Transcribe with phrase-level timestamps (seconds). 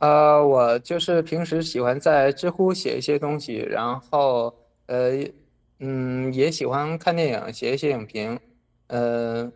[0.00, 4.54] 呃，我就是平时喜欢在知乎写一些东西，然后
[4.86, 5.10] 呃，
[5.78, 8.40] 嗯，也喜欢看电影，写一些影评，
[8.86, 9.52] 呃，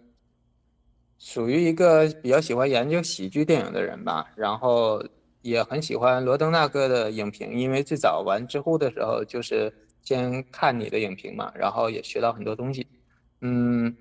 [1.18, 4.26] 属于一个比较喜欢研究喜剧电影的人吧。
[4.36, 5.02] 然后
[5.40, 9.72] 也很喜欢罗登大哥的影评，因为最早玩知乎的时候就是
[10.02, 12.86] 先看你的影评嘛，然后也学到很多东西。
[13.40, 13.96] 嗯，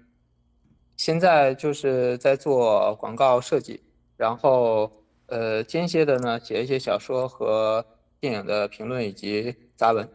[0.98, 3.82] 现在就是在做广告设计，
[4.18, 4.92] 然后。
[5.28, 7.86] 呃，间歇的呢，写一些小说和
[8.20, 10.08] 电影的评论以及杂文。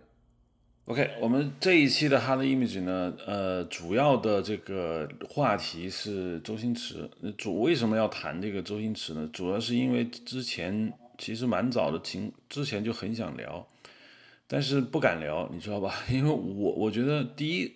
[0.87, 7.11] OK，我们这一期的 Hard Image 呢，呃，主要的这个话题是周星驰。
[7.37, 9.29] 主为什么要谈这个周星驰呢？
[9.33, 13.67] 主要是因为之前其实蛮早的情，之前就很想聊，
[14.47, 15.95] 但是不敢聊，你知道吧？
[16.09, 17.71] 因为我我觉得第一，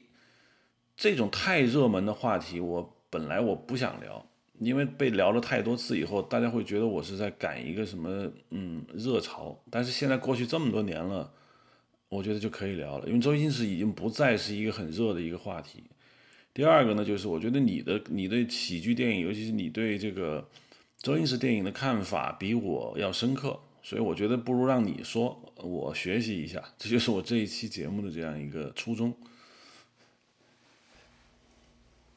[0.97, 4.25] 这种太热门的话题，我本来我不想聊。
[4.65, 9.59] 因为被聊了太多次以后，大家会觉得我是在赶一个什么嗯热潮。
[9.71, 11.33] 但是现在过去这么多年了，
[12.09, 13.07] 我觉得就可以聊了。
[13.07, 15.85] 因为周星驰已经不再是一个很热的一个话题。
[16.55, 20.47] 第二个呢，就是我觉得你的你对喜剧电影，尤其是你对这个
[20.99, 26.63] 周星驰电影的看法比我要深刻，所以我觉得不如让你说，我学习一下。
[26.77, 29.15] 这就是我这一期节目的这样一个初衷。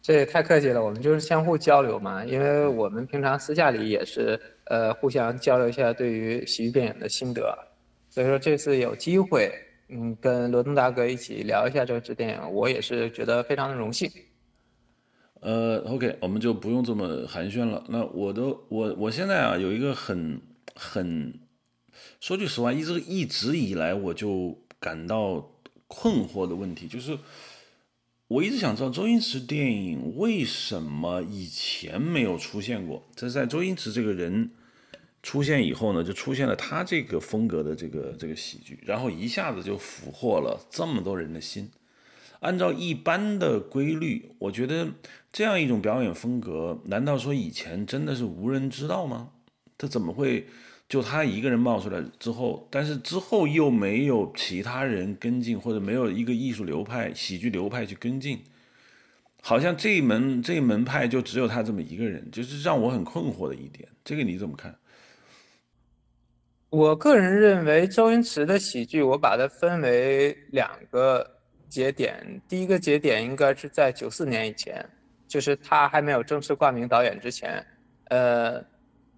[0.05, 7.57] 这也太客气了，我们就是相互交流嘛，因为我们平常私下里也是呃互相交流一下对于喜剧电影的心得，
[8.07, 9.51] 所以说这次有机会，
[9.89, 14.07] 嗯，跟罗东大哥一起聊一下这支电影，我也是觉得非常的荣幸。
[15.41, 17.83] 呃，OK，我们就不用这么寒暄了。
[17.89, 20.39] 那我都我我现在啊有一个很
[20.75, 21.33] 很
[22.19, 25.49] 说句实话，一直一直以来我就感到
[25.87, 27.17] 困惑的问题就是。
[28.27, 33.03] 我一直想知道周星驰电影为什么以前没有出现过。
[33.15, 34.49] 这是在周星驰这个人
[35.21, 41.69] 出现以后呢，就出现了他这个风格的这个这个喜剧，然后一下子就俘获了这么多人的心。
[42.39, 44.87] 按照一般的规律，我觉得
[45.31, 49.29] 这样一种表演风格，难道说以前真的是无人知道吗？
[49.77, 50.47] 他怎么会？
[50.87, 58.39] 就他一个人冒出来之后，但是之后又没有其他人跟进，或者没有一个艺术流派、喜剧流派去跟进，
[59.41, 63.89] 好像这一门这一门派就只有他这么一个人，就是让我很困惑的一点。
[64.03, 64.77] 这个你怎么看？
[66.69, 71.27] 我个人认为，周星驰的喜剧，我把它分为两个
[71.67, 72.39] 节点。
[72.47, 74.87] 第一个节点应该是在九四年以前，
[75.27, 77.65] 就是他还没有正式挂名导演之前，
[78.09, 78.63] 呃。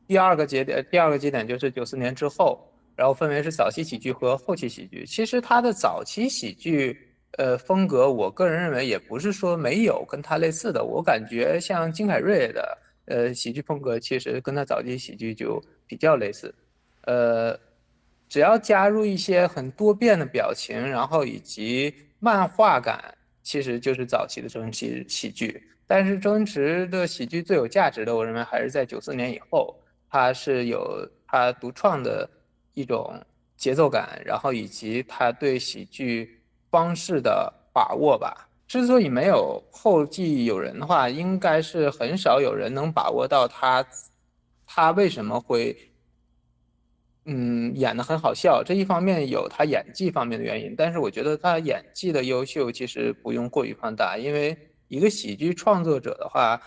[0.07, 5.05] 第二个节点，第二个节点就是九四年之后，然后分为是早期喜剧和后期喜剧。
[5.05, 6.97] 其实他的早期喜剧，
[7.37, 10.83] 呃，风格，我个人认为也不是说没有跟他类似的。
[10.83, 16.55] 我感觉像金凯瑞的，呃，喜剧风格其实跟他早期喜剧就比较类似。
[17.01, 17.59] 呃，
[18.29, 23.13] 只要加入一些很多变的表情，然后以及漫画感，
[23.43, 25.61] 其实就是早期的周星驰喜剧。
[25.85, 29.77] 但是周星驰的喜剧最有价值的，我认为还是在九四年以后。
[30.09, 32.29] 他是有他独创的
[32.73, 33.19] 一种
[33.57, 36.41] 节奏感，然后以及他对喜剧
[36.71, 38.47] 方式的把握吧。
[38.67, 43.85] 之所以没有后继有人的话，应该是很少有人能把握到他，
[44.65, 45.75] 他为什么会，
[47.25, 48.63] 嗯，演的很好笑。
[48.63, 54.57] 这一方面有他演技方面的原因，但是我觉得他演技的优秀其实不用过于放大，因为
[54.87, 56.61] 一个喜剧创作者的话，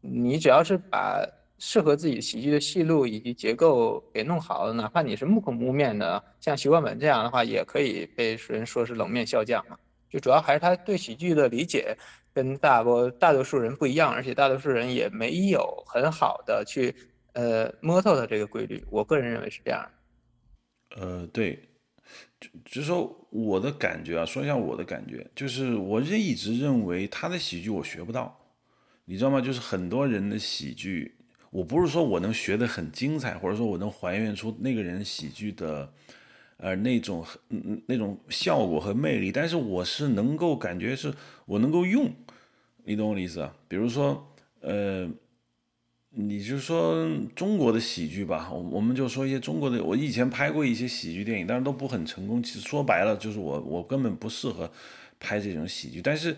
[0.00, 1.26] 你只要是把。
[1.62, 9.76] 适合自己喜剧的戏路以及结构给弄好了，哪怕你是木口木面的，像徐冠本这样的话，也可以被人说是冷面笑匠嘛。
[10.08, 11.94] 就主要还是他对喜剧的理解
[12.32, 16.94] 跟大多大多数人不一样，而且大多数人也没有很好的去
[17.34, 18.82] 呃摸透他这个规律。
[18.90, 19.86] 我个人认为是这样。
[20.96, 21.56] 呃，对，
[22.40, 28.34] 就就是说我的感觉啊，说一下我的感觉，就是我一直认为他的喜剧我学不到，
[29.04, 29.42] 你知道吗？
[29.42, 31.14] 就是很多人的喜剧。
[31.50, 35.92] 我不是说我能学得很精彩，或者说我能还原出那个人喜剧的，
[36.58, 37.26] 呃，那种
[37.86, 41.12] 那种效果和魅力，但是我是能够感觉是
[41.46, 42.08] 我能够用，
[42.84, 43.52] 你懂我的意思啊？
[43.66, 45.10] 比如说，呃，
[46.10, 47.04] 你就说
[47.34, 52.40] 中国的喜剧吧，我我们就说一些中国的，我以前拍过一些喜剧电影，但是都不很成功。
[52.40, 54.70] 其实说白了，就是我我根本不适合
[55.18, 56.00] 拍这种喜剧。
[56.00, 56.36] 但是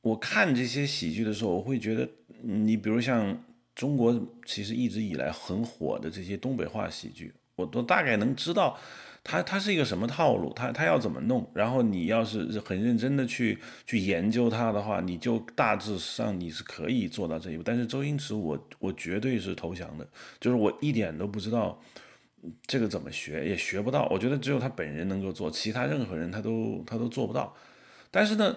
[0.00, 2.08] 我看这些喜剧的时候，我会觉得，
[2.40, 3.38] 你比如像。
[3.76, 8.78] 中国其实一直以来很火的这些东北话喜剧，我都大概能知道，
[9.22, 11.46] 它它是一个什么套路，它它要怎么弄。
[11.52, 17.62] 然后你要是很认真的去去研究它的话，你就大致上你是可以做到这一步。
[17.62, 20.08] 但是周星驰，我我绝对是投降的，
[20.40, 21.78] 就是我一点都不知道
[22.66, 24.08] 这个怎么学也学不到。
[24.10, 27.54] 我觉得只有他本人能够做，其他任何人他都他都做不到。
[28.10, 28.56] 但是呢，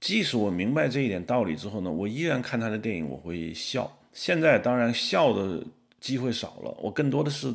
[0.00, 3.90] 即使我明白这一点道理之后呢，我依然看他的电影我会笑。
[4.14, 5.62] 现在当然笑的
[6.00, 7.52] 机会少了，我更多的是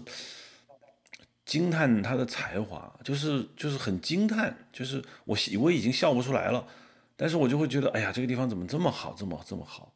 [1.46, 6.68] 惊叹他的才华，就是就是很惊叹，就是我我已经笑不出来了，
[7.16, 9.92] 但是我就会觉得，哎呀，这个地方怎么这么好，这么这么好。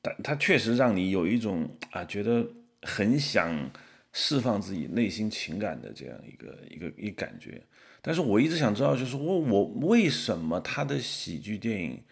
[0.00, 2.46] 但他确实让你有一种啊，觉得
[2.82, 3.70] 很想
[4.12, 7.62] 释放自己内心情感的这样一个一个一感觉。
[8.00, 12.02] 但是我一直想知道，就是我我为什么他的喜剧电影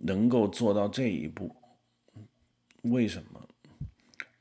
[0.00, 1.54] 能够做到这一步？
[2.82, 3.40] 为什么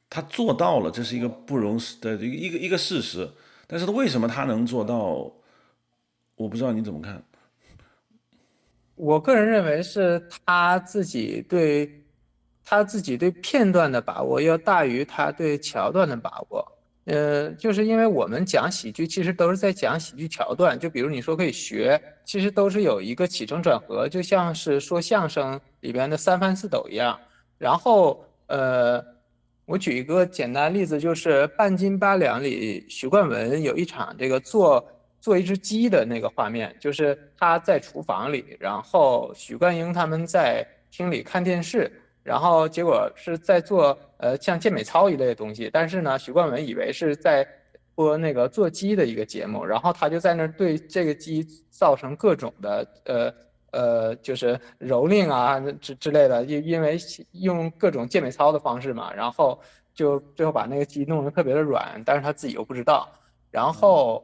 [0.10, 0.90] 他做到了？
[0.92, 3.30] 这是一个不容的一个一个一个事实。
[3.68, 5.32] 但是他为什么他能做到？
[6.36, 7.24] 我不知道你怎么看。
[8.96, 12.04] 我个人认为是他自己对。
[12.70, 16.70] 他自己对片段的把握要大于他对桥段的把握，
[17.06, 20.78] 呃，就是因为我们讲喜剧，其实都是在讲喜剧桥段。
[20.78, 27.18] 就比如你说可以学，其实都是有一个起承转合，就像是说相声里边的三番四抖一样。
[27.58, 29.04] 然后，呃，
[29.66, 34.86] 我举一个简单例子，就是《半斤八两》里许冠文有一场这个做
[35.22, 41.92] 做一只鸡的那个画面，就是他在厨房里，然后许冠英他们在厅里看电视。
[42.24, 47.48] 然后结果是在做呃像健美操一类的东西，但是呢，许冠文以为是在
[47.96, 53.34] 播那个做鸡的一个节目，然后他就在那儿对这个鸡造成各种的呃
[53.72, 56.98] 呃就是蹂躏啊之之类的，因因为
[57.34, 59.60] 用各种健美操的方式嘛，然后
[59.94, 63.10] 就最后把那个鸡弄得特别的软，但是他自己又不知道。
[63.52, 64.24] 然后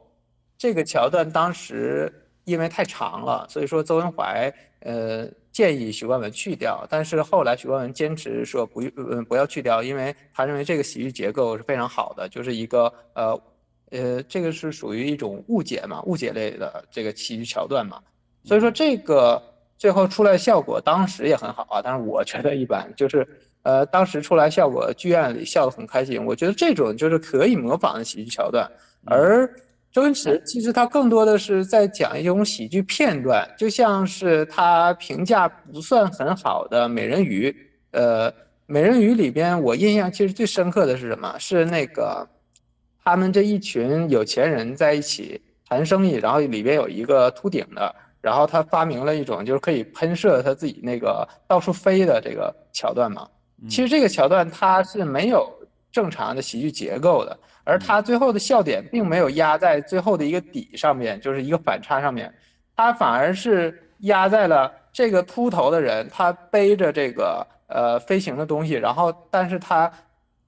[0.56, 2.12] 这个桥段当时
[2.44, 5.28] 因为太长了，所以说邹文怀呃。
[5.54, 13.40] 建议许冠文去掉，但是后来许冠文坚持说不，嗯，不要去掉，因为他认为这个喜剧结构是非常好的，就是一个呃，
[13.90, 18.02] 呃，这个是属于一种误解嘛，误解类的这个喜剧桥段嘛，
[18.44, 19.42] 所以说这个
[19.76, 23.26] 最后出来效果当时也很好啊，但是我觉得一般，就是
[23.62, 28.70] 呃，当时出来效果剧院里笑得很开心，我觉得这种就是可以模仿的喜剧桥段，
[29.04, 29.50] 而。
[29.94, 37.48] 周星驰其实他更多的是在讲一种喜剧片段，就像是他评价不算很好的《美人鱼》。
[37.92, 38.28] 呃，
[38.66, 41.38] 《美人鱼》里边我印象其实最深刻的是什么？
[41.38, 42.28] 是那个
[43.04, 47.94] 他们这一群有钱人在一起谈生意，然后里边有一个秃顶的，
[48.24, 53.28] 然后他发明了一种就是可以喷射他自己那个到处飞的这个桥段嘛。
[53.68, 55.46] 其实这个桥段它是没有
[55.92, 57.38] 正常的喜剧结构的。
[57.64, 62.32] 而它最后的笑点并没有压在最后的一个底上面，就是一个反差上面，
[62.74, 69.90] 它反而是压在了这个秃头的人，他背着这个呃飞行的东西，然后但是他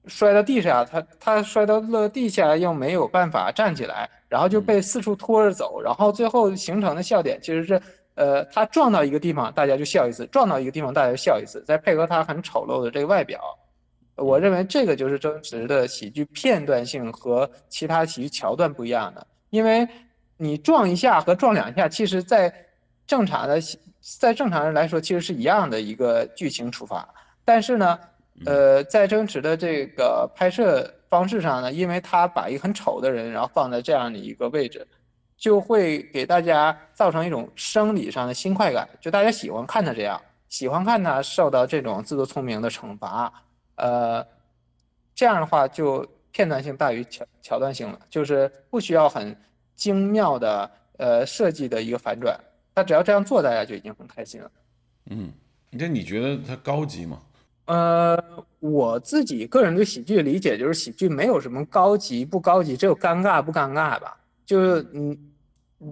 [0.07, 7.81] 摔到地上，他他摔到了地下又没有办法站起来，然后就被四处拖着走，然后最后形成的笑点其实是，
[8.15, 13.39] 呃，他撞到一个地方大家就笑一次，撞到一个地方大家就笑一次，再配合他很丑陋的这个外表。
[14.15, 19.87] 我认为这个就是真实的喜剧片段性和其他喜剧桥段不一样的，因为
[20.37, 22.51] 你撞一下和撞两下，其实在
[23.05, 23.59] 正常的
[24.19, 27.07] 在正常人来说其实是一样的一个剧情出发，
[27.45, 27.99] 但是呢，
[28.45, 34.87] 呃，在争执的这个拍摄方式上呢，因为他把一个很丑的人然后放在这样的一个位置，
[35.35, 43.31] 就会给大家造成一种生理上的新快感，就大家喜欢看他这样，喜欢看他受到这种自作聪明的惩罚。
[43.75, 44.25] 呃，
[45.15, 49.35] 这样的话就片段性大于桥桥段性了，就是不需要很
[49.75, 52.39] 精妙的呃设计的一个反转，
[52.75, 54.51] 他只要这样做，大家就已经很开心了。
[55.09, 55.31] 嗯，
[55.71, 57.21] 那你觉得它高级吗？
[57.67, 58.17] 呃，
[58.59, 64.17] 我自己个人对喜剧的理解就是喜剧没有什么高级不高级，只有尴尬不尴尬吧。
[64.45, 65.17] 就是嗯，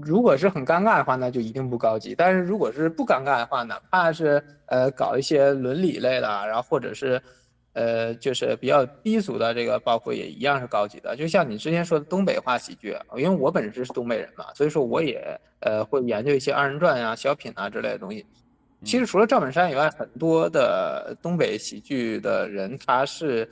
[0.01, 7.21] 如果是很尴尬的话，那就一定不高级；但是如果是不尴尬的话，哪怕是呃搞一些伦理类的，然后或者是。
[7.77, 11.13] 呃，就是比较低俗的这个，包括也一样是高级的。
[11.13, 18.25] 就像你之前说的东北话喜剧，因为我本身是东北人嘛，所以说我也呃会研究一些二人转呀、小品啊之类的东西。
[18.85, 23.49] 其实除了赵本山以外，很多的东北喜剧的人，他是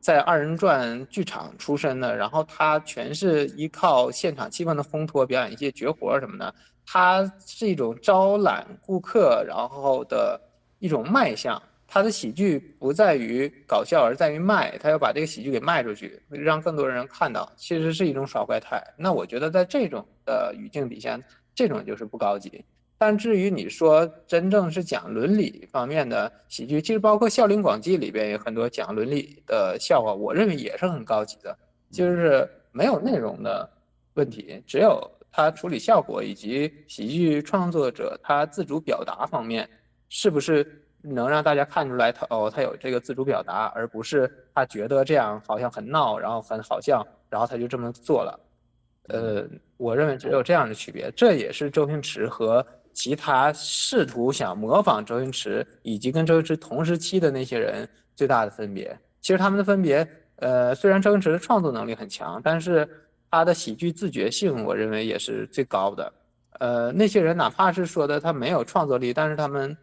[0.00, 6.52] 在二人转剧场出身的，然后他全是依靠现场气氛的烘托，表演一些绝活什么的。
[6.84, 10.38] 他是一种招揽顾客，然后的
[10.80, 11.60] 一种卖相。
[11.86, 14.76] 他的喜剧不在于搞笑，而在于卖。
[14.78, 18.82] 他要把这个喜剧给卖出去，让更多人看到，其实是一种耍怪态。
[18.98, 21.18] 那我觉得在这种的语境底下，
[21.54, 22.64] 这种就是不高级。
[23.06, 31.54] 但至于你说真正是讲伦理方面的喜剧，其实包括《笑林广记》里边有很多讲伦理的笑话，我认为也是很高级的。
[31.90, 33.70] 就是没有内容的
[34.14, 34.98] 问题，只有
[35.30, 39.68] 他处理效果以及喜剧创作者他自主表达方面，
[40.08, 48.40] 是不是能让大家看出来他哦，他有这个自主表达，而不是他觉得这样好像很闹，然后很好笑，然后他就这么做了。
[49.08, 49.46] 呃，
[49.76, 58.96] 我认为只有这样的区别，这也是周星驰和其他试图想模仿周星驰以及跟周星驰同时期的那些人最大的分别。
[59.20, 62.88] 其实他们的分别，呃，虽然周星驰的创作能力很强，但是
[63.30, 66.12] 他的喜剧自觉性，我认为也是最高的。
[66.60, 69.76] 呃，那些人哪怕是说的他没有创作力，但是他们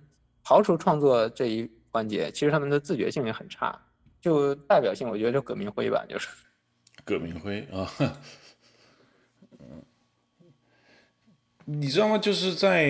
[0.44, 3.78] 刨除创作这一环节，其实他们的自觉性也很差。
[4.22, 6.30] 就代表性，我觉得就葛明辉吧，就是。
[7.04, 7.92] 葛明辉啊。
[11.80, 12.18] 你知道吗？
[12.18, 12.86] 就是在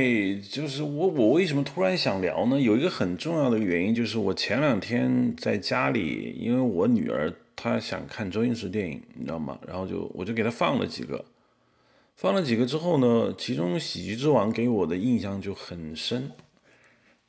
[0.50, 2.60] 就是我我为什么突然想聊呢？
[2.60, 9.60] 有一个很重要的原因，就是我前两天在家里，因为我女儿她想看周星驰电影，你知道吗？
[9.68, 11.24] 然后就我就给她放了几个，
[12.16, 16.32] 放了几个之后呢，其中《喜剧之王》给我的印象就很深。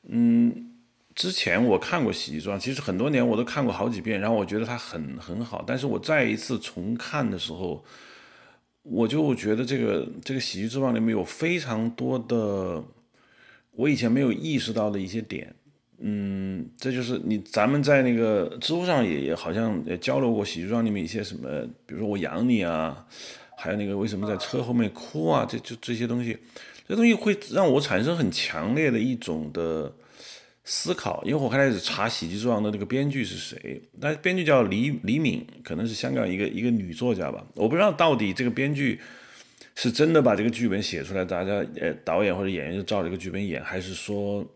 [0.08, 0.70] 嗯，
[1.14, 7.84] 之前我看过《喜剧之王》，其实很多年我都看过好几遍，然后我觉得它很很好，但是我再一次重看的时候。
[8.82, 12.82] 我就觉得这个这个喜剧之王里面有非常多的
[13.72, 15.54] 我以前没有意识到的一些点，
[15.98, 23.06] 嗯，这就是你咱们在那个知乎上也也好像也交流过喜剧之王里面一些什么，比如说我养你啊，
[23.56, 26.36] 还有那个为什么在车后面哭啊，这就这些东西，
[26.88, 29.92] 这东西会让我产生很强烈的一种的。
[30.64, 37.44] 思考，因为我开始查《喜剧之王》的那个编剧是谁，那编剧叫李李敏，可能是香港一个一个女作家吧。
[37.54, 39.00] 我不知道到底这个编剧
[39.74, 44.46] 是真的把这个剧本写出来，大家呃导演或者演员就照这个剧本演，还是说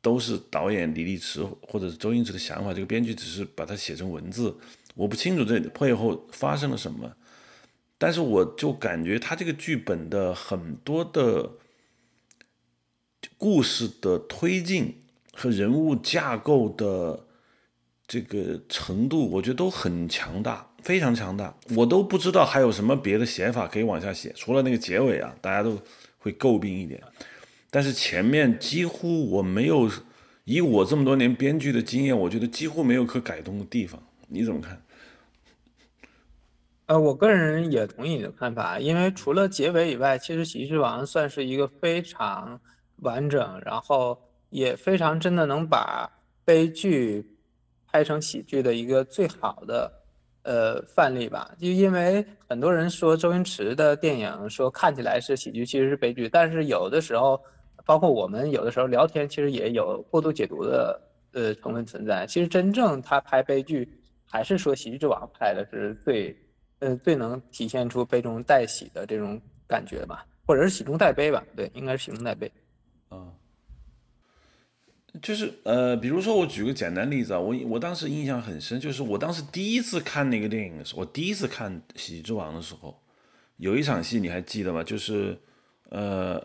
[0.00, 2.72] 都是导演李立池或者是周星驰的想法？
[2.72, 4.56] 这个编剧只是把它写成文字，
[4.94, 7.12] 我不清楚这背后发生了什么。
[7.98, 11.50] 但是我就感觉他这个剧本的很多的
[13.36, 15.01] 故事的推进。
[15.32, 17.26] 和人物架构的
[18.06, 21.54] 这个程度，我觉得都很强大，非常强大。
[21.74, 25.78] 我都不知道还有什么别的写法可以往下写，除了那个结尾啊，大家都
[26.18, 27.02] 会诟病一点。
[27.70, 29.90] 但是前面几乎我没有，
[30.44, 34.02] 以我这么多年编剧的经验，我觉得几乎没有可改动的地方。
[34.28, 34.82] 你怎么看？
[36.86, 42.60] 呃，我个人也同意你的看法，因为除了结尾以外，其实《喜剧之王》算是一个非常
[42.96, 44.18] 完整，然后。
[44.52, 46.08] 也非常真的能把
[46.44, 47.26] 悲剧
[47.86, 49.90] 拍成喜剧的一个最好的
[50.42, 51.50] 呃范例吧。
[51.58, 56.28] 就因为很多人说周星驰的电影说看起来是喜剧，其实是悲剧。
[56.28, 57.42] 但是有的时候，
[57.86, 61.00] 包括我们有的时候聊天，其实也有过度解读的
[61.32, 62.26] 呃成分存在。
[62.26, 63.88] 其实真正他拍悲剧，
[64.26, 66.36] 还是说《喜剧之王》拍的是最
[66.80, 71.42] 呃最能体现出悲中带喜的这种感觉吧，或者是喜中带悲吧？
[71.56, 72.52] 对，应该是喜中带悲。
[73.10, 73.32] 嗯。
[75.20, 82.98] 就是呃，比如说我举个简单例子啊，我我当时印象很深，就是我当时第一次看那个电影的时候，我第一次看《喜剧之王》的时候，
[83.58, 84.82] 有一场戏你还记得吗？
[84.82, 85.38] 就是
[85.90, 86.42] 呃，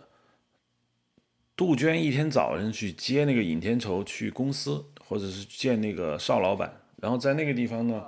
[1.55, 8.03] 杜鹃一天早上去接那个尹天仇去公司，或者是见那个邵老板，然后在那个地方呢，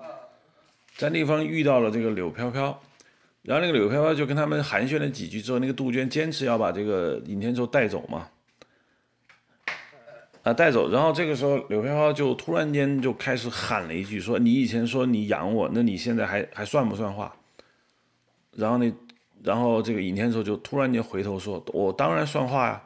[0.98, 2.82] 在那地方遇到了这个柳飘飘，
[3.44, 8.28] 然后那个柳飘飘就跟他们寒暄了几句之后，那个杜鹃坚持要把这个尹天仇带走嘛。
[10.50, 17.32] 啊，带走，然后这个时候柳飘飘就突然间就开始喊了一句，说：“你以前说你养我，那你现在还还算不算话？”
[18.58, 18.92] 然后那，
[19.44, 22.82] 然后这个尹天仇就突然间回头说：“我当然算话呀，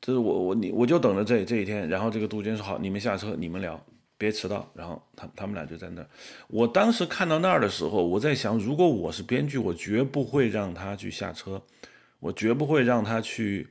[0.00, 3.78] 这是我我你我就等着这这一天。”然后这个杜鹃说：“好，你们下车，你们聊，
[4.16, 6.08] 别迟到。”然后他他们俩就在那儿。
[6.46, 11.60] 我当时看到那儿的时候，我在想，如果我是编剧，我绝不会让他去下车，
[12.20, 13.68] 我绝不会让他去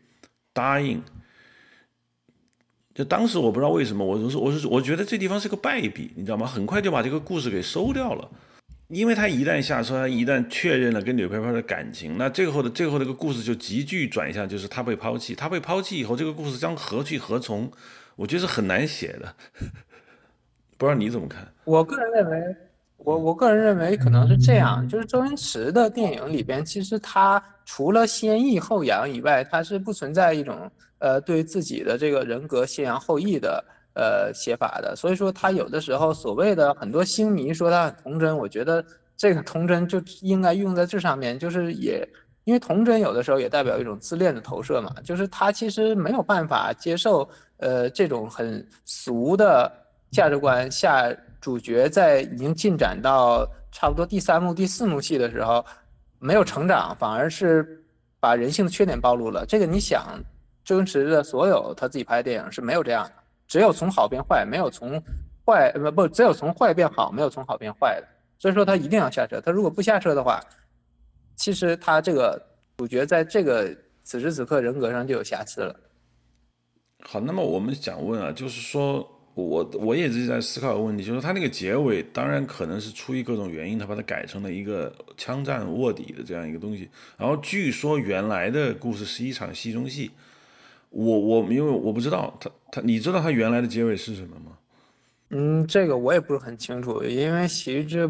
[0.54, 1.02] 答应。
[2.98, 6.48] 就当时我不知道为什么，我就是我是我觉得这地方是个败笔，你知道吗？
[6.48, 8.28] 很快就把这个故事给收掉了，
[8.88, 17.72] 因为他一旦下车，他一旦确认了跟柳飘飘的感情，那最后的最后这个故事就急剧转向，就是他被抛弃，他被抛弃以后，这个故事将何去何从？
[18.16, 19.32] 我觉得是很难写的，
[20.76, 21.48] 不知道你怎么看？
[21.66, 22.56] 我个人认为，
[22.98, 30.58] 我我个人认为可能是这样，就是周星驰的电影里边，其实他除了先抑后扬以外，他是不存在一种。
[31.00, 33.64] 呃，对自己的这个人格先扬后抑的
[33.94, 38.84] 呃写法的，所以说他有的时候所谓的很多星迷说他很童真，我觉得
[39.16, 42.08] 这个童真就应该用在这上面，就是也
[42.44, 47.28] 因为童真有的时候也代表一种自恋的投射嘛，就是他其实没有办法接受
[47.58, 49.72] 呃这种很俗的
[50.12, 55.66] 价值观下，主角在已经进展到差不多第三幕、第四幕戏的时候，
[56.20, 57.84] 没有成长，反而是
[58.20, 59.46] 把人性的缺点暴露了。
[59.46, 60.20] 这个你想，
[60.68, 63.14] 周星驰的所有他自己拍的电影是没有这样的，
[63.48, 65.02] 只有从好变坏，没有从
[65.46, 68.08] 坏不不，只有从坏变好，没有从好变坏的。
[68.38, 70.42] 所以说他一定要下车，他如果不下车的话，
[71.38, 72.38] 其实他这个
[72.76, 75.74] 主角在这个此时此刻人格上就有瑕疵了。
[77.06, 79.10] 好，那么我们想问啊，就是说。
[79.38, 86.90] 我我也是在思考一个问题，就是他那个结尾，当然可能是出于各种原因，他把它改成了一个枪战卧底的这样一个东西。
[87.16, 90.10] 然后据说原来的故事是一场戏中戏，
[90.90, 94.58] 我我因为我不知道他他，你知道他原来的结尾是什么吗？
[95.30, 98.10] 嗯，这个我也不是很清楚，因为《喜剧之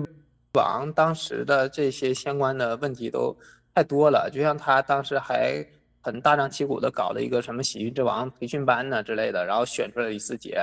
[0.54, 3.36] 王》当时的这些相关的问题都
[3.74, 5.66] 太多了，就像他当时还
[6.02, 10.60] 很大张旗鼓的搞了一个什么喜剧之王培训班呢之类的，然后选出来李思杰。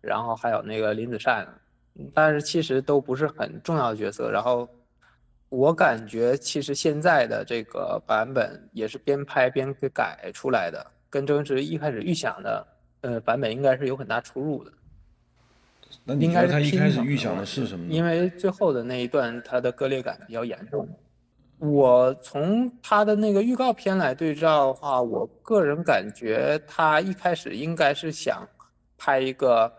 [0.00, 1.44] 然后还有那个林子善，
[2.14, 4.30] 但是其实都不是很重要的角色。
[4.30, 4.66] 然后
[5.48, 12.66] 我感觉其实现在的这个版本也是边拍边给改出来的，跟周星驰一开始预想的
[13.00, 14.72] 呃版本应该是有很大出入的。
[16.04, 17.92] 那你觉得他一开始预想的是什么？
[17.92, 20.88] 因为最后的那一段他的割裂感比较严重。
[21.58, 28.46] 我从他的那个预告片来对照的话，我个人感觉他一开始应该是想
[28.96, 29.72] 拍一个。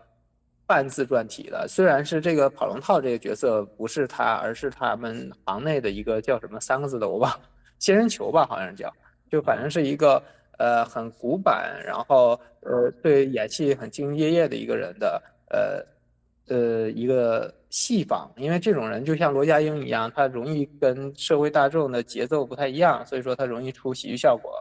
[0.66, 7.40] 半自传体的，虽然是这个跑龙套这个角色不是他，而是他们行内的一个叫什么三个字的，我忘了，
[7.80, 8.88] 仙人球吧，好像叫，
[9.28, 10.22] 就反正是一个
[10.60, 24.52] 呃很古板，然后呃对演戏很兢兢业业的一个人的呃呃一个戏仿，因为这种人就像罗家英一样，他容易跟社会大众的节奏不太一样，所以说他容易出喜剧效果。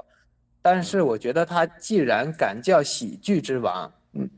[0.61, 4.29] 但是我觉得他既然敢叫喜剧之王，嗯。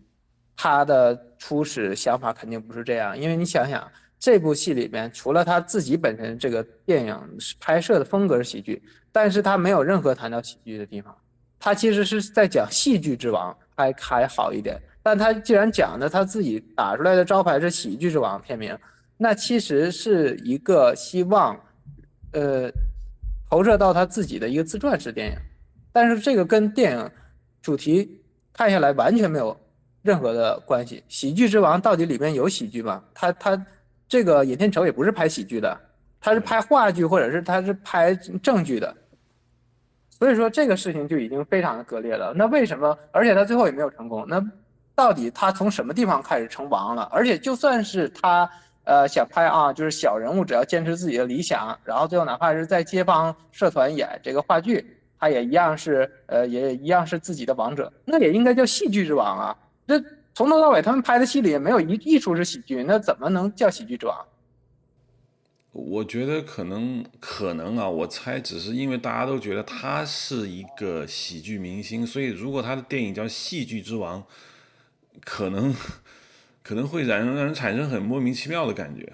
[0.63, 7.19] 他的初始想法肯定不是这样，因为你想想，这部戏里面除了他自己本身这个电影
[7.59, 8.79] 拍摄的风格是喜剧，
[9.11, 11.17] 但是他没有任何谈到喜剧的地方，
[11.61, 14.77] 他其实是在讲戏剧之王，还还好一点。
[15.01, 18.77] 但他既然讲的他自己打出来的招牌是喜剧之王片名，
[19.15, 21.57] 那其实是一个希望，
[22.33, 22.69] 呃，
[23.49, 25.37] 投射到他自己的一个自传式电影，
[25.93, 27.11] 但是这个跟电影
[27.61, 28.21] 主题
[28.51, 29.55] 看下来完全没有。
[30.03, 33.03] 任何的关系，《喜剧之王》到底里面有喜剧吗？
[33.13, 33.65] 他他
[34.09, 35.79] 这个尹天仇也不是拍喜剧的，
[36.19, 38.97] 他是拍话剧或者是他是拍正剧的，
[40.21, 42.31] 所以说这个事情就已经非常的割裂了。
[42.35, 42.95] 那为什么？
[43.11, 44.23] 而且他最后也没有成功。
[44.27, 44.39] 那
[44.93, 47.09] 到底他从什么地方开始成王了？
[47.11, 48.47] 而且就算是他
[48.83, 59.57] 呃想拍啊，就是小人物只要坚持自己的理想，然后最后哪怕是在街坊社团演这个话剧，他也一样是呃也一样是自己的王者，那也应该叫戏剧之王啊。
[59.87, 59.99] 这
[60.35, 64.15] 从头到尾，他们拍的戏里也没有一一出是喜剧，那怎么能叫喜剧之王？
[65.71, 74.23] 我觉得可能可能啊，我猜只是因为大家都觉得他是一个喜剧明星，所以如果他的电影叫戏剧之王，
[75.23, 75.73] 可能
[76.61, 79.13] 可能会让让人产生很莫名其妙的感觉。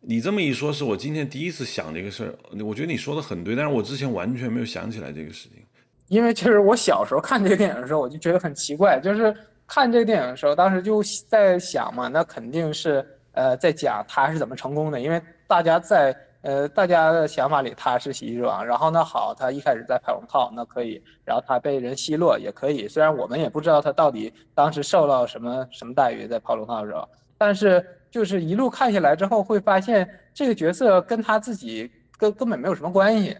[0.00, 2.34] 你这么一说，是我今天第一次想这个事儿。
[2.64, 5.62] 我觉得你说的很对，但是我之前完全没有想起来这个事情。
[6.08, 9.34] 因为其实我小时候看这个电影的时候，我就觉得很奇怪，就是。
[9.66, 33.36] 看这个电影的时候，当时就在想嘛，那肯定是呃在讲他是怎么成功的，因为大家在呃大家的想法里他是喜剧之王，然后呢好，他一开始在拍龙套那可以，然后他被人奚落也可以，虽然我们也不知道他到底当时受到什么什么待遇在拍龙套的时候，但是就是一路看下来之后会发现这个角色跟他自己根根本没有什么关系。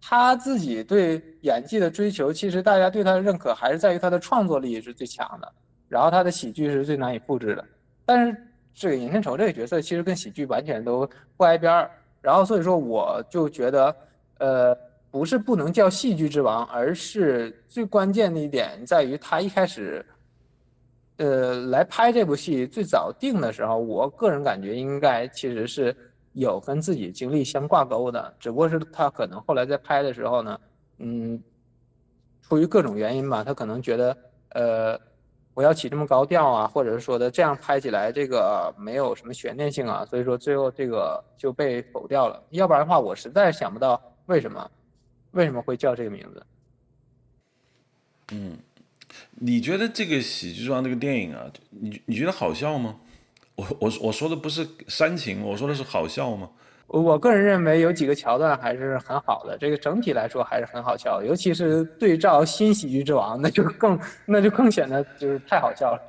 [0.00, 5.52] 他自己对演技的追求，其实大家对他的认可还是在于他的创作力是最强的，
[5.88, 7.64] 然后他的喜剧是最难以复制的。
[8.06, 13.96] 但是这个尹天仇这个角色其实跟喜剧完全都不挨边儿，然后所以说我就觉得，
[14.38, 14.78] 呃，
[15.10, 20.04] 不是不能叫戏剧之王，而是最关键的一点在于他一开始，
[21.16, 25.94] 呃，来拍这部戏最早定的时候，我个人感觉应该其实是。
[26.34, 30.60] 有跟自己经历相挂钩的，只不过是他可能后来在拍的时候呢，
[30.98, 31.42] 嗯，
[32.42, 34.16] 出于各种原因吧，他可能觉得，
[34.50, 35.00] 呃，
[35.58, 42.40] 我要起这么高调啊，或者是说的这样拍起来这个没有什么悬念性啊，所以说最后这个就被否掉了。
[42.50, 44.70] 要不然的话，我实在想不到为什么，
[45.32, 46.46] 为什么会叫这个名字。
[48.30, 48.56] 嗯，
[49.32, 52.94] 你觉得这个喜剧装这个电影啊，你你觉得好笑吗？
[53.56, 56.48] 我我我说的不是煽情，我说的是好笑吗？
[56.88, 66.00] 我个人认为有几个桥段还是很好的，这个整体来说还是很好笑，尤其是对照《新喜剧之王》，那就更那就更显得就是太好笑了。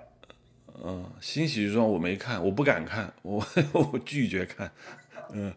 [0.85, 3.45] 嗯，《新喜剧之王》我没看，我不敢看，我
[3.91, 4.71] 我拒绝看。
[5.33, 5.53] 嗯，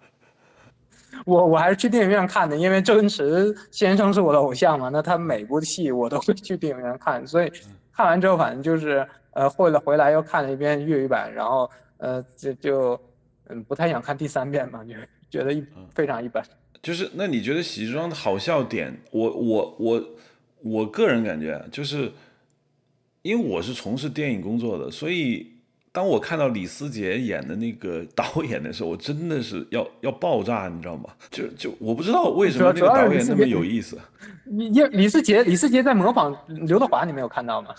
[1.24, 7.52] 我我还是去电影院看的，因为周星驰先生是我的偶像嘛，那他每部戏我都会去电影院看，所以
[7.94, 13.00] 看完之后反正就是呃，会了回来又看了一遍粤语版，然后呃就就
[13.52, 14.94] 嗯不太想看第三遍嘛，就
[15.30, 16.44] 觉得一非常一般。
[16.82, 20.08] 就是那你觉得喜剧中的好笑点，我我我
[20.62, 22.10] 我个人感觉就是，
[23.22, 25.50] 因为我是从事电影工作的，所以。
[25.94, 31.10] 当我看到李思杰演的那个导演的时候，我真的是要要爆炸，你知道吗？
[31.30, 34.00] 就就我不知道为什么那个导演那么有意思。
[34.46, 36.34] 你你李思杰李思杰在模仿
[36.66, 37.74] 刘德华，你没有看到吗？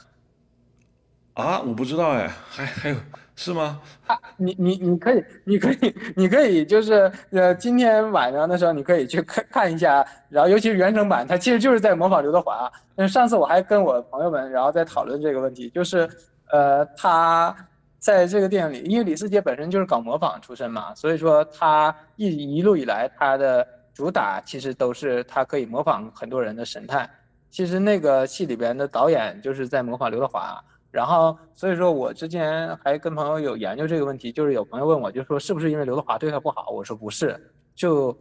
[1.33, 2.95] 啊，我不知道哎，还还有
[3.35, 3.81] 是吗？
[4.07, 12.71] 啊，你你你可以你可以你可以就是呃，今天晚上的时候你可以去看看一下，然后尤其是原声版，他其实就是在模仿刘德华。
[12.95, 16.09] 嗯，上次我还跟我朋友们然后在讨论这个问题，就是
[16.51, 17.55] 呃他。
[18.03, 27.09] 在这个电影里，因为李思杰本身就是搞模仿出身嘛，所以说他一一路以来他的主打其实都是他可以模仿很多人的神态。
[27.49, 30.61] 其实那个戏里边的导演就是在模仿刘德华，
[30.93, 36.69] 然后所以说我之前还跟朋友有研究这个问题，就是有朋友问我，就说是不是因为刘德华对他不好？
[36.69, 37.35] 我说不是，
[37.73, 38.15] 就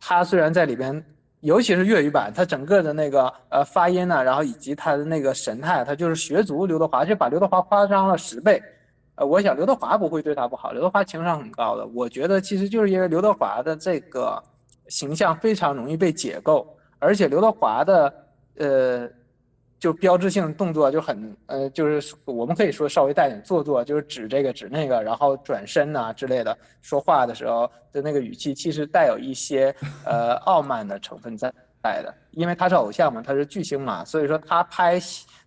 [0.00, 1.04] 他虽然在里边，
[1.40, 8.58] 尤其是粤语版，他整个的那个呃发音呢，然后以及他的那个神态，他就是学足刘德华，就把刘德华夸张了十倍。
[9.16, 11.86] 呃，我想刘德华不会对他不好，刘德华情商很高的。
[11.88, 14.42] 我觉得其实就是因为刘德华的这个
[14.86, 16.66] 形象非常容易被解构，
[16.98, 18.14] 而且刘德华的
[18.56, 19.10] 呃
[19.78, 35.00] 就标志性动作就很呃就是我们可以说稍微带点做作，就是指这个指那个，然后转身呐之类的，说话的时候的那个语气其实带有一些呃傲慢的成分在在的，因为他是偶像嘛，他是巨星嘛，所以说他拍。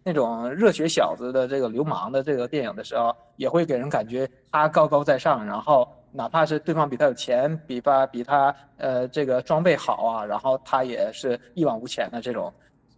[0.03, 12.51] 那种热血小子的这个流氓的这个电影的时候，也会给人感觉他高高在上，然后哪怕是对方比他有钱，比他比他呃这个装备好啊，然后他也是一往无前的这种。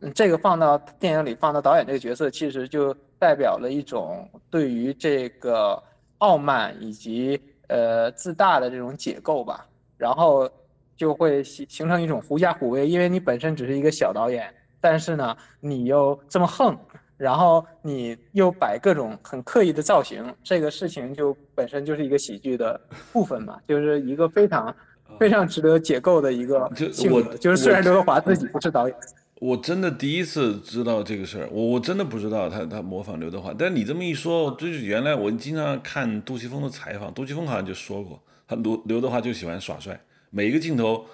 [0.04, 5.82] 嗯，这个放到电影里，放到导演这个角色，其实就代表了一种对于这个
[6.18, 9.66] 傲慢以及呃自大的这种解构吧，
[9.98, 10.50] 然后
[10.98, 14.54] 就会形形成一种狐假虎威，因为你本身只是一个小导演。
[14.82, 16.78] 但是呢，你又这么横，
[17.16, 22.78] 然后你又摆各种很刻意的造型，这个事情就本身就是一个喜剧的
[23.14, 24.76] 部分嘛，就是一个非常
[25.18, 27.34] 非常值得解构的一个性格。
[27.38, 28.98] 就是虽然刘德华自己不是导演，
[29.44, 33.54] 我真的第一次知道这个事儿，我我真的不知道他他模仿刘德华。
[33.54, 41.06] 但你这么一说，就是原来我经常看杜琪峰的采访，杜琪峰好像就说过，他刘刘德华就喜欢耍帅，每一个镜头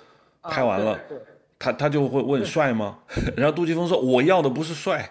[0.43, 0.99] 拍完了。
[1.59, 2.97] 他他就会问帅吗？
[3.35, 5.07] 然后杜琪峰说我要的不是帅。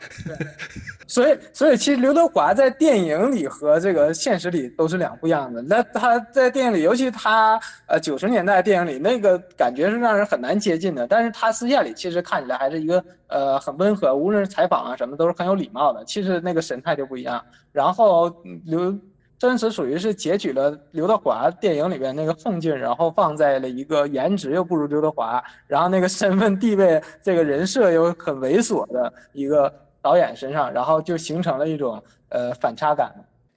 [1.07, 5.63] 所以所以其实刘德华在电影里和这个现实里都是两不一样的。
[5.63, 11.07] 那他在电影里，尤其他呃九十年代电影里那个感觉是让人很难接近的。
[11.07, 16.05] 但是他私下里其实看起来还是一个呃很温和，无论是采访啊什么都是很有礼貌的。
[16.05, 17.45] 其实那个神态就不一样。
[17.73, 18.35] 然后
[18.65, 18.99] 刘。
[19.39, 29.73] 真实属于是截取了刘德华电影里边那个横劲，然后放在了一个颜值又不如刘德华，然后那个身份地位、这个人设又很猥琐的一个
[30.03, 33.15] 导演身上，然后就形成了一种呃反差感。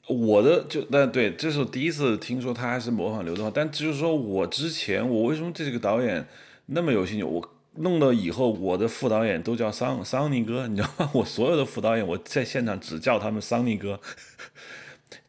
[0.08, 6.26] 我的就那对，这是我第一次听说他还是模仿刘德华，但就是说我之前我为什么对这个导演
[6.67, 7.24] 那么有兴趣？
[7.24, 7.41] 我
[7.78, 11.10] 弄到以后我的副导演都叫桑桑尼哥，你知道吗？
[11.15, 13.98] 我所有的副导演我在现场只叫他们桑尼哥。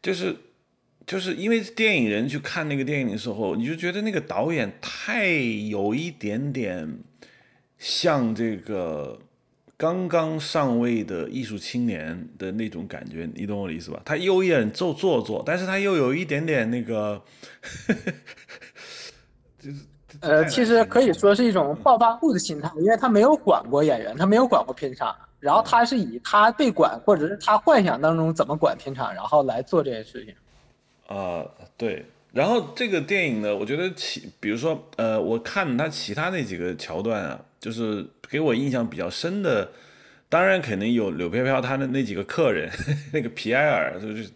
[0.03, 0.35] 就是，
[1.07, 6.99] 就是因为电影人去看那个电影的时候，你就觉得那个导演太有一点点
[7.79, 9.17] 像这个
[9.77, 14.01] 刚刚上位的艺术青年的那种感觉，你懂我的意思吧？
[14.03, 17.23] 他又有点做做作，但是他又有一点点那个，
[19.57, 19.77] 就 是
[20.21, 25.15] 呃，其实可以说是一种暴发户的心态，因为他没有管过演员，他没有管过片场。
[25.39, 30.33] 然后他是以他被管，或者是他幻想当中怎么管片场，然后来做这件事情。
[31.07, 31.45] 啊，
[31.75, 32.05] 对。
[32.31, 39.69] 然后这个电影呢，我觉得其，比如说，呃，我看他其他那几个桥段啊，就是给我印象比较深的，
[40.29, 42.71] 当然肯定有柳飘飘他的那几个客人，
[43.11, 44.31] 那个皮埃尔，就是，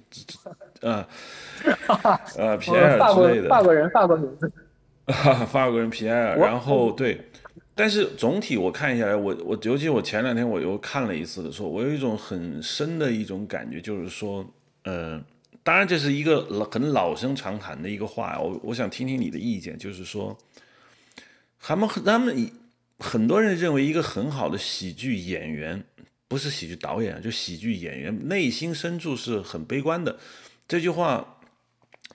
[0.85, 1.07] 啊，
[2.37, 4.51] 呃， 皮埃尔之类的，法国人，法国名字，
[5.47, 6.37] 法国人皮埃尔。
[6.37, 7.19] 然后对。
[7.73, 14.43] 但是总体我看下来，我我尤其我前两天我又看了一次的时候，我有一种很深的一种感觉，就是说，
[14.83, 15.23] 呃，
[15.61, 16.41] 当然这是一个
[16.71, 20.35] 很老生常谈的一个话，我我想听听你的意见，就是说，
[21.59, 22.51] 他们他们
[22.97, 25.83] 很多人认为一个很好的喜剧演员，
[26.27, 30.17] 不是喜剧导演，就喜剧演员内心深处是很悲观的。
[30.67, 31.37] 这句话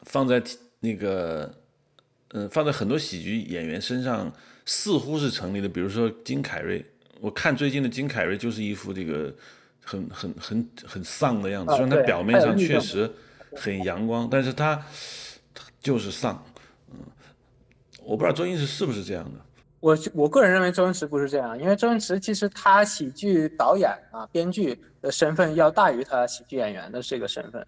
[0.02, 0.42] 放在
[0.80, 1.61] 那个
[2.32, 4.32] 呃，放在很多喜剧演员身上
[4.64, 5.68] 似乎是成立的。
[5.68, 6.84] 比如说金凯瑞，
[7.20, 9.34] 我看最近的金凯瑞就是一副这个
[9.84, 13.10] 很很很很丧的样子，虽然他表面上确实
[13.54, 14.76] 很阳光，但是他
[15.54, 16.42] 他就是丧。
[16.90, 16.98] 嗯，
[18.02, 19.38] 我不知道周星驰是不是这样的。
[19.80, 27.66] 我我个人认为周星驰不是这样，因为周星驰其实他喜剧导演啊、编剧的身份要大于他喜剧演员的这个身份。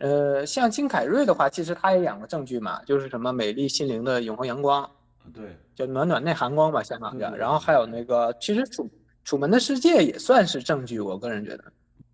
[0.00, 4.82] 呃，像金凯瑞的话，其实他也演过正剧嘛，就是什么《美丽心灵的永恒阳光》，
[5.32, 7.34] 对，叫暖暖内含光吧，香港叫。
[7.36, 8.88] 然后还有那个，其实《楚
[9.24, 11.64] 楚门的世界》也算是正剧，我个人觉得。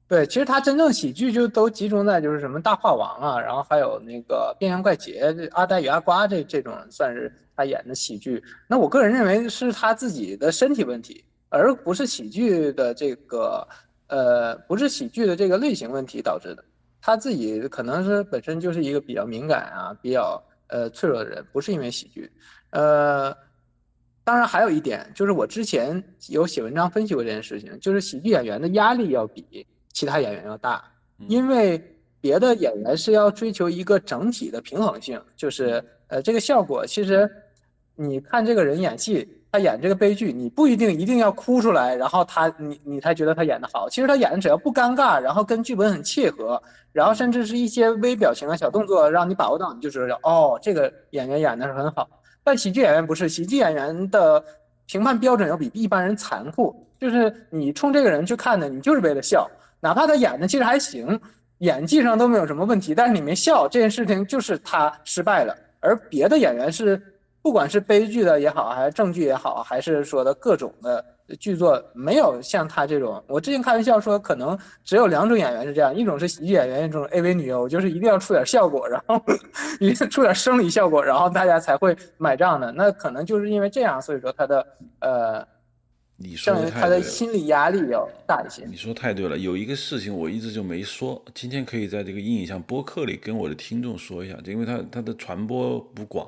[0.08, 8.42] 对，其实他真正喜剧就都集中在就是什么大话王啊，然后还有那个边缘怪杰、阿呆与阿瓜这这种算是他演的喜剧。
[8.68, 13.66] 那我个人认为是他自己的身体问题，而不是喜剧的这个
[14.08, 16.64] 呃，不是喜剧的这个类型问题导致的。
[17.06, 22.28] 他自己可能是本身就是一个比较敏感啊、比较呃脆弱的人，不是因为喜剧。
[22.70, 23.32] 呃，
[24.24, 29.64] 当然还有一点就是我之前有写文章分析过这件事情，就是喜剧演员的压力要比。
[29.92, 30.84] 其他演员要大，
[31.28, 31.80] 因为
[32.20, 36.84] 别的演员是要追求一个整体的平衡性，就是呃这个效果。
[36.84, 37.30] 其实
[37.94, 43.88] 你看这个人演戏，他演这个悲剧，你不一定一定要哭出来，然后他你你才觉得他演得好。
[43.88, 52.06] 其实他演的只要不尴尬，然后跟剧本很契合，然后甚至是一些微表情的小动作让你把握到，你就知道哦这个演员演的是很好。
[52.44, 54.44] 但喜剧演员不是，喜剧演员的
[54.84, 59.50] 评判标准要比一般人残酷，就是你冲这个人去看的，你就是为了笑。
[59.80, 61.18] 哪怕他演的其实还行，
[61.58, 65.56] 演技上都没有什么问题，但是你没笑，这件事情就是他失败了。
[65.80, 67.00] 而别的演员是，
[67.46, 71.04] 不管是悲剧的也好，还是正剧也好，还是说的各种的
[71.38, 73.22] 剧作，没有像他这种。
[73.28, 79.22] 我之前开玩笑说，可能只有两种演员是这样，一种是喜剧演员，一种 AV 女优，就是一定要出点效果，然后
[79.78, 82.72] 一定出点生理效果，然后大家才会买账的。
[82.72, 84.66] 那可能就是因为这样，所以说他的
[84.98, 85.46] 呃。
[86.18, 88.64] 你说的他的心理压力要大一些。
[88.64, 96.26] 你说太对了，有一个事情我一直就没说，今天可以在这个阴影像播客里跟我的听众说一下，因为他他的传播不广。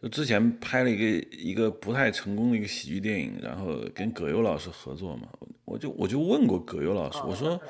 [0.00, 5.28] 就之前拍了一个一个不太成功的一个喜剧电影，然后跟葛优老师合作嘛，
[5.64, 7.60] 我就我就问过葛优老师，我说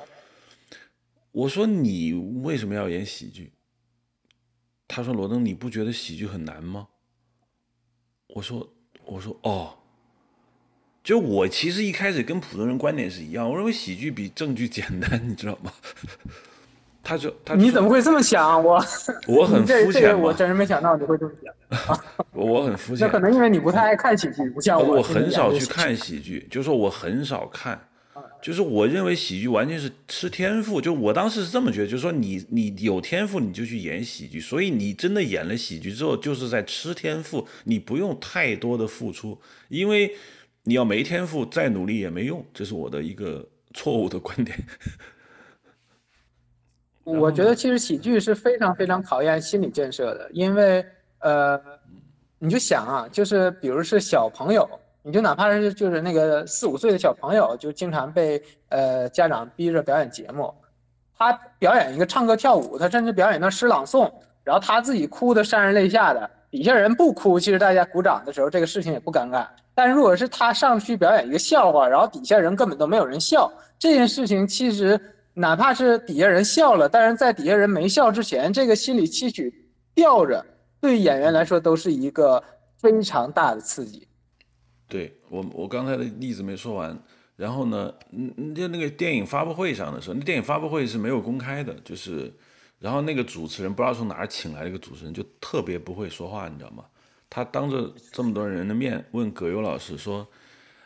[1.33, 2.13] 我说你
[2.43, 3.53] 为什么要演喜剧？
[4.87, 6.89] 他说罗登，你不觉得喜剧很难吗？
[8.29, 8.73] 我说
[9.05, 9.77] 我说哦。
[11.03, 15.73] 就我其实一开始跟普通人观点是一样，我认为喜剧比正剧简单，你知道吗？
[17.03, 18.63] 他就他你怎么会这么想？
[18.63, 18.83] 我
[19.27, 21.99] 我很 肤浅我真是没想到你会这么想。
[22.33, 23.07] 我很肤浅。
[23.07, 24.97] 那可能因为你不太爱看喜剧，不像我。
[24.97, 27.81] 我很少去看喜剧，就是说我很少看，
[28.43, 30.81] 就是我认为喜剧完全是吃天赋。
[30.81, 40.15] 就我当时是这么觉得，就是说你你有天赋你就去演喜剧，所以你真的演了喜剧之后就是在吃天赋，你不用太多的付出，因为。
[40.65, 44.55] 你要没天赋，再努力也没用，这是我的一个错误的观点。
[47.19, 50.85] 我觉得其实喜剧是非常非常考验心理建设的，因为
[51.21, 51.61] 呃，
[52.39, 54.69] 你就想啊，就是比如是小朋友，
[55.03, 60.53] 你就哪怕是就是那个四五岁的小朋友，就经常被呃家长逼着表演节目，
[61.19, 64.11] 他表演一个唱歌跳舞，他甚至表演段诗朗诵，
[64.45, 69.47] 然后他自己哭的潸然泪下的，底下人不哭，其实大家鼓掌的时候，这个事情也不尴尬。
[69.75, 75.01] 但如果是他上去表演一个笑话，然后底下人根本都没有人笑，这件事情其实
[75.35, 79.53] 哪怕是底下人笑了，但是在底下人没笑之前，这个心理期许
[79.95, 80.45] 吊着，
[80.81, 82.43] 对演员来说都是一个
[82.77, 84.07] 非常大的刺激。
[84.89, 86.99] 对我，我刚才的例子没说完，
[87.37, 92.33] 然后呢，嗯，就那个电影发布会上的时候，那电影发布会是没有公开的，就是，
[92.79, 96.85] 然后那个主持人不知道从哪儿请来一个主持人，就特别不会说话，你知道吗？
[97.33, 100.27] 他当着这么多人的面问葛优老师说：“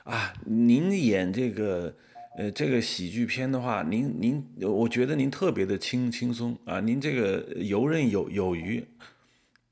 [0.04, 1.90] 啊，您演这个，
[2.36, 8.84] 呃，这个喜剧片的话，您您，我觉得您特别的轻轻松啊，您这个游刃有有余。”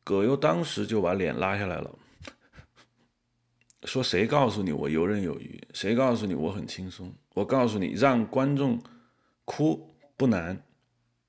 [0.05, 1.91] 葛优当时就把脸拉下来了，
[3.85, 5.61] 说：“谁告诉你我游刃有余？
[5.73, 7.13] 谁告诉你我很轻松？
[7.35, 8.81] 我告诉你，让观众
[9.45, 10.61] 哭不难，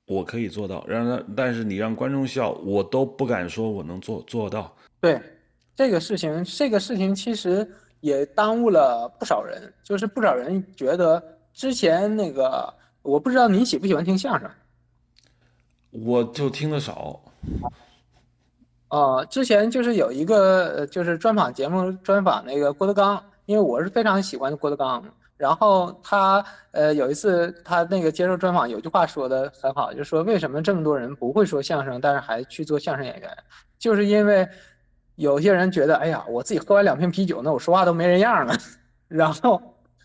[0.06, 0.86] 我可以做到。
[0.88, 5.20] 让让，但是你让观众笑，我都不敢说我能做做到。”对。
[5.76, 7.68] 这个事情，这个事情其实
[8.04, 14.52] 也耽误了不少人，就是不少人觉得之前那个，我不知道您喜不喜欢听相声，
[15.90, 17.18] 我就听的少。
[18.90, 25.02] 哦，之前就是有一个就是专访节目专访那个郭德纲，因为我是非常喜欢郭德纲，
[25.38, 33.30] 然后他呃有一次他那个接受专访，有句话说的很好，就是说为什么这么多人不会说相声，但是还去做相声演员，
[33.80, 34.46] 就是因为。
[35.16, 38.56] 有些人觉得，哎呀，我自己喝完两瓶啤酒，那我说话都没人样了，
[39.08, 39.62] 然后，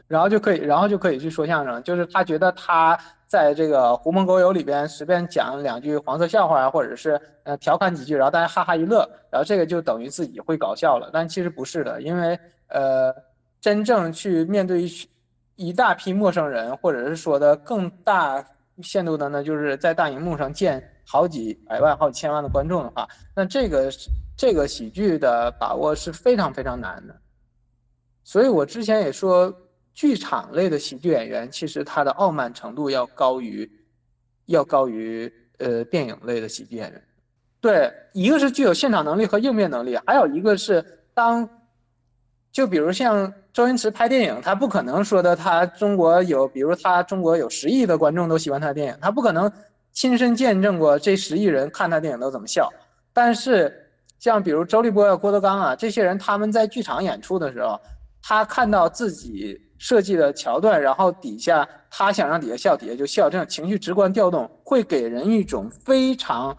[0.07, 1.83] 然后就可以，然后就可以去说相声。
[1.83, 11.11] 就是他觉得他在这个狐朋狗友里边随便讲两句黄色笑话啊，或者是呃调侃几句，然后大家哈哈一乐，然后这个就等于自己会搞笑了。
[11.12, 13.14] 但其实不是的，因为呃，
[13.61, 15.09] 真正去面对一
[15.57, 18.44] 一大批陌生人，或者是说的更大
[18.83, 23.90] 限度的呢，就是在大荧幕上见好几百万、好几千万的观众的话，那这个。
[24.40, 27.21] 这个喜剧的把握是非常非常难的，
[28.23, 29.53] 所以我之前也说，
[29.92, 33.68] 剧场类的喜剧演员其实他的傲慢程度要高于，
[34.47, 37.03] 要高于呃电影类的喜剧演员。
[37.61, 41.51] 对，一个是具有现场能力和应变能力，还有一个是当，
[42.53, 49.53] 就比如像周星驰拍电影，他不可能说的他中国有，比如他中国有十亿的观众都喜欢他的电影，他不可能
[49.98, 52.72] 亲身见证过这十亿人看他电影都怎么笑，
[53.12, 53.84] 但是。
[54.20, 57.80] 像比如周立波啊、郭德纲啊这些人，他们在剧场演出的时候，
[58.20, 66.56] 他看到自己设计的桥段，然后底下他想让底下笑，底下就笑，这种情绪直观调动，会给人一种非常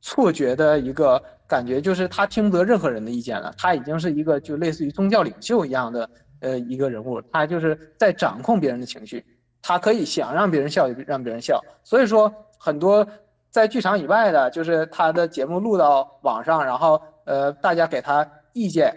[0.00, 6.10] 错觉的一个感觉，就是他听不得任何人的意见了，他已经是一个就类似于宗教领袖一样的
[6.40, 9.24] 呃一个人物，他就是在掌控别人的情绪，
[9.62, 13.06] 他可以想让别人笑就让别人笑，所以说很多。
[13.50, 18.94] 在剧场以外的，就是他的节目录到网上，然后呃，大家给他意见，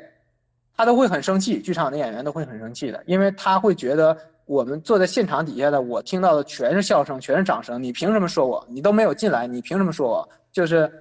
[0.75, 1.61] 他都会很生气。
[1.61, 7.81] 剧场的演员都会很生气的，因为他会觉得我们坐在现场底下的，我听到的全是笑声，全是掌声。
[7.81, 8.63] 你凭什么说我？
[8.69, 10.29] 你都没有进来，你凭什么说我？
[10.51, 10.91] 就是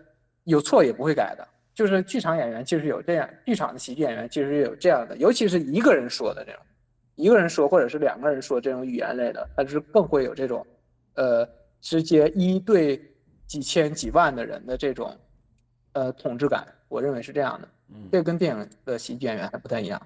[0.45, 1.47] 有错也不会改的。
[1.75, 6.61] 就是剧场演员其实有这样，剧场的喜剧演员其实有这样的，尤其是一个人说的这种，
[7.17, 10.65] 一个人说或者是两个人说这种语言类的，他是更会有这种，
[11.15, 11.47] 呃，
[11.81, 13.01] 直接一对。
[13.51, 15.13] 几千几万的人的这种，
[15.93, 17.69] 呃，统治感，我认为是这样的。
[17.89, 20.01] 嗯，这跟电影的喜剧演员还不太一样。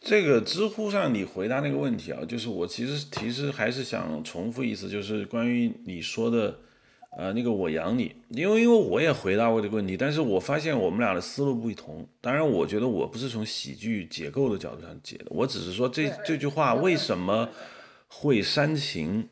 [0.00, 6.58] 这个知乎上你回答那个问题啊，就是我其实其实还是想重复一次，就是关于你说的，
[7.18, 12.08] 呃，那个我养你，因为因为我也回答过这个问题，但是我发现我们俩的思路不同。
[12.22, 17.46] 当然，我觉得我不是从喜剧结构的角度上解的，我只是说这这句话为什么
[18.06, 19.28] 会煽情。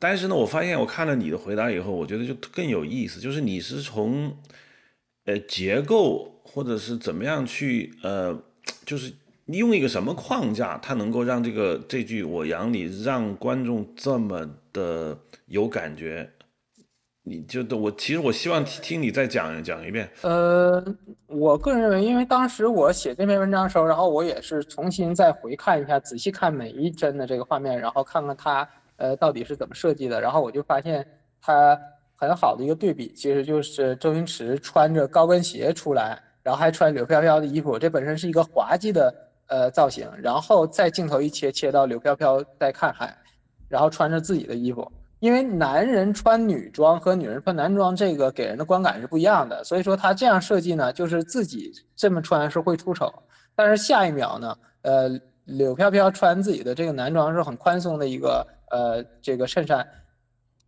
[0.00, 4.32] 但是呢，我发现我看了你的回答以后，我觉得就更有意思，就是你是从，
[5.24, 8.40] 呃，结构或者是怎么样去，呃，
[8.86, 9.12] 就是
[9.46, 16.30] 你用一个什么框架，它能够让这个这句“我养你”让观众这么的有感觉？
[17.24, 20.08] 你就我其实我希望听你再讲讲一遍。
[20.22, 20.82] 呃，
[21.26, 28.68] 我个人认为，因为当时我写这篇文章的时候，然后我也是重新再回看一下，仔细看每一帧的这个画面，然后看看它。
[28.98, 30.20] 呃，到底是怎么设计的？
[30.20, 31.06] 然后我就发现，
[31.40, 31.80] 它
[32.16, 39.14] 很好的一个对比，其实就是周星驰穿着高跟鞋出来，然后还穿柳飘飘的衣服，这本身是一个滑稽的
[39.46, 40.10] 呃造型。
[40.20, 43.16] 然后再镜头一切，切到柳飘飘在看海，
[43.68, 44.90] 然后穿着自己的衣服。
[45.20, 53.12] 因为男人穿女装和女人穿男装，这个给人的观感是不一样的，所以说他这样设计呢，就是自己这么穿是会出丑，
[53.54, 55.08] 但是下一秒呢，呃，
[55.44, 58.44] 柳飘飘穿自己的这个男装是很宽松的一个。
[58.70, 59.86] 呃，这个衬衫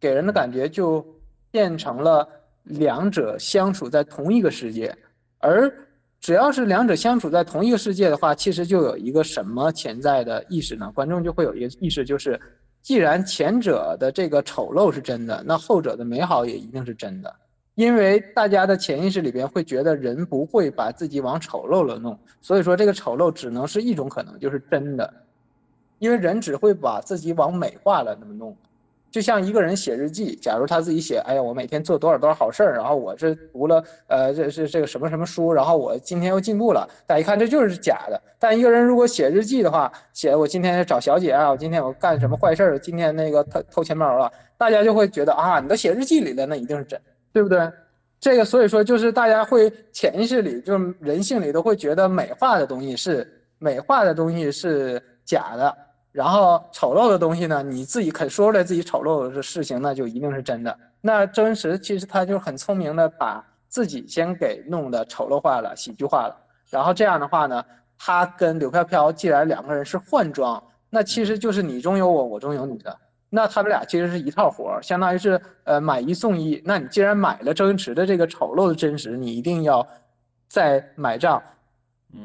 [0.01, 1.05] 给人的感觉就
[1.51, 2.27] 变成了
[2.63, 4.97] 两者相处在同一个世界，
[5.39, 5.73] 而
[6.21, 10.91] 只要是两者相处在同一个世界的话，其实就有一个什么潜在的意识呢？
[10.95, 12.39] 观众就会有一个意识，就是
[12.83, 17.35] 既然前者的这个丑陋是真的，那后者的美好也一定是真的，
[17.75, 25.13] 因为大家的潜意识里边会觉得人不会把自己往丑陋了弄，所以说这个丑陋只能是一种可能，就是真的。
[26.01, 28.57] 因为人只会把自己往美化了那么弄，
[29.11, 38.21] 就像一个人写日记，假如他自己写，哎呀，我每天做多少多少好事儿，然后我是读了，呃，这是这个什么什么书，然后我今天又进步了，大家一看这就是假的。
[38.39, 46.99] 但一个人如果写日记的话，写我今天找小姐啊，我今天我干什么坏事儿，今天那个偷偷钱包了，大家就会觉得啊，你都写日记里了，那一定是真，
[47.33, 47.71] 对不对？
[48.19, 53.27] 这个所以说就是大家会潜意识里，就是人性里都会觉得美化的东西是
[53.59, 55.77] 美化的东西是假的。
[56.13, 60.77] 然后丑陋的东西呢，你自己肯说出来自己丑陋的事情，那就一定是真的。
[61.01, 66.37] 那周星驰其实他就很聪明的把自己先给弄得丑陋化了、喜剧化了。
[66.69, 67.65] 然后这样的话呢，
[67.97, 72.97] 他跟柳飘飘既然两个人是换装，那其实就是你中有我，我中有你的。
[73.29, 76.61] 那他们俩其实是一套活儿，相当于是呃买一送一。
[76.65, 79.87] 那你既然买了周星驰的这个丑陋的真实，你一定要
[80.49, 81.41] 再买账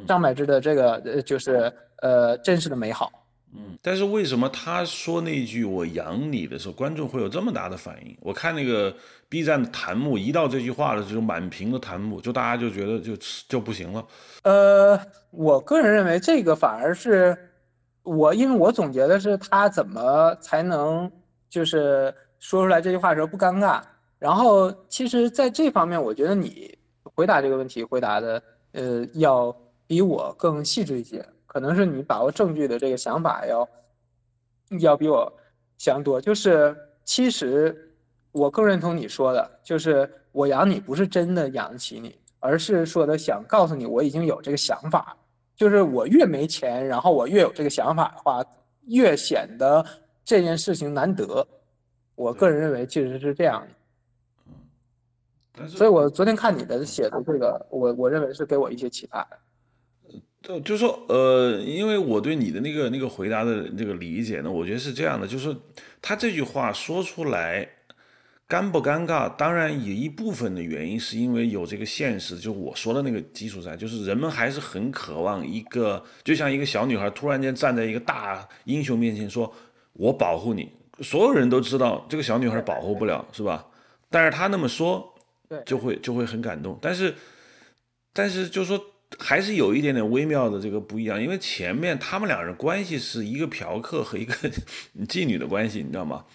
[0.08, 1.72] 张柏芝的这个呃就是
[2.02, 3.12] 呃真实的美好。
[3.58, 8.18] 嗯，但是为什么他说那句“我养你”的时候，观众会有这么大的反应？
[8.20, 8.94] 我看那个
[9.30, 13.16] B 站的弹幕，一到这句话的时候满屏的弹幕，就大家就觉得就
[13.48, 14.06] 就不行了。
[14.44, 15.00] 呃，
[15.32, 17.38] 我个人认为这个反而是
[18.04, 21.10] 我，因为我总结的是他怎么才能
[21.50, 23.82] 就是说出来这句话的时候不尴尬。
[24.20, 28.42] 然后其实在这方面，我觉得你回答这个问题回答的
[28.74, 29.56] 呃要
[29.88, 31.26] 比我更细致一些。
[31.56, 33.70] 可能是你把握证据的这个想法要
[34.82, 35.32] 要比我
[35.78, 36.76] 强多，就是
[37.06, 37.96] 其实
[38.34, 45.16] 我更认同你说的，就是我养你不是真的养得起你，而是说的想告诉你我已经有这个想法，
[45.56, 48.44] 就是我越没钱，然后我越有这个想法的话，
[48.88, 49.82] 越显得
[50.26, 51.48] 这件事情难得。
[52.16, 53.66] 我个人认为其实是这样
[55.54, 59.38] 的，所以我昨天看你的写的这个，我我认为是给我一些启发的。
[60.46, 65.56] 就就是说，呃，因为我对你的那个那个回答的这个理解呢，我觉得是这样的，就是
[66.04, 67.68] 他这句话说出来，
[68.48, 69.28] 尴不尴尬？
[69.36, 79.52] 当然有一部分的原因是因为有这个现实，就我说的那个基础在，就是人们还是很渴望一个，就像一个小女孩突然间站在一个大英雄面前说
[79.94, 80.70] “我保护你”，
[81.02, 83.66] 所有人都知道这个小女孩保护不了，是吧？
[84.12, 85.12] 但是她那么说，
[85.50, 86.78] 对，就会就会很感动。
[86.80, 87.16] 但是，
[88.14, 88.80] 但是就是说。
[89.18, 94.34] 还是有一点点微妙的这个不一样，因为前面他们两人关系是一个嫖客和一个
[95.08, 96.26] 妓女的关系，你知道吗？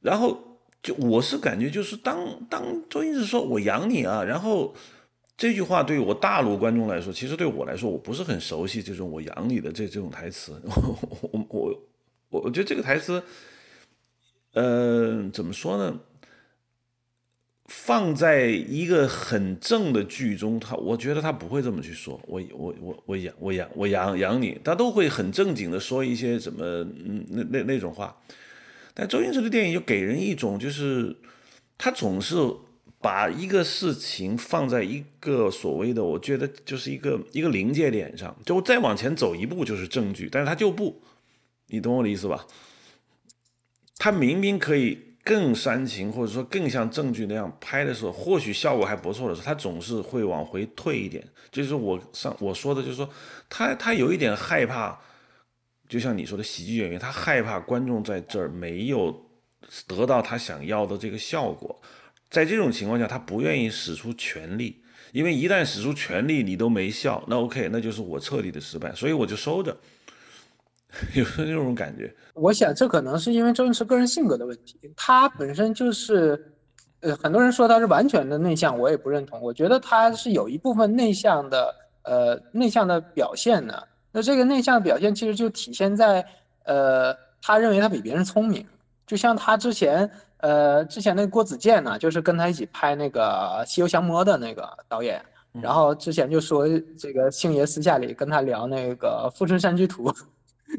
[0.00, 4.74] 然后就我是感觉就是当当周星驰说我养你啊，然后
[5.36, 11.82] 这句话对于我大陆观众来说，其实对我来说我不是很熟悉这种我养你的这这种台词， 我我
[12.30, 13.22] 我我觉得这个台词，
[14.52, 15.98] 呃，怎么说呢？
[17.68, 22.18] 放在一个很正的剧中，他我觉得他不会这么去说。
[22.26, 26.64] 我我我我养我养我养养你，他都会很正经的说一些什么
[27.04, 28.16] 嗯那那那种话。
[28.94, 31.14] 但周星驰的电影就给人一种就是
[31.76, 32.36] 他总是
[33.00, 41.02] 把一个事情放在一个所谓的我觉得就是一个一个临界点上，就再往前走一步就是证据，但是他就不，
[41.66, 42.46] 你懂我的意思吧？
[43.98, 45.07] 他明明可以。
[45.28, 51.22] 更煽情，或者说更像证据那样拍的时候，或许效果还不错的时候，他总是会往回退一点。
[51.52, 53.06] 就是我上我说的，就是说
[53.46, 54.98] 他他有一点害怕，
[55.86, 59.28] 就像你说的喜剧演员，他害怕观众在这儿没有
[59.86, 61.78] 得到他想要的这个效果。
[62.30, 69.76] 在这种情况下，他不愿意使出全力，因为一旦使出全力你都没笑，那 OK，那就是我彻底的失败，所以我就收着。
[71.14, 74.78] 有那种感觉，我想这可能是因为周星驰个人性格的问题。
[74.96, 76.52] 他本身就是，
[77.00, 79.38] 呃，很多人说他是完全的内向，我也不认同。
[79.42, 81.74] 我觉得他是有一部分内向的，
[82.04, 83.86] 呃，内向的表现的。
[84.10, 86.24] 那这个内向的表现其实就体现在，
[86.64, 88.66] 呃，他认为他比别人聪明。
[89.06, 95.22] 就像他之前，呃，之前那个郭子健呢，就是跟他一起拍那个《西游降魔》的那个导演，
[95.60, 96.66] 然后之前就说
[96.98, 100.10] 这个星爷私下里跟他聊那个《富春山居图》。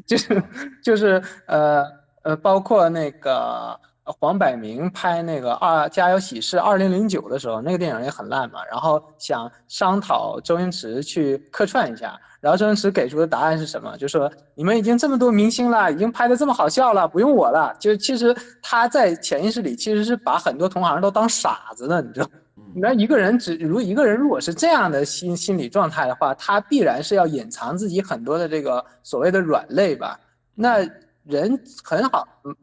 [0.06, 0.42] 就是
[0.82, 1.84] 就是呃
[2.22, 8.60] 呃，包括那个黄百鸣拍那个《二家有喜事》二零零九的时候，那个电影也很烂嘛。
[8.70, 13.96] 然后想商讨周星驰去客串一下，然后周星驰给出的答案是什么？
[13.96, 17.74] 就说你们已经这么多明星了，已经拍的这么好笑了，不用我了。
[17.78, 22.28] 就其实他在潜意识里其实是把很多同行都当傻子的，你知道。
[22.74, 30.18] 那一个人只如一个人如果是这样的心心理状态的话，他必然是要隐藏自己很多的这个所谓的软肋吧？
[30.54, 30.78] 那
[31.24, 32.54] 人很好，嗯，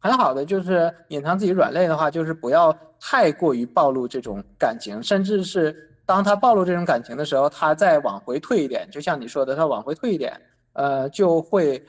[0.00, 5.74] 很好的就是隐藏自己软肋的话，就是不要太过于暴露这种感情，甚至是
[6.04, 10.32] 当他暴露这种感情的时候，他再往回退一点，就像你说的，他往回退一点，
[10.72, 11.84] 呃，就会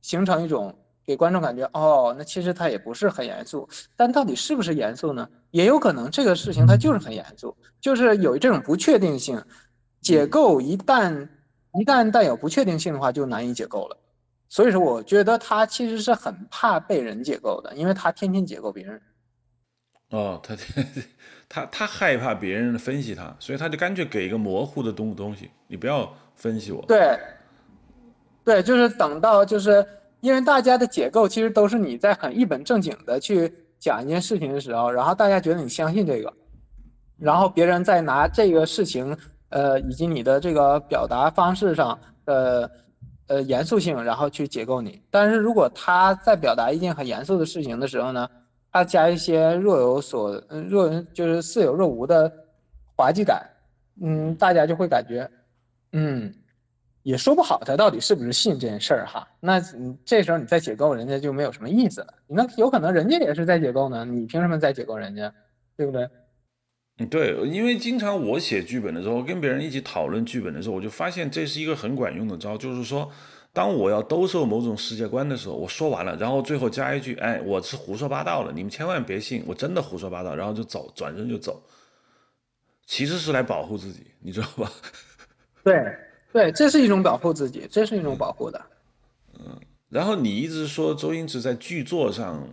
[0.00, 0.74] 形成一种。
[1.06, 5.28] 给观众感觉哦，那其实他也不是很严肃，但到底是不是严肃呢？
[5.50, 9.40] 也有可能这个事情它就是很严肃，就是有这种不确定性。
[10.00, 11.28] 解构一旦
[11.74, 13.96] 一旦带有不确定性的话，就难以解构了。
[14.48, 19.00] 所以说，我觉得他其实是很怕被人解构的，因为他天天解构别人。
[20.10, 20.56] 哦，他
[21.48, 26.84] 他他害怕别人分析他，所以他就干脆给一个模糊的东东西，你不要分析我。
[26.86, 27.18] 对，
[28.44, 29.86] 对，就是等到就是。
[30.24, 36.32] 因为大家的解构其实都是你在很一本正经的去讲一件事情的时候，然后大家觉得你相信这个，
[37.18, 39.14] 然后别人再拿这个事情，
[39.50, 42.70] 呃，以及你的这个表达方式上的，
[43.26, 44.98] 呃，严肃性，然后去解构你。
[45.10, 48.26] 但是如果他在表达一件很严肃的事情的时候呢，
[48.72, 52.32] 他加一些若有所若就是似有若无的
[52.96, 53.46] 滑稽感，
[54.00, 55.30] 嗯，大家就会感觉，
[55.92, 56.34] 嗯。
[57.04, 59.28] 也说不好他到底是不是信这件事儿哈。
[59.38, 62.12] 那你这时候你再解构人家就没有什么意思了。
[62.26, 65.32] 那有可能人家也是在解构呢，你凭什么在解构人家？
[65.76, 66.08] 对不对？
[66.98, 73.10] 嗯，对，因为经常我写剧本的时候，跟别人一起讨论剧本的时候，我就发现这是一个很管用的招，就是说，
[73.52, 81.60] 当我要兜售某种世界观的时候，我说完了，然后最后加一句，哎，我是胡说八道了，你们千万别信，我真的胡说八道，然后就走，转身就走，
[82.86, 84.70] 其实是来保护自己，你知道吧？
[85.64, 85.74] 对，
[86.34, 88.60] 对，这是一种保护自己，这是一种保护的。
[89.38, 89.56] 嗯，
[89.88, 92.44] 然后你一直说周星驰在剧作上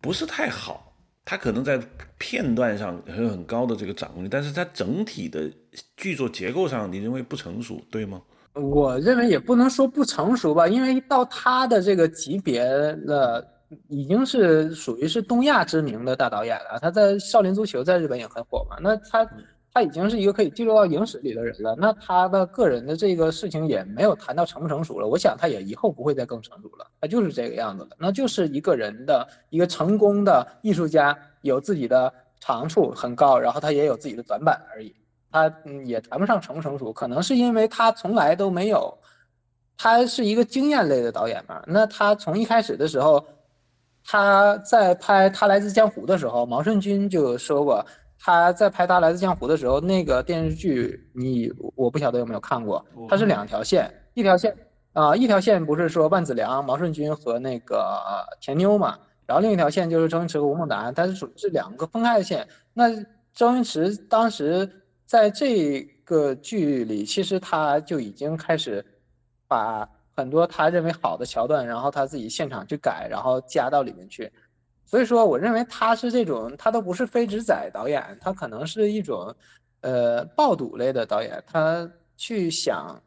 [0.00, 0.92] 不是太好。
[1.24, 1.80] 他可能在
[2.16, 5.48] 片段上有很高的这个掌控力，但是他整体的
[5.96, 8.20] 剧作结构上，你认为不成熟，对吗？
[8.54, 13.46] 我认为也不能说不成熟吧，因为到他的这个级别了，
[13.88, 16.80] 已经是属于是东亚知名的大导演了。
[16.80, 19.24] 他在《少林足球》在日本也很火嘛，那他。
[19.78, 25.06] 他已经是一个可以记录到影史里的人了，那他的个人的这个事情也没有谈到成不成熟了。
[25.06, 27.96] 我想他也以后不会再更成熟了，他就是这个样子的。
[27.96, 34.92] 那就是一个人的一个成功的艺术家，有自己的长处很高，然后他也有自己的短板而已。
[35.30, 38.92] 他嗯也谈不上成不成熟，可能是因为他从来都没有，
[39.76, 41.62] 他是一个经验类的导演嘛。
[41.68, 43.24] 那他从一开始的时候，
[44.04, 47.86] 他在拍《他来自江湖》的时候，毛舜筠就说过。
[48.18, 54.54] 他在拍《大来自江湖》的时候，那个电视剧你我不晓得有没有看过，它是两条线，一条线
[54.92, 57.98] 啊，一条线不是说万梓良、毛舜筠和那个
[58.40, 62.46] 田妞嘛，然后另一条线就是周星驰和吴孟达，它是属于是两个分开的线。
[62.74, 62.90] 那
[63.32, 64.68] 周星驰当时
[65.06, 68.84] 在这个剧里，其实他就已经开始
[69.46, 74.30] 把很多他认为好的桥段，然后他自己现场去改，然后加到里面去。
[74.90, 79.34] 所以说，我认为他是这种，他都不是非直仔导演，他可能是一种，
[79.82, 81.44] 呃，爆肚类的导演。
[81.46, 81.86] 他
[82.16, 82.98] 去想，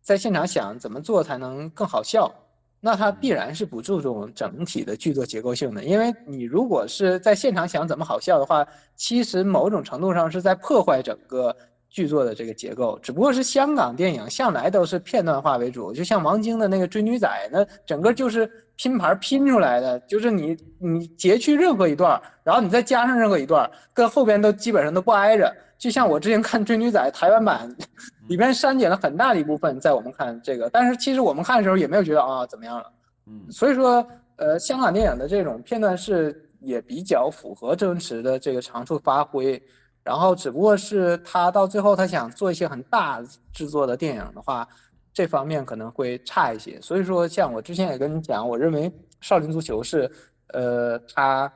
[0.00, 2.34] 在现场想怎么做才能更好笑，
[2.80, 5.84] 那他必然是不注重整体的剧作结构性的。
[5.84, 8.66] 因为你如果是在现场想怎么好笑的话，
[8.96, 11.54] 其实某种程度上是在破坏整个
[11.90, 12.98] 剧作的这个结构。
[13.02, 18.50] 只不过是香港电影向来都是片段化为主，就像王晶的那个《追女仔》，那整个就是。
[18.82, 25.54] 拼盘拼出来的，就是你你截去任何一段，然后你再加上任何一段，跟后边都基本上都不挨着。
[25.76, 27.76] 就像我之前看《追女仔》台湾版，
[28.26, 32.90] 里边删减了很大的一部分，在我们看这个，但是其实我们看的时候也没有觉得啊怎么样了。
[33.26, 34.02] 嗯，所以说，
[34.36, 39.62] 呃，香港电影的这种片段式也比较符合周星驰的这个长处发挥，
[40.02, 43.22] 然后只不过是他到最后他想做一些很大
[43.52, 44.68] 制作的电影的话。
[45.12, 48.88] 这方面可能会差一些，所以说像我之前也跟你讲，我认为
[49.20, 50.08] 《少林足球》是，
[50.54, 51.52] 呃，他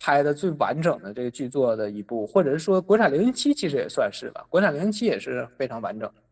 [0.00, 6.22] 拍的最完整的这个剧作的一部，或者是说《国产零零七》其实也算是吧，《国产零零七》也是非常完整的。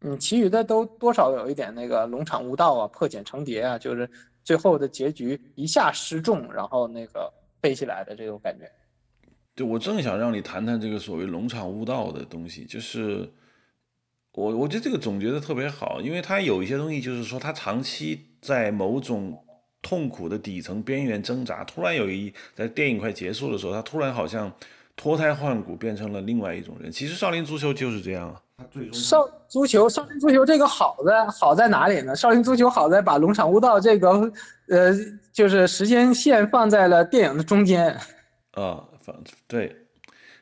[0.00, 4.10] 嗯，其余的都多少有一点那个龙场悟道啊、破茧成蝶啊，就是
[4.42, 8.68] 最后的结局一下失重，然后那个飞起来的这种感觉。
[9.56, 13.28] 对，我正想让你谈谈这个所谓龙场悟道的东西，就是。
[14.32, 19.42] 我我觉得这个总结的特别好，因为他有一些东西，就是说他长期在某种
[19.80, 24.52] 痛苦的底层边缘挣扎，突然有一在电影快结束的时候，他突然好像
[24.94, 26.92] 脱胎换骨，变成了另外一种人。
[26.92, 28.36] 其实少林足球就是这样啊。
[28.92, 32.14] 少足球，少林足球这个好在好在哪里呢？
[32.14, 34.30] 少林足球好在把龙场悟道这个
[34.68, 34.92] 呃，
[35.32, 37.98] 就是时间线放在了电影的中间。
[38.52, 39.74] 啊，放对。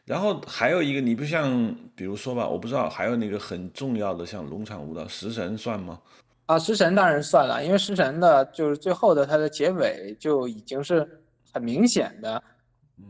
[0.05, 5.99] 然后还有一个，你不像，比如说吧，我不知道，还有那个很重要的，像龙场舞蹈，食神算吗？
[6.47, 11.09] 啊，食神当然算了，因为食神的就是最后的它的结尾就已经是
[11.53, 12.43] 很明显的，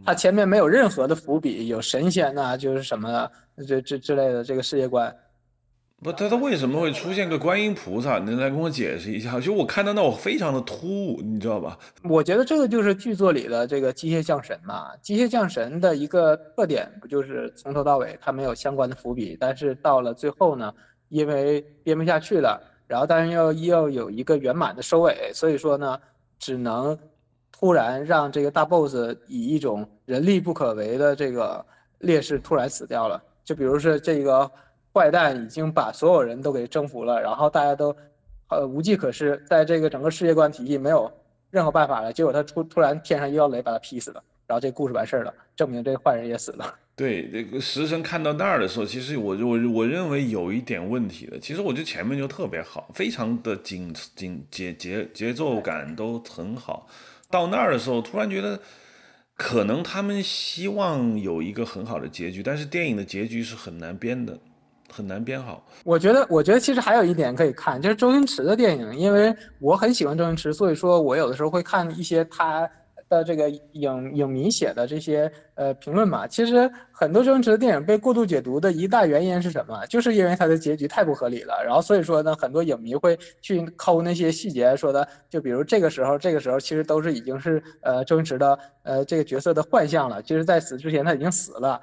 [0.04, 3.28] 它前面没有任何的伏笔，有神仙呐，就是什么
[3.66, 5.12] 这这之类的这个世界观。
[6.02, 8.18] 不，他他为什么会出现个观音菩萨？
[8.18, 9.40] 你来跟我解释一下。
[9.40, 11.78] 就我看到那，我非常的突兀，你知道吧？
[12.02, 14.94] 我觉得这个就是剧作里的这个机械降神嘛。
[15.00, 20.74] 机械降神的一个特点，不就是从头到尾它没有相关的伏笔，但是到了最后呢，
[21.08, 25.98] 因为编不下去了，然后但是要要有一个圆满的收尾，所以说呢，
[26.38, 26.98] 只能
[27.50, 28.94] 突然让这个大 boss
[29.26, 31.64] 以一种人力不可为的这个
[32.00, 33.22] 劣势突然死掉了。
[33.42, 34.50] 就比如说这个。
[34.94, 37.94] 坏蛋已经把所有人都给征服了，然后大家都，
[38.48, 41.10] 呃，无计可施，在这个整个世界观体系没有
[41.50, 42.12] 任何办法了。
[42.12, 46.72] 结果他突突然天上一道雷把他劈死了，然后这故事完事儿了，证明这个坏人也死了。
[46.96, 51.36] 对，这个食神看到那儿的时候，其实我我我认为有一点问题的。
[51.40, 56.86] 其实我觉得前面就特别好，非常的紧紧节节节奏感都很好。
[57.28, 58.60] 到那儿的时候，突然觉得
[59.36, 64.38] 可能他们希望有一个很好的结局，但是电影的结局是很难编的。
[64.94, 65.66] 很难编好。
[65.84, 72.70] 我觉得，我觉得其实还有一点可以看，就是周星驰的电影，因为我很喜欢周星驰，所以说我有的时候会看一些他。
[73.06, 79.84] 的这个影影迷写的这些呃评论嘛，其实很多周星驰的电影被过度解读的一大原因是什么？
[79.86, 81.62] 就是因为他的结局太不合理了。
[81.62, 90.22] 然后所以说呢，很多影迷会去抠那些细节，说的就比如这个时候，这个时候其实都是已经是呃周星驰的呃这个角色的幻象了。
[90.22, 91.78] 其实，在死之前他已经死了。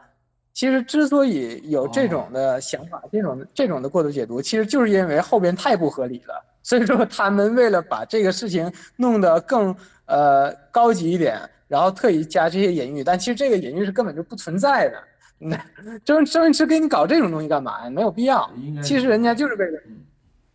[0.54, 6.44] 其实之所以有这种的想法，这种这种的过度解读，其实就是因为后边太不合理了。
[6.64, 9.76] 所以说他们为了把这个事情弄得更。
[10.08, 11.40] 呃，高级一点，
[11.70, 15.02] 然后特意加这些隐喻，但其实这个隐喻是根本就不存在的。
[15.38, 15.58] 那
[16.04, 17.90] 周周星驰给你搞这种东西干嘛呀？
[17.90, 18.52] 没有必要。
[18.84, 19.80] 其实人家就是为了，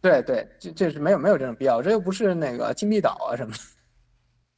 [0.03, 1.81] 对对，这这是没有没有这种必要。
[1.81, 3.55] 这又不是那个金币岛啊什么。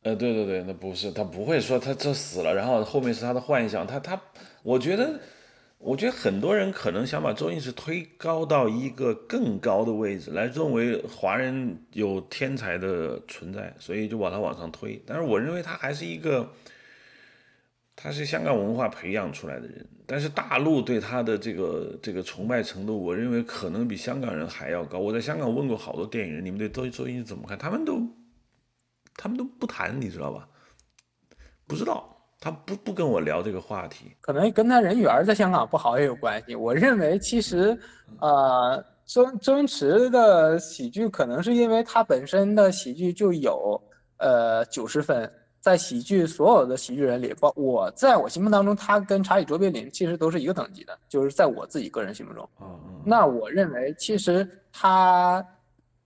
[0.09, 3.87] 呃，对对对，那不是，他不会说他这死了，然后后面是他的幻想。
[3.87, 4.21] 他他，
[4.63, 5.21] 我觉得。
[5.81, 15.01] 我觉得很多人可能想把周星驰推高到一个更高的位置，来认为华人有天才的存在，所以就把他往上推。
[15.07, 16.51] 但是我认为他还是一个，
[17.95, 19.87] 他是香港文化培养出来的人。
[20.05, 24.99] 但是大陆对他的这个这个崇拜程度，我认为可能比香港人还要高。
[24.99, 27.57] 我在香港问过好多电影人，你们对周周星驰怎么看？
[27.57, 28.03] 他们都
[29.19, 30.49] 他们都不谈，你知道吧？
[31.67, 32.15] 不知道。
[32.41, 36.55] 他不不跟我聊这个话题，可能跟他人缘在香港不好也有关系。
[36.55, 37.77] 我认为其实，
[38.21, 43.83] 呃，周周星驰的喜剧可能是因为他本身的喜剧就有
[44.19, 52.49] 呃九十分，在喜剧所有的喜剧人里，包我在我心目当中，他跟查理卓别林其实都是一个等级的，就是在我自己个人心目中。
[53.05, 55.45] 那我认为其实他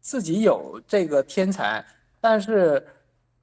[0.00, 1.84] 自己有这个天才，
[2.22, 2.82] 但是。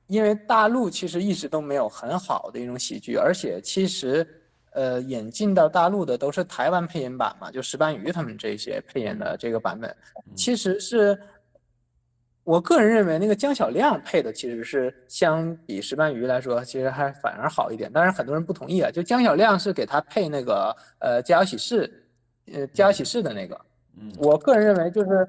[0.09, 4.27] 因为大陆其实一直都没有很好的一种喜剧，而且其实，
[4.71, 9.95] 呃，引进到大陆的都是台湾配音版嘛，就石斑鱼他们这些配音的这个版本，
[10.35, 11.15] 其实是，
[12.43, 17.93] 我个人认为那个姜小亮配的其实是相比石斑鱼来说，其实还反而好一点。
[17.93, 21.87] 当然很多人不同意啊，就姜小亮是给他配那个呃《家有喜事》，
[22.57, 23.61] 呃《家有喜事》的那个，
[24.17, 25.27] 我个人认为就是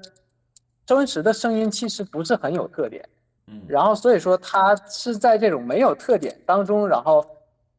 [0.87, 3.07] 周星驰的声音其实不是很有特点。
[3.47, 7.25] 嗯然后，所以说他是在这种没有特点当中，然后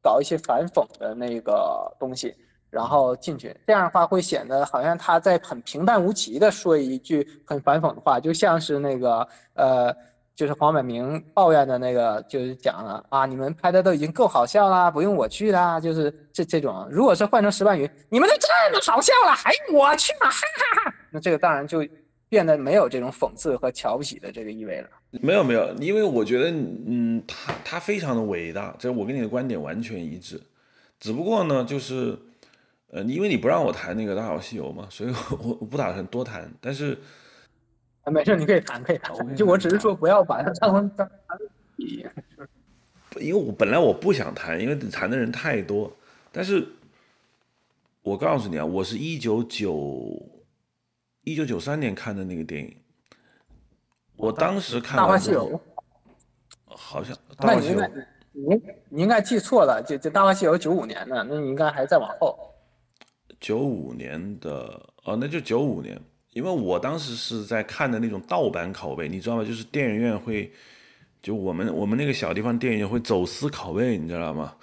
[0.03, 2.35] 搞一些反讽的那个东西，
[2.71, 9.95] 然后进去，这样的话会显得好像他在很平淡无奇的说一句很反讽的话，就像是那个呃，
[10.35, 16.87] 就是黄百鸣抱怨的那个，就是讲了啊，你们拍的都已经够好笑啦，不用我去啦，就是这这种。
[16.91, 20.29] 如果是换成石斑鱼，你们都这么好笑了，还我去吗？
[20.29, 20.95] 哈哈哈。
[21.11, 21.87] 那这个当然就
[22.33, 24.89] 变得没有这种讽刺和瞧不起的这个意味了。
[25.21, 30.41] 没有没有，因为我觉得，嗯，他他非常的伟大，这我跟你的观点完全一致。
[30.99, 32.19] 只不过呢，就是，
[32.89, 36.51] 呃，因为你不让我谈那个《大话西游》嘛，所以我我不打算多谈。
[36.59, 36.97] 但是，
[38.05, 39.37] 啊，没事，你可以谈，可以谈。
[39.37, 41.07] 就我只是说，不要把它当成当
[43.21, 45.95] 因为我本来我不想谈，因为谈的人太多。
[46.33, 46.67] 但是，
[48.01, 50.19] 我告诉你啊，我是一九九
[51.25, 52.77] 一九九三年看的那个电影。
[54.17, 55.51] 我当时看《大话西游》，
[56.67, 57.89] 好像那你应该
[58.33, 62.39] 你你应该记错了，就就《大话西游》九五年的，那你应该还再往后。
[63.41, 66.01] 九五年的哦，那就九五年，
[66.31, 69.45] 因为我当时是在看的那种盗版拷贝，你知道吗？
[69.45, 70.53] 就是电影院会，
[71.21, 74.55] 就我们我们那个小地方电影院会走私拷贝，你知道吗？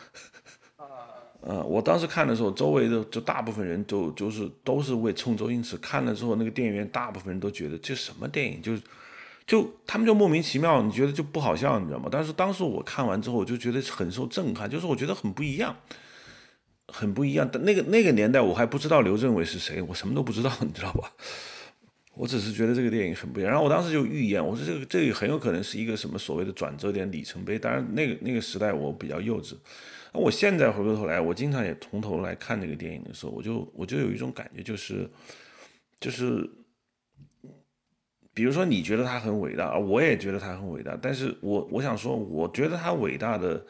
[1.41, 8.81] 嗯，我当时看的时候，周围的就大部分人都就是都是为冲周星驰看了之后，那个电影院大部分人都觉得这什么电影，就是。
[9.47, 12.07] 就他们就莫名其妙，你觉得就不好笑，你知道吗？
[12.11, 15.75] 但是当时我看完之后，我就觉得很受震撼，就是我觉得很不一样，
[16.85, 17.49] 很不一样。
[17.63, 21.11] 那个那个年代，我还不知道刘镇伟是谁，我什么都不知道，你知道吧？
[22.13, 23.51] 我只是觉得这个电影很不一样。
[23.51, 27.57] 然后我当时就预言，我说这个这个很有可能是一个什么所谓的转折点、里程碑。
[27.57, 29.55] 当然，那个那个时代我比较幼稚。
[30.13, 35.09] 那我现在回过头来，我经常也从头来看这个电影的时候，我就我就有一种感觉，就是
[35.99, 36.49] 就是。
[38.31, 40.97] 比如说，你觉得他很伟大，我也觉得他很伟大。
[41.01, 43.65] 但是我我想说，我觉得他伟大的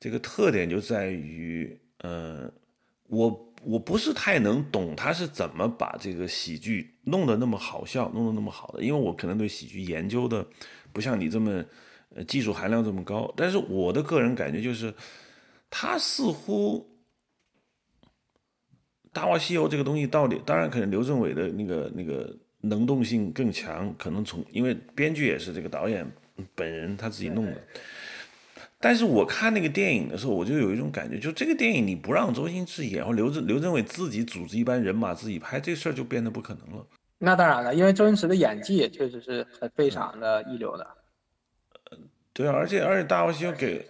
[0.00, 2.50] 这个特点就在于，呃，
[3.06, 8.82] 我我不是太能懂他是怎么把这个喜剧弄得那么好笑，弄得那么好的。
[8.82, 10.44] 因为我可能对喜剧研究的
[10.92, 11.64] 不像你这么
[12.16, 13.32] 呃技术含量这么高。
[13.36, 14.92] 但是我的个人感觉就是，
[15.70, 16.86] 他似乎
[19.12, 22.36] 《大话西游》这个东西到底，当然可能刘镇伟的那个那个。
[22.62, 26.06] 能动性更强，可能从因为编剧也是这个导演
[26.54, 27.56] 本人他自己弄的，
[28.78, 36.86] 但是我看那个电影的时候，我就有一种感觉，就这个电影你不让周星驰演，或刘镇刘镇伟自己组织一班人马自己拍，这事儿就变得不可能了。
[37.16, 40.86] 那当然了，因为周星驰的演技也确实是很非常的一流的。
[42.34, 43.88] 对啊，而且而且《大话西游》给，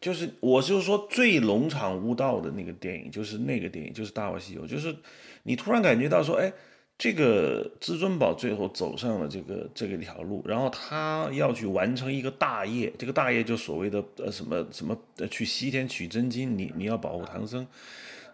[0.00, 4.94] 就是我就是说最龙场悟道的那个电影，就是那个电影，就是《大话西游》，就是
[5.42, 6.52] 你突然感觉到说，哎。
[7.00, 17.64] 这个至尊宝最后走上了这个这个条路，然后他要去完成一个大业，这个大业就所谓的呃什么什么呃去西天取真经，你你要保护唐僧，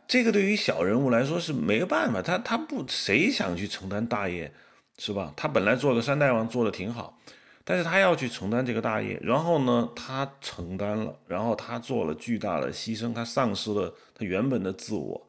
[0.09, 4.51] 这个对于小人物来说是没办法，他他不谁想去承担大业，
[4.97, 5.35] 是吧？
[5.37, 7.19] 他本来做个山大王做的挺好，
[7.65, 15.27] 但是他要去承担这个大业，然后呢他承担了，然后他做了巨大的牺牲，他丧失了他原本的自我。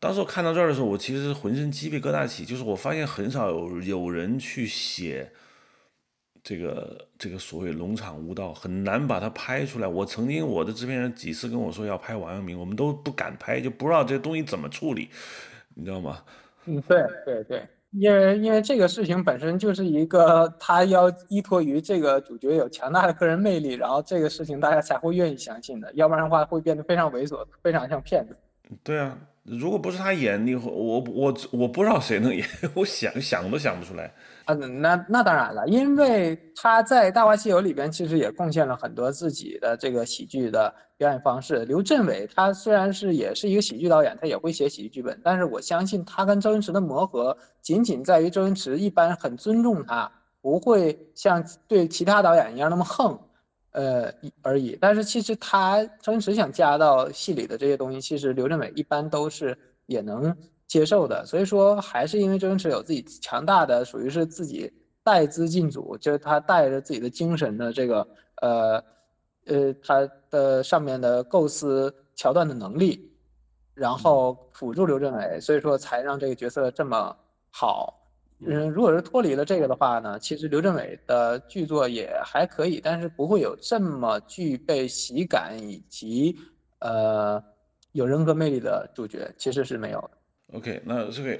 [0.00, 5.32] 当时我看到这儿的时候，我其实浑身鸡皮疙瘩起，就是我发现很少有有人去写
[6.42, 9.88] 这个这个所谓龙场悟道，很难把它拍出来。
[9.88, 15.08] 我曾经我的制片人几次跟我说要拍王阳明，我们都不敢拍，就不知道这东西怎么处理，
[15.74, 16.22] 你知道吗？
[16.66, 17.66] 嗯，对对对，
[17.96, 28.36] 因为因为这个事情本身就是一个他要依托于这个主角有强大的个人魅力，然后这个事情大家才会愿意相信的，要不然的话会变得非常猥琐，非常像骗子。
[28.82, 29.18] 对啊。
[29.44, 34.10] 如果不是他演，你我我我不知道谁能演， 我想想都想不出来
[34.44, 34.54] 啊。
[34.54, 41.64] 那那当然了，因为他在《大话西游》里边其实也贡献了很多自己的这个喜剧的表演方式。
[41.64, 53.18] 刘镇伟他虽然是也是一个喜剧导演，他也会写喜剧剧本，但是我相信他跟周星驰的磨合仅仅在于周星驰一般很尊重他，不会像对其他导演一样那么横。
[53.72, 54.08] 呃，
[54.40, 54.78] 而已。
[54.80, 60.32] 但是其实他周星驰想加到戏里的这些东西，其实刘镇伟一般都是也能
[60.66, 61.24] 接受的。
[61.26, 68.08] 所以说，还是因为周星驰有自己强大的，属于是自己带资进组，就是他带着自己的精神的这个
[68.42, 68.84] 呃
[69.46, 73.12] 呃他的上面的构思桥段的能力，
[73.74, 77.16] 然后辅助刘镇伟，所以说才让这个角色这么
[77.50, 78.00] 好。
[78.46, 86.36] 嗯，如果是脱离了这个的话呢，其实刘镇伟的剧作也还可以，但是不会有这么具备喜感以及
[86.80, 87.42] 呃
[87.92, 90.10] 有人格魅力的主角，其实是没有的。
[90.54, 91.38] OK，那这个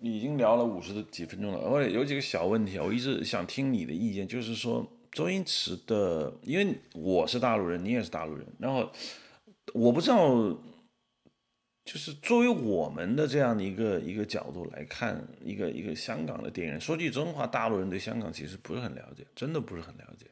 [0.00, 8.90] 已经聊了五十几分钟了，我有几个小问题啊，我一直想听你的意见，就是说周星驰的，因为我是大陆人，你也是大陆人，然后
[9.74, 10.56] 我不知道。
[11.82, 20.26] 就是作为我们的这样的一个一个角度来看，一个一个香港的电影，说句真话，大陆人对香港其实不是很了解，真的不是很了解。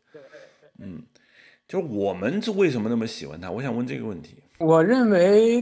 [0.78, 1.02] 嗯，
[1.66, 3.50] 就是我们是为什么那么喜欢他？
[3.50, 4.36] 我想问这个问题。
[4.58, 5.60] 我认为，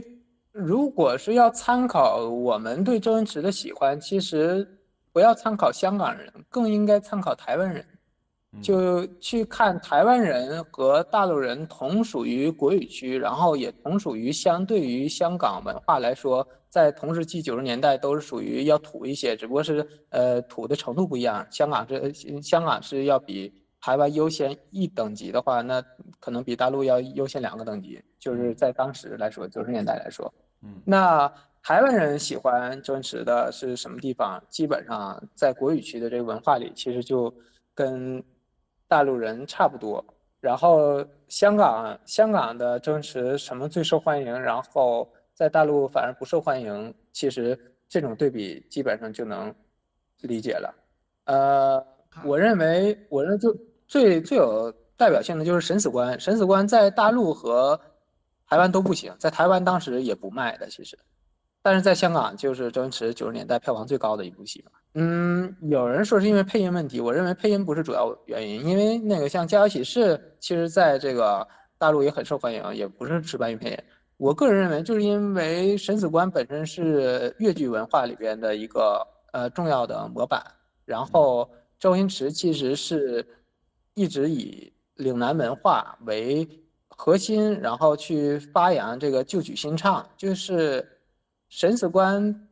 [0.57, 4.67] 如果是要参考我们对周星驰的喜欢，其实
[5.13, 7.85] 不要参考香港人，更应该参考台湾人。
[8.61, 21.45] 就去看台湾人和大陆人同属于国语区，然后也同属于相对于香港文化来说，在同时期九十年代都是属于要土一些，只不过是呃土的程度不一样。
[21.51, 25.83] 香港是香港是要比台湾优先一等级的话，那
[26.19, 28.01] 可能比大陆要优先两个等级。
[28.17, 30.46] 就是在当时来说，九十年代来说，嗯，
[30.85, 34.41] 那台湾人喜欢周星驰的是什么地方？
[34.49, 37.33] 基本上在国语区的这个文化里，其实就
[37.73, 38.23] 跟。
[38.89, 40.01] 大陆人差不多，
[40.39, 47.59] 然后香港香港的周星驰什么最受欢迎，然后在大陆反而不受欢迎，其实
[47.89, 49.53] 这种对比基本上就能
[50.21, 50.73] 理解了。
[51.25, 51.85] 呃，
[52.23, 53.53] 我认为我认为就
[53.89, 57.77] 最最有代表性的就是审死官，审死官在大陆和
[58.49, 60.97] 台湾都不行，在台湾当时也不卖的，其实。
[61.61, 64.71] 但是在香港，就是周星驰九十年代票房最高的一部戏嘛。
[64.93, 71.45] 嗯，有人说是因为配音问题，我认为配音不是主要原因，因为那个像《家有喜事》，其实在这个
[71.77, 73.77] 大陆也很受欢迎，也不是石斑鱼配音。
[74.15, 80.41] 我个人认为，就是因为审死官本身是粤剧文化里边的一个呃重要的模板，
[80.85, 83.27] 然后周星驰其实是
[83.93, 86.47] 一直以岭南文化为
[86.97, 90.85] 核心，然后去发扬这个旧曲新唱，就是。
[91.49, 92.49] 审死官，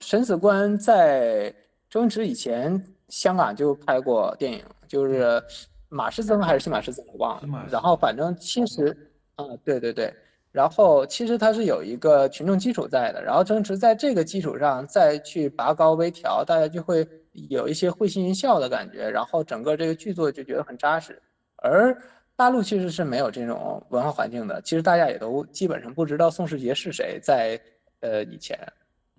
[0.00, 1.54] 审死官在
[1.88, 5.40] 周星驰以前，香港就拍过电影，就是
[5.88, 7.68] 马师曾还是新马师曾，我忘了。
[7.70, 8.88] 然后反正其实，
[9.36, 10.12] 啊，对对对，
[10.50, 17.06] 然后其实他是有一个群众基础在的，然后周星驰在这个基础上再去拔高微调，大家就会
[17.48, 21.22] 有一些会心一笑的感觉，然后整个这个剧作就觉得很扎实。
[21.58, 21.96] 而
[22.42, 27.56] 大陆其实是没有这种文化环境的，其实大家也都基本上不知道宋世杰是谁，在。
[28.00, 28.58] 呃，以前，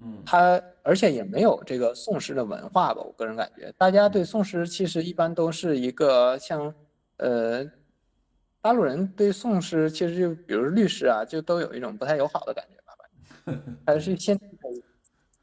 [0.01, 3.01] 嗯，他而且也没有这个宋诗的文化吧？
[3.01, 6.75] 我个人感觉，大家对宋诗其实一般都是一个像，
[7.15, 7.65] 呃，
[8.61, 13.53] 大陆人对宋诗其实就比如律师啊，就都有一种不太友好的感觉吧，
[13.87, 14.37] 还是现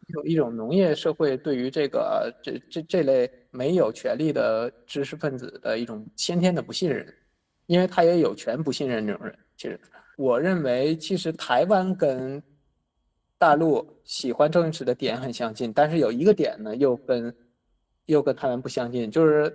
[0.09, 7.07] 有一种农业社会对于这个这这这类没有权利的知识分子的一种先天的不信任，
[7.71, 9.39] 因为他也有权不信任这种人。
[9.57, 9.79] 其实
[10.17, 12.43] 我认为，其实台湾跟
[13.39, 17.33] 大陆喜欢周星驰的点很相近，但是有一个点呢，又跟
[18.07, 19.49] 又跟台湾不相近，就是《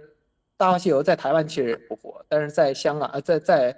[0.56, 3.78] 大话西游》在台湾其实不火，但是在香港呃在在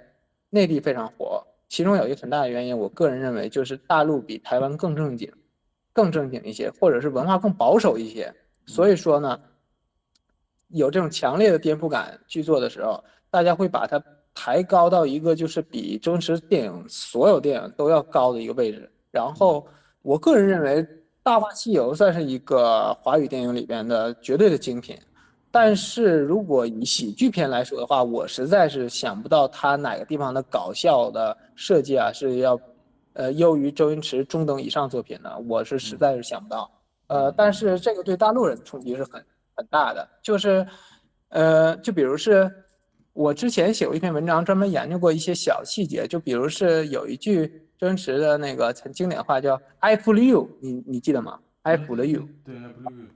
[0.50, 1.44] 内地非常火。
[1.68, 5.28] 其中有一个很大的原因，我个人认为就是大陆比台湾更正经。
[5.90, 8.32] 更正经一些，或者是文化更保守一些，
[8.66, 9.40] 所以说呢，
[10.68, 14.00] 有这种强烈的颠覆感剧作的时候，大家会把它
[14.40, 18.88] 抬高到一个就是比周星驰电影所有电影都要高的一个位置。
[19.10, 19.66] 然后，
[20.02, 20.80] 我个人认为
[21.24, 24.96] 《大话西游》算是一个华语电影里边的绝对的精品，
[25.50, 32.56] 但是如果以喜剧片来说的话，我实在是想不到它哪个地方的搞笑的设计啊是要。
[33.14, 36.70] 呃，优于周星驰中等以上作品呢，我是实在是想不到。
[37.08, 39.20] 呃，但是这个对大陆人冲击是很
[39.56, 40.64] 很大的，就是，
[41.30, 42.48] 呃，就比如是，
[43.18, 52.28] 我之前写过一篇文章，专门研究过一些小细节，就比如是有一句周星驰的那个很经典话叫 “I fool you”，你你记得吗？I fool you。
[52.44, 53.06] 对，I fool you。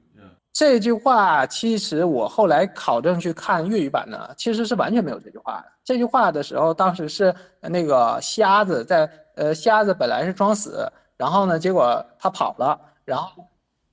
[0.53, 5.67] 这句话其实我后来考证去看粤语版的，其实是完全没有这句话的。
[5.85, 9.09] 这句话的时候，当时是那个瞎子在。
[9.35, 10.87] 呃，瞎子本来是装死，
[11.17, 13.43] 然后呢，结果他跑了，然后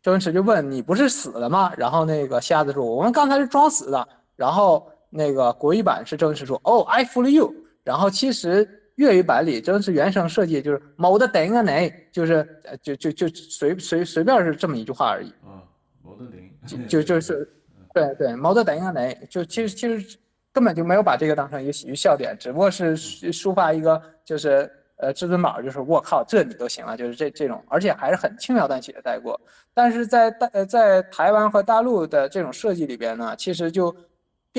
[0.01, 1.71] 周星驰就问你不是死了吗？
[1.77, 4.05] 然后那个瞎子说我们刚才是装死的。
[4.35, 7.53] 然后那个国语版是正式说哦，I fool you。
[7.83, 12.47] 然后其实粤语版里周星驰原声设计就是某的顶啊哪，就是
[12.81, 15.29] 就就就随随随便是这么一句话而已。
[15.43, 15.63] 啊，
[16.01, 16.87] 某的顶。
[16.87, 17.49] 就就是，
[17.93, 20.17] 对对，某的顶啊哪，就其实其实
[20.51, 24.69] 根本就没有把这个当成一个喜剧笑点，只不过是抒发一个就是。
[25.01, 29.39] 呃，至尊宝就是我靠，这你都行了，就是这这种，而且还是很轻描淡写的带过。
[29.73, 33.95] 但是在大呃在台湾和大陆的这种设计里边呢，其实就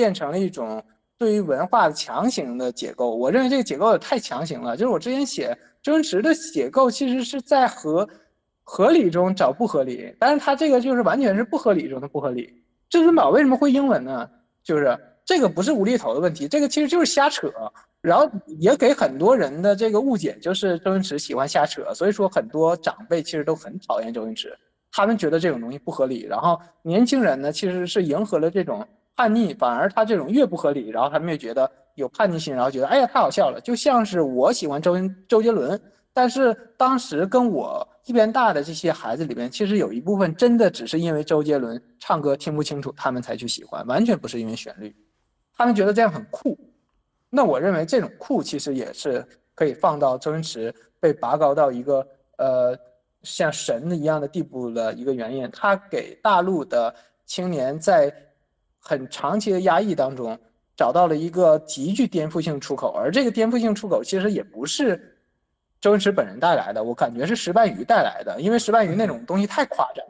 [0.01, 0.83] 变成了一种
[1.15, 3.15] 对于文化的强行的解构。
[3.15, 4.75] 我认为这个解构也太强行了。
[4.75, 8.09] 就是我之前写周星驰的解构，其实是在合
[8.63, 12.51] 合理中找不合理，但是他这个就是完全是不合理中的不合理。
[12.89, 14.27] 至尊宝为什么会英文呢？
[14.63, 17.47] 就是这个不是无厘头的问题，这个其实就是瞎扯。
[18.01, 18.27] 然后
[18.59, 24.57] 也给很多人的这个误解，就是周星驰喜欢瞎扯，所以说很多长辈其实都很讨厌周星驰，
[24.91, 26.25] 他们觉得这种东西不合理。
[26.27, 28.83] 然后年轻人呢，其实是迎合了这种
[29.15, 33.59] 叛逆，反而他这种越不合理，然后他们越觉得有叛逆心，然后觉得哎呀太好笑了。
[33.61, 34.95] 就像是我喜欢周
[35.27, 35.79] 周杰伦，
[36.13, 44.95] 但是当时跟我一边大的这些孩子里边，其实有一部分真的只是因为周杰伦唱歌听不清楚，他们才去喜欢，完全不是因为旋律，
[45.55, 46.57] 他们觉得这样很酷。
[47.29, 52.05] 那我认为这种酷其实也是可以放到周星驰被拔高到一个
[52.37, 52.77] 呃
[53.23, 55.49] 像神一样的地步的一个原因。
[55.51, 56.93] 他给大陆的
[57.25, 58.13] 青年在
[58.81, 60.37] 很长期的压抑当中
[60.75, 65.17] 找到了一个极具颠覆性出口，而这个颠覆性出口其实也不是
[65.79, 70.03] 周星驰本人带来的，我感觉是石斑鱼带来的，因为石斑鱼那种东西太夸张。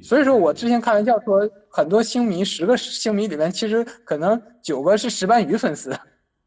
[0.00, 5.96] 所以说我之前开玩笑说，很多星迷，十个星迷里面，其实可能九个是石斑鱼粉丝，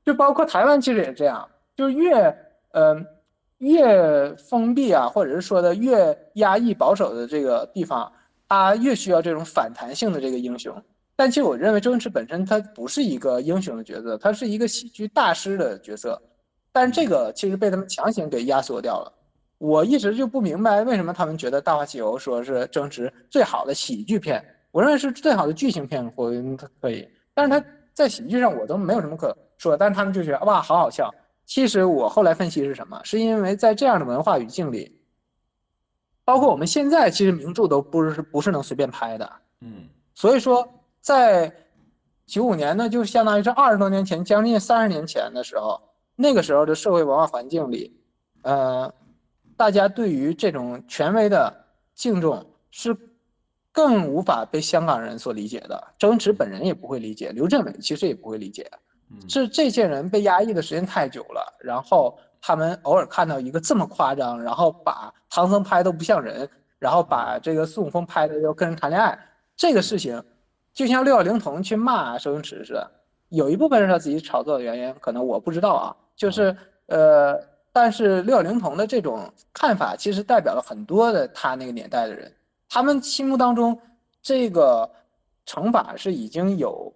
[0.06, 2.14] 就包括台湾，其实也这样，就是越，
[2.72, 3.02] 呃，
[3.60, 8.12] 越封闭啊，或者是说的越压抑保守的这个地方，
[8.48, 10.76] 他越需要这种反弹性的这个英雄。
[11.16, 16.22] 但其实我认为周星驰本身他不是一个英雄的角色，他是一个喜剧大师的角色，
[16.72, 19.12] 但是这个其实被他们强行给压缩掉了。
[19.58, 26.32] 我一直就不明白为什么他们觉得《大话西游》说是周星驰最好的喜剧片，我认为是最好的剧情片，或
[26.80, 27.08] 可以。
[27.34, 31.12] 但是他在喜剧上我都没有什么可说，但是他们就觉得哇，好好笑。
[31.48, 33.02] 其实我后来分析是什么？
[33.04, 34.97] 是因为在这样的文化语境里，
[36.28, 39.88] 包括我们现在其实名著都不是不是能随便拍的，嗯。
[40.14, 40.68] 所以说，
[41.00, 41.56] 在
[42.26, 45.82] 九五年呢，就相当于是二十多年前，将近三十年前的时候，
[46.18, 47.98] 那个时候的社会文化环境里，
[48.42, 48.94] 呃。
[49.56, 51.52] 大家对于这种权威的
[51.96, 52.96] 敬重是
[53.72, 58.70] 更无法被香港人所理解的，周星驰本人也不会理解，刘镇伟其实也不会理解，
[59.28, 69.18] 是这些人被压抑的时间太久了，然后他们偶尔看到一个这么夸张，然后把唐僧拍都不像人，然后把这个孙悟空拍的要跟人谈恋爱，
[69.56, 70.24] 这个事情
[70.74, 72.92] 就像六小龄童去骂周星驰似的，
[73.30, 76.56] 有一部分是他自己炒作的原因，可能我不知道啊，就是
[76.88, 77.40] 呃。
[77.74, 82.34] 但是六小龄童的这种看法，其实代表了很多的他那个年代的人，
[82.68, 83.80] 他们心目当中
[84.20, 84.90] 这个
[85.46, 86.92] 惩罚是已经有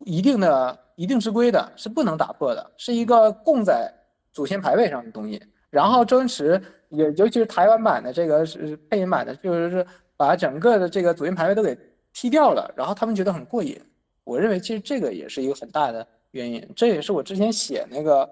[0.00, 3.90] 一定的一定之规的，是不能打破的，是一个供在
[4.36, 5.42] 祖先牌位上的东西。
[5.70, 6.60] 然后周星驰
[6.90, 9.84] 也尤其是台湾版的这个是配音版的，就是
[10.16, 11.76] 把整个的这个祖先牌位都给
[12.12, 13.80] 踢掉了，然后他们觉得很过瘾。
[14.24, 18.28] 我认为其实这个也是一个很大的原因，这也是我之前写那个。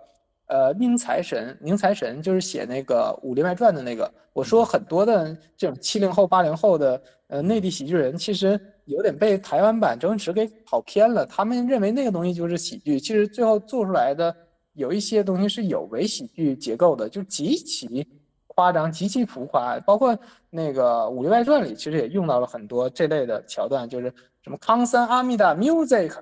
[0.47, 4.13] 呃，宁财神，宁财神就是写那个《武林外传》的那个。
[4.35, 11.25] 我说很多的这种七零后、八零后的呃内地喜剧人，其实有点被台湾版周星驰给跑偏了。
[11.25, 14.37] 他们认为那个东西就是喜剧，其实最后做出来的
[14.75, 18.07] 有一些东西是有违喜剧结构的，就极其
[18.47, 19.81] 夸张、极其浮夸。
[19.81, 20.17] 包括
[20.51, 24.13] 那个《武林外传》里，其实也用到了很多这类的桥段，就是
[24.43, 26.13] 什么康森阿弥达 music，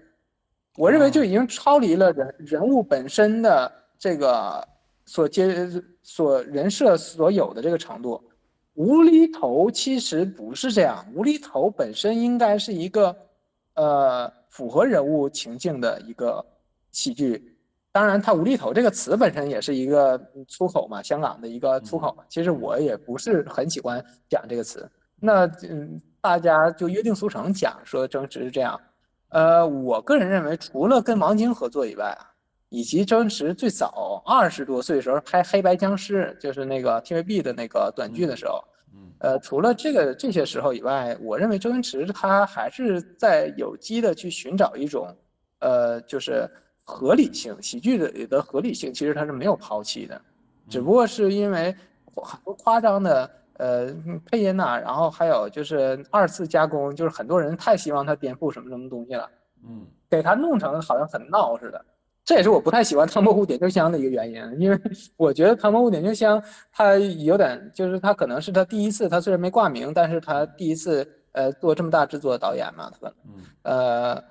[0.76, 3.72] 我认为就已经超离了人人物本身的。
[3.98, 4.66] 这个
[5.06, 5.70] 所接
[6.02, 8.20] 所人设所有的这个程度，
[8.74, 11.06] 无厘头其实不是这样。
[11.14, 13.16] 无厘头本身应该是一个，
[13.74, 16.44] 呃，符合人物情境的一个
[16.90, 17.51] 喜剧。
[17.92, 20.18] 当然，它无厘头这个词本身也是一个
[20.48, 22.24] 粗口嘛，香港的一个粗口嘛。
[22.28, 24.90] 其实我也不是很喜欢讲这个词。
[25.20, 28.80] 那嗯，大家就约定俗成讲说争执是这样。
[29.28, 32.28] 呃，我个人认为，除了跟王晶合作以外啊。
[32.74, 38.64] 以及周星驰最早二十多岁的时候拍《黑白僵尸》，就是那个 TVB 的那个短剧的时候，
[39.18, 45.14] 呃，除了这个这些时候以外，我认为周星驰他还是在有机的去寻找一种，
[45.58, 46.48] 呃，就是
[46.84, 50.20] 合理性，喜剧的的合理性，其实它是没有抛弃的，
[50.68, 51.74] 只不过是因为
[52.14, 53.94] 很多夸张的呃
[54.26, 59.30] 配音呐，然后还有就是二次加工，就是很多人太希望它颠覆什么什么东西了，
[59.66, 61.84] 嗯，给它弄成好像很闹似的。
[62.24, 64.80] 这也是我不太喜欢唐伯虎点秋香的一个原因，因为
[65.16, 73.14] 我觉得唐伯虎点秋香他有点，就是他可能是他第一次，他虽然没挂名，但是他第一次呃做这么大制作的导演嘛，他可能，
[73.62, 74.24] 呃，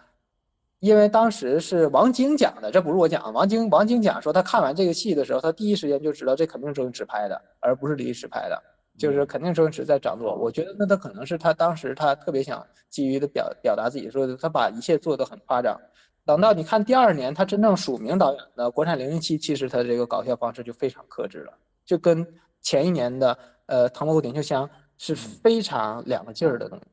[0.82, 8.60] 因为当时是王晶讲的，这不是我讲，王晶王晶讲说他看完这个戏的时候，他第一时间就知道这肯定是周星驰拍的，而不是李力持拍的，
[8.98, 10.36] 就是肯定周星驰在掌舵。
[10.36, 15.80] 我觉得那他可能是他当时他特别想基于的表表达自己，说他把一切做得很夸张。
[16.26, 21.54] 等到你看第二年，他真正署名导演的国产零零七，其实他这个搞笑方式就非常克制了，
[21.86, 22.26] 就跟
[22.64, 24.68] 前一年的呃《唐伯虎点秋香》
[24.98, 26.86] 是非常两个劲儿的东西，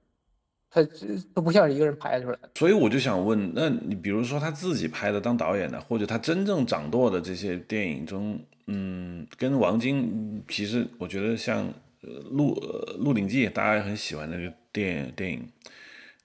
[0.70, 0.86] 他
[1.34, 2.50] 都不像是一个人拍出来的。
[2.54, 11.64] 所以我就想问，那你比如说他自己拍的当导演的，或者他真正掌舵的这些电影中，嗯，跟王晶，其实我觉得像
[12.02, 12.54] 《呃鹿
[12.98, 15.46] 鹿鼎记》，大家也很喜欢那个电电影。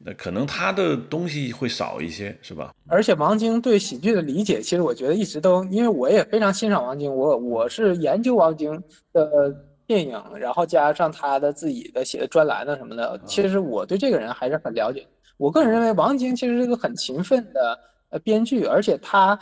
[0.05, 2.73] 那可能他的东西会少一些，是吧？
[2.87, 8.69] 而且王晶对喜剧的理解，其实我觉得一直都，因为我也非常欣赏王晶，我我是研究王晶
[9.13, 9.55] 的
[9.85, 15.05] 电影，然后加上他的自己的写的专栏的什么的，其实我对这个人还是很了解。
[15.37, 17.79] 我个人认为王晶其实是个很勤奋的
[18.09, 19.39] 呃编剧，而且他，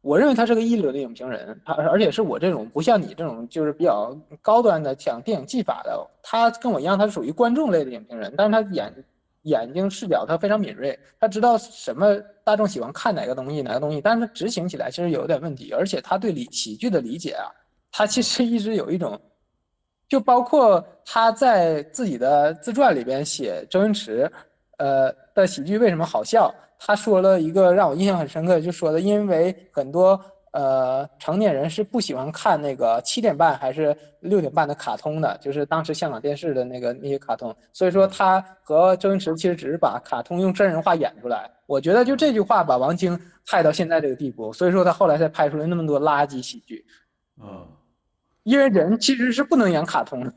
[0.00, 8.92] 我认为他是个一流的影评人，他而且是我这种不像你这种就是比较高端的讲电影技法的，他跟我一样，他是属于观众类的影评人，但是他眼。
[9.44, 12.14] 眼睛视角他非常敏锐，他知道什么
[12.44, 17.48] 大众喜欢看哪个东西，哪个东西，但是他执行起来其实有点问题，而且他对理喜剧的理解啊，
[17.90, 19.18] 他其实一直有一种，
[20.10, 24.30] 就包括他在自己的自传里边写周星驰，
[24.76, 30.20] 呃的喜剧为什么好笑，他说了一个让我印象很深刻，就说的因为很多。
[30.52, 37.54] 呃，成年人是不喜欢看那个七点半还是六点半的卡通的，就是当时香港电视的那个那些卡通。
[37.72, 41.48] 所以说他和周星驰其实只是把卡通用真人化演出来。
[41.66, 46.84] 我觉得就这句话把王晶害到现在这个地步，所以说他后来才拍出来那么多垃圾喜剧。
[47.40, 47.64] 嗯，
[48.42, 50.32] 因为人其实是不能演卡通的。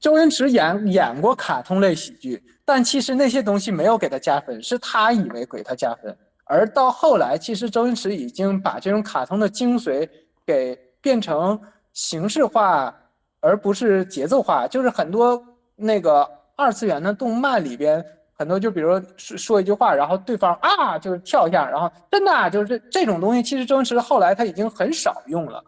[0.00, 6.16] 周星驰演演过卡通类喜剧，但其实那些东西没有给他加分，是他以为给他加分。
[6.44, 10.08] 而到后来，其实周星驰已经把这种卡通的精髓
[10.46, 11.60] 给变成
[11.92, 12.94] 形式化，
[13.40, 14.66] 而不是节奏化。
[14.68, 15.42] 就是很多
[15.74, 18.02] 那个二次元的动漫里边，
[18.34, 25.62] 很多就比如说说一句话，然后对方啊就是跳一下，然后真的就是这这种东西，其实周星驰后来他已经很少用了，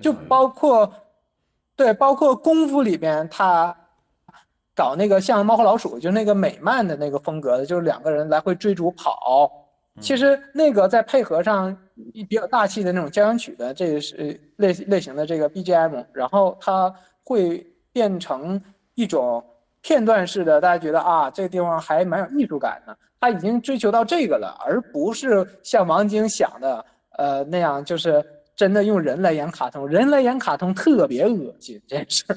[0.00, 0.90] 就包括
[1.76, 3.76] 对，包括功夫里边他
[4.74, 9.50] 搞那个像猫和老鼠，就那个美漫的那个风格的，就是两个人来回追逐跑。
[10.00, 11.74] 其实那个再配合上
[12.12, 18.60] 比较大气的那种交响曲的，这是类类型的这个 BGM，然后它会变成
[18.94, 19.42] 一种
[19.80, 22.96] 片段式的，大家觉得啊，这个地方还蛮有艺术感的。
[23.18, 26.84] 他已经追求到这个了，而不是像王晶想的，
[27.16, 28.22] 呃那样，就是
[28.56, 32.36] 真的用人来演卡通，人来演卡通特别恶心，这事儿。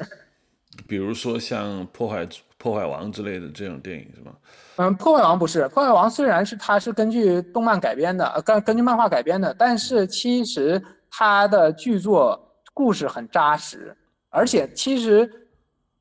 [0.87, 4.33] 比如说像《破坏破坏王》之类的这种电影是吗？
[4.75, 12.39] 嗯，《破坏王》不是，《破坏王》虽然是它是根据动漫改编的，呃，根根据漫画改编的，但是其实它的剧作
[12.73, 13.95] 故事很扎实，
[14.29, 15.29] 而且其实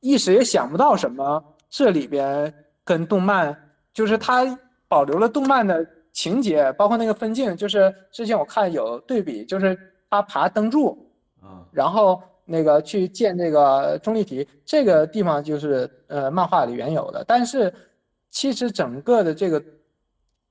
[0.01, 2.53] 一时也想不到什么这里边
[2.85, 3.57] 跟动漫，
[3.93, 4.45] 就是它
[4.87, 9.77] 保留了动漫的情节，包括那个分镜，就是之前我看有对比，就是
[10.11, 12.23] 他爬灯柱，啊，然后。
[12.51, 17.71] 那个去建这个钟丽缇这个地方就是呃漫画里原有的，但是
[18.31, 19.63] 其实整个的这个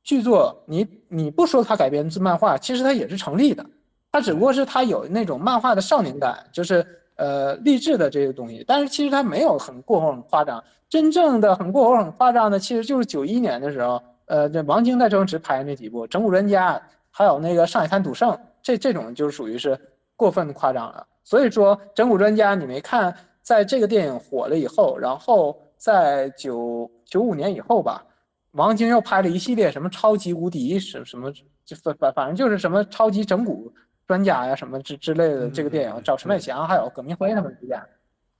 [0.03, 3.65] 剧作，你你不说它改编自漫画，其实它也是成立的。
[4.11, 6.85] 它只不过是它有那种漫画的少年感，就是
[7.15, 10.63] 呃励志的这些东西，但是其实它没有很过火、很夸张。
[10.87, 16.75] 真正的很过火、很夸张的，其实就是九一年的时候，呃，这王晶在周星驰拍的那几部《整蛊专家》，
[17.09, 18.29] 还有那个《上海滩赌圣》，
[18.67, 19.79] 这这种就属于是
[20.17, 21.07] 过分夸张了。
[21.23, 28.03] 所以说，整蛊专家你没看，在这个电影火了以后，然后在九九五年以后吧，
[28.51, 31.31] 王晶又拍了一系列什么超级无敌什什么，
[31.63, 33.71] 就反反反正就是什么超级整蛊
[34.05, 37.81] 专家呀什么之之类的这个电影，找陈百强还有葛明辉他们主演，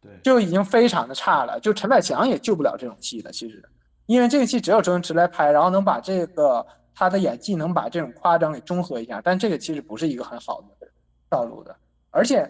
[0.02, 3.32] 对，就已经非常的差了，就陈百强也救不了这种戏了。
[3.32, 3.64] 其实，
[4.08, 6.66] 因为这个戏只有周星驰来拍，然后能把这个
[6.98, 10.88] 他的演技能把这种夸张给中和一下，但这个其实不是一个很好的
[11.30, 11.76] 道路的，
[12.10, 12.50] 而且。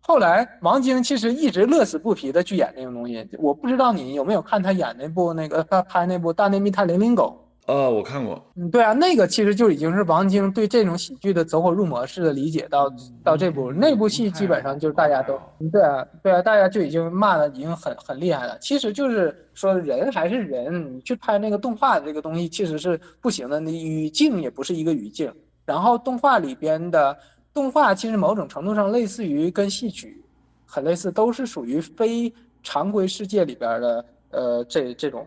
[0.00, 3.28] 后来，王晶其实一直乐此不疲的去演那种东西。
[3.38, 7.38] 我不知道你有没有看他演那部那个他拍那部《大内密探零零狗》。
[7.68, 8.42] 呃，我看过。
[8.56, 12.66] 嗯，对啊，那个其实就已经是王晶对这种喜剧的走火入魔式的理解。
[12.70, 12.90] 到
[13.22, 15.38] 到这部那部戏，基本上就是大家都
[15.70, 18.58] 对啊，对啊，大家就已经骂的已经很很厉害了。
[18.58, 23.60] 其实就是说人还是人，你去拍那个动画这个东西其实是不行的。
[23.60, 25.30] 你语境也不是一个语境，
[25.66, 27.16] 然后动画里边的。
[27.54, 30.22] 动画其实某种程度上类似于跟戏曲
[30.64, 35.26] 很类似，都是属于非常规世界里边的呃这这种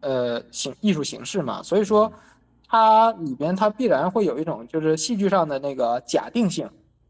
[0.00, 2.12] 呃形艺术形式嘛，所以说
[2.66, 6.68] 它里边它必然会有一种就是戏剧上的那个假定性，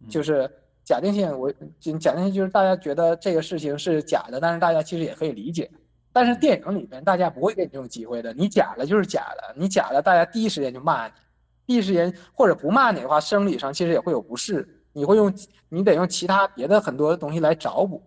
[0.08, 0.50] 就是
[0.84, 1.52] 假定性，我
[1.98, 5.70] 假定性就是大家觉得这个事情是假的，但是大家其实也可以理解，
[6.12, 11.12] 但是电影里边大家不会给你这种机会的，你假了就是假的，你假了大家第一时间就骂你。
[11.66, 15.32] 第一时间或者不骂你的话，生理上其实也会有不适，你会用
[15.68, 18.02] 你得用其他别的很多东西来找补。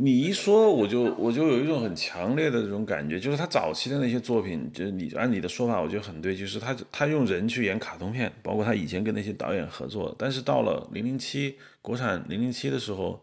[0.00, 13.20] 你一说，我就我就有一种很强烈的这种感觉，就是他早期的那些作品，就是你按你的说法，我觉得很对，就是他他用人去演卡通片，包括他以前跟那些导演合作，但是到了零零七国产零零七的时候。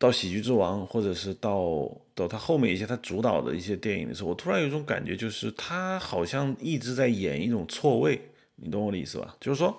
[0.00, 8.20] 到喜剧之王，或者是到到他后面一些他主导的一些电影的时候，我突然有一种感觉，就是他好像一直在演一种错位，
[8.54, 9.34] 你懂我的意思吧？
[9.40, 9.76] 就是说，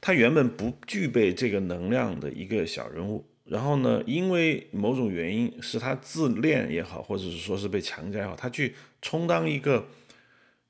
[0.00, 3.22] 他原本不具备这个能量的一个小人物，
[3.52, 9.86] 然后呢，因为某种原因是他自恋也好，或者是说是被强加也好，他去充当一个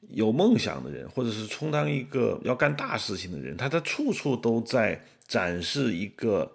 [0.09, 6.51] 有梦想的人，或者是充当一个要干大事情的人，他他处处都在展示一个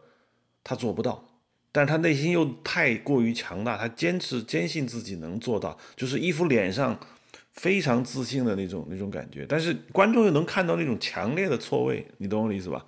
[0.66, 1.24] 他做不到。
[1.72, 7.00] 但他内心又太过于强大，他坚持坚信自己能做到，就是一副脸上
[7.54, 9.46] 非常自信的那种那种感觉。
[9.48, 12.86] 但是观众又能看到那种强烈的错位，你懂我的意思吧？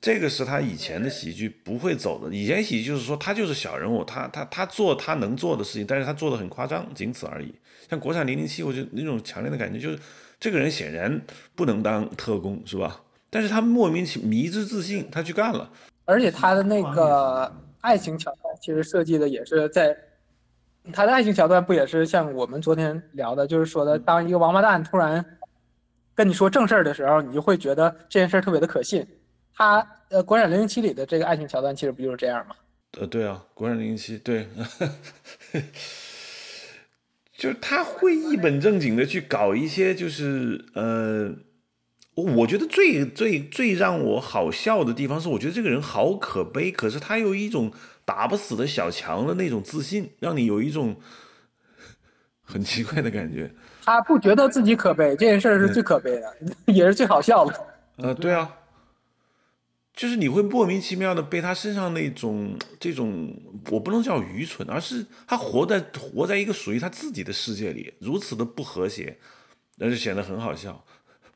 [0.00, 2.34] 这个是他以前的喜剧不会走的。
[2.34, 7.54] 以前喜剧就是说他就是小人物，他他他做他能做的事情，但是他做的很夸张，仅此而已。
[7.88, 9.98] 像国产零零七，我觉得那种强烈的感觉就是
[10.38, 11.20] 这个人显然
[11.54, 13.00] 不能当特工，是吧？
[13.28, 15.70] 但是他莫名其迷之自信，他去干了。
[16.06, 19.96] 而且他的那个爱情桥段，其实设计的也是在
[20.92, 25.24] 他的爱情桥段，不也是像我们昨天聊的，就是说的，当一个王八蛋突然
[26.14, 29.06] 跟你说正事儿的时候，你就会觉得这件事儿特别的可信。
[29.54, 32.54] 他呃，国产零零七里的这个爱情桥段，其实不就是这样吗？
[32.98, 34.48] 呃，对啊，国产零零七，对，
[37.36, 41.34] 就是他会一本正经的去搞一些，就是呃。
[42.16, 47.72] 我觉得最最最让我好笑的地方是，我觉得这个人好可悲，可是他有一种
[48.04, 50.96] 打不死的小强的那种自信，让你有一种
[52.42, 53.50] 很奇怪的感觉。
[53.86, 56.36] 他不觉得自己可悲，这件事儿是最可悲的，
[56.74, 57.54] 也是最好笑的。
[57.96, 58.54] 呃，对啊，
[60.00, 63.30] 就是你会莫名其妙的被他身上那种这种，
[63.70, 65.78] 我不能叫愚蠢，而是他活在
[66.14, 69.14] 活在一个属于他自己的世界里，如此的不和谐，
[69.76, 70.82] 那就显得很好笑。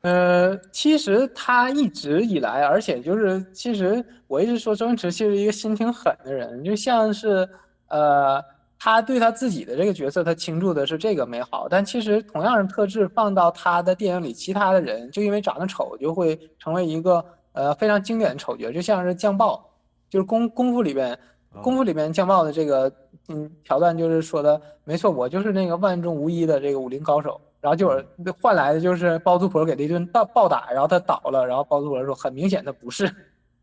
[0.01, 7.47] 呃，其实他一直以来，而且就是，其实我一直说周星驰其实一个心挺狠的人，就像是，
[7.89, 8.43] 呃，
[8.79, 17.23] 他对他自己的这个角色，他倾注的是这个美好，但其实同样的特质放到他的电影里，其他的人就因为长得丑，就会成为一个
[17.55, 19.67] 呃非常经典的丑角，就像是酱爆，
[20.09, 21.17] 就是功功夫里边，
[21.61, 22.91] 功夫里边酱爆的这个
[23.29, 28.05] 嗯桥段就是说的没错，我就是那个万中无一的这个武林高手，然后就是
[28.39, 33.07] 换来的就是包租婆给他一顿暴暴打，然后他倒了，然后包租婆说很明显的不是，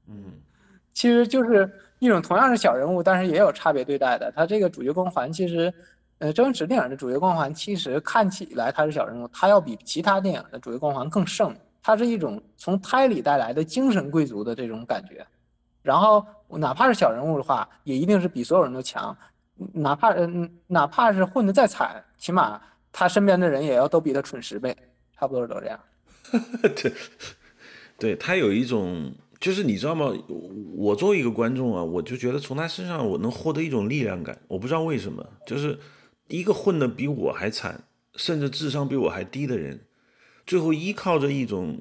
[0.08, 0.32] 嗯，
[0.92, 1.70] 其实就是
[2.00, 4.32] 一种同样是小人物，但是也有差别对待的。
[4.34, 5.72] 他这个主角光环其实，
[6.18, 15.26] 呃，周星驰电影的主角光环其实看起来他是小人物，他要比其他电影的主角光环更盛，他是一种从胎里带来的精神贵族的这种感觉。
[15.82, 19.16] 然后哪怕是小人物的话，也一定是比所有人都强，
[19.72, 24.76] 哪怕嗯哪怕是混得再惨，起码他身边的人也要都比他蠢十倍，
[25.18, 25.80] 差不多都这样。
[26.76, 26.92] 对，
[27.98, 30.12] 对他有一种，就是你知道吗？
[30.76, 35.76] 我作为一个观众啊，我就觉得从他身上我能获得一种力量感，我不知道为什么，就是
[36.28, 37.82] 一个混得比我还惨，
[38.14, 39.84] 甚至智商比我还低的人，
[40.46, 41.80] 最后依靠着一种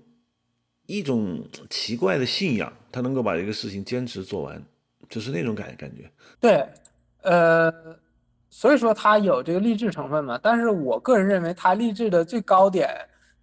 [0.85, 4.61] 一种奇怪的信仰，他能够把这个事情坚持做完，
[5.09, 6.09] 就是那种感感觉。
[6.39, 6.67] 对，
[7.21, 7.71] 呃，
[8.49, 12.89] 所以说他有这个励志成分嘛，但是我个人认为他励志的最高点，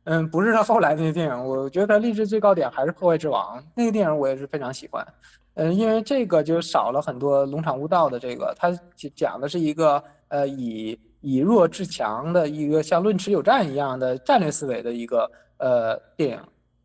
[0.04, 5.06] 嗯，不是他后来那些电影，我觉得他励志最高点还是《破坏之王》那个电影，我也是非常喜欢，
[5.54, 8.70] 嗯，因为这个就少了很多龙场悟道的这个，他
[9.14, 16.40] 讲的是一个呃以以弱制强的一个像论持久战一样的战略思维的一个呃电影，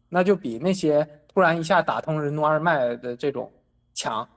[0.10, 3.51] 那就比那些突然一下打通任督二脉的这种
[3.93, 4.27] 强。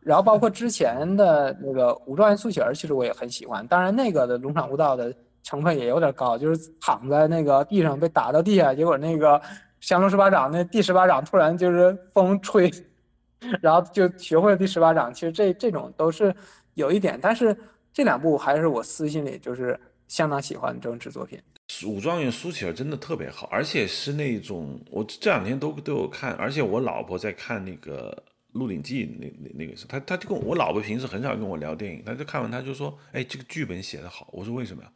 [0.00, 3.66] 然后包括之前的那个武状元苏乞儿，其实我也很喜欢。
[3.66, 9.38] 当然，那个的龙场悟道的成分也有点高，就是躺在那个地上被打到地下，结果那个
[9.78, 12.70] 降龙十八掌那第十八掌突然就是风吹，
[13.60, 15.12] 然后就学会了第十八掌。
[15.12, 16.34] 其实这这种都是
[16.72, 17.54] 有一点，但是
[17.92, 21.40] 这两部还是我私心里就是相当喜欢的周星驰作品。
[21.86, 28.24] 武状元苏乞儿真的特别好，而且是那种我这两天都都有看，而且我老婆在看那个。
[28.58, 34.28] 《鹿鼎记》那那那个是，他他就跟我老婆平时很少跟我聊电影，他就看完他就说，哎，这个剧本写得好。
[34.32, 34.92] 我说为什么呀？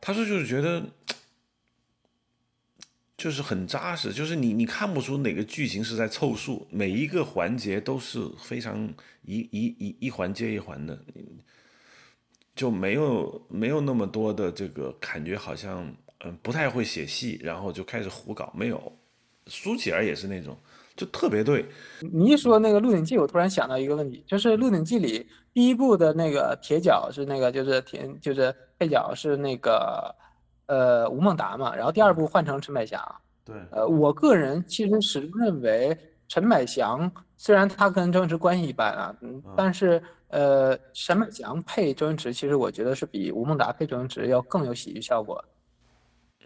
[0.00, 0.80] 他说就是觉得
[3.16, 8.88] 就是很扎实，就是你你看不出哪个剧情是在凑数，每一个环节都是非常
[9.22, 10.96] 一一一一环接一环的，
[12.60, 15.90] 就没有没有那么多的这个感觉，好像
[16.26, 18.52] 嗯不太会写戏，然后就开始胡搞。
[18.54, 18.92] 没有，
[19.46, 20.54] 苏乞儿也是那种。
[20.94, 21.64] 就特别对，
[22.12, 30.14] 你一说那个《鹿鼎记》，我突然想到一个问题，就是《鹿鼎记》里第一部的那个铁脚是那个，就是铁，就是配角是那个，
[30.66, 31.74] 呃，吴孟达嘛。
[31.74, 33.02] 然后第二部换成陈百祥。
[33.42, 33.56] 对。
[33.70, 35.96] 呃，我个人其实始终认为，
[36.28, 45.44] 陈百祥虽然他跟周星驰关系一般啊，嗯，但是呃，沈美翔配周星驰，其实我觉得是比吴孟达配周星驰要更有喜剧效果。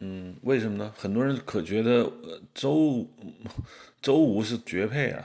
[0.00, 0.92] 嗯，为什么呢？
[0.96, 2.10] 很多人可觉得
[2.52, 3.06] 周。
[4.02, 5.24] 周吴是绝配啊！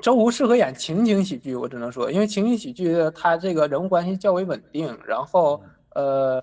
[0.00, 5.62] 周吴适合演情景喜剧，我只能说，因为情景喜剧它这个人物关系较为稳定，然后
[5.94, 6.42] 呃，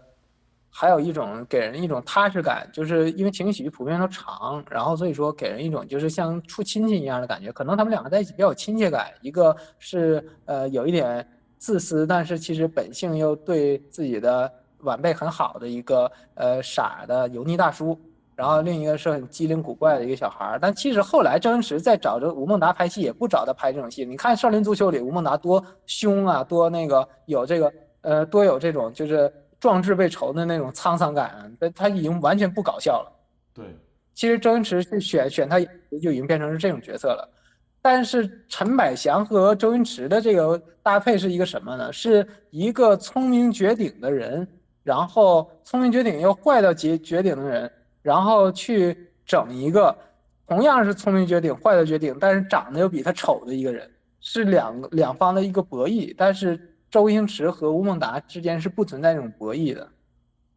[0.69, 9.11] 还有一种给人一种踏实感，就是因为情景喜剧普遍都长，然后所以说给人一种就是像处亲戚一样的感觉，可能他们两个在一起比较有亲切感。
[9.21, 11.27] 一个是呃有一点
[11.63, 17.97] 自私，但是其实本性又对自己的晚辈很好的一个呃傻的油腻大叔。
[18.35, 24.03] 然后另一个是很机灵古怪的一个小孩儿，但其实后来周星驰在找着吴孟达拍戏，也不找他拍这种戏。
[24.03, 27.71] 你看《少林足球》里吴孟达多凶啊，多那个有这个
[28.01, 33.09] 呃多有这种就是壮志未酬的那种沧桑感，但他已经完全不搞笑了。
[33.53, 33.63] 对，
[34.13, 35.61] 其实周星驰去选选他
[36.01, 37.29] 就已经变成是这种角色了。
[37.83, 41.91] 但是陈百祥和周星驰的这个搭配是一个什么呢？
[41.91, 44.47] 是一个聪明绝顶的人，
[44.83, 47.69] 然后聪明绝顶又坏到绝绝顶的人。
[48.01, 49.95] 然后去整一个
[50.47, 53.89] 同样是聪明绝顶、坏到绝顶，但是长得又比他丑的一个人，
[54.19, 56.13] 是两两方的一个博弈。
[56.17, 59.87] 但是周星驰和吴孟达之间是不存在这种博弈的。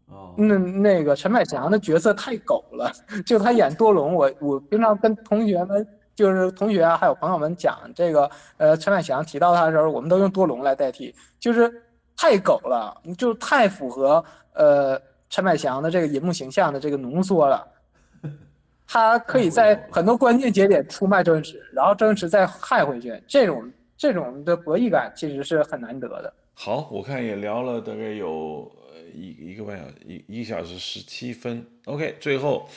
[0.06, 2.92] 哦，那那个陈百祥的角色太狗了，
[3.24, 5.86] 就他演多隆，我我平常跟同学们，
[6.16, 11.72] 就是同学啊，还有朋友们讲这个，呃，陈百祥提到他的时候，我们都用多隆来代替，就是
[12.16, 14.24] 太狗了，就太符合
[14.54, 15.00] 呃。
[15.28, 17.66] 陈百祥的这个银幕形象的这个浓缩了，
[18.86, 26.32] 他 可以在很多关键节点出卖周星驰，然后周星驰再害回去，这种这种的博弈感其实是很难得的。
[26.54, 28.70] 好，我看也聊了大概有
[29.12, 31.66] 一一个半小时，一一小时十七分。
[31.86, 32.68] OK，最后，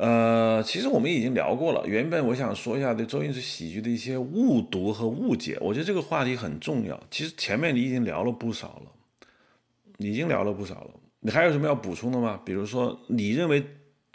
[0.00, 1.86] 呃，其实我们已经聊过了。
[1.86, 6.98] 原本我想说一下对周星驰喜剧的一些误读和误解，我觉得这个话题很重要。
[7.10, 8.92] 其实前面你已经聊了不少了。
[9.98, 10.90] 已经聊了不少了，
[11.20, 12.40] 你还有什么要补充的吗？
[12.42, 13.62] 比如说，你认为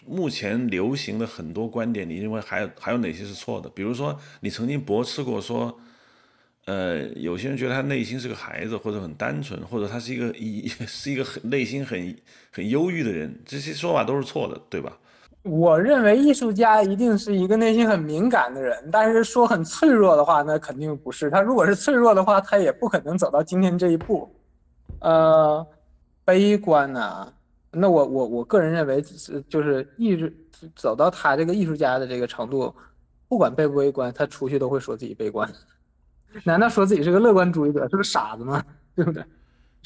[0.08, 3.70] 目前流行的很多观点，你认为还有还有哪些是错的？
[3.70, 5.80] 比如说，你曾经驳斥过说，
[6.66, 12.18] 呃，有些人觉得他内心是个孩子，或者很单纯，或者他是一个一 是一个很内心很
[12.50, 14.98] 很忧郁的人，这些说法都是错的，对吧？
[15.46, 21.30] 我认为艺术家一定是一个内心很敏感的人，但是说很脆弱的话，那肯定不是。
[21.30, 24.28] 他如果是脆弱的话，他也不可能走到今天这一步。
[25.02, 25.66] 呃，
[26.24, 27.32] 悲观呢？
[27.70, 30.28] 那我我我个人认为，是就是艺术
[30.76, 32.74] 走到他这个艺术家的这个程度，
[33.28, 35.48] 不管悲不悲观，他出去都会说自己悲观。
[36.44, 38.64] 难道说自己是个乐观主义者是个傻子吗？
[38.96, 39.24] 对不对？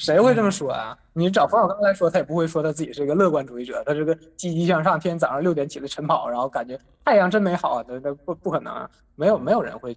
[0.00, 0.96] 谁会这么说啊？
[1.12, 9.94] 你找冯小刚来说，他也不会说他自己是一个乐观主义者，他是个积极向上，天天早上六点起来晨跑，然后感觉太阳真美好，那那不不可能，没有没有人会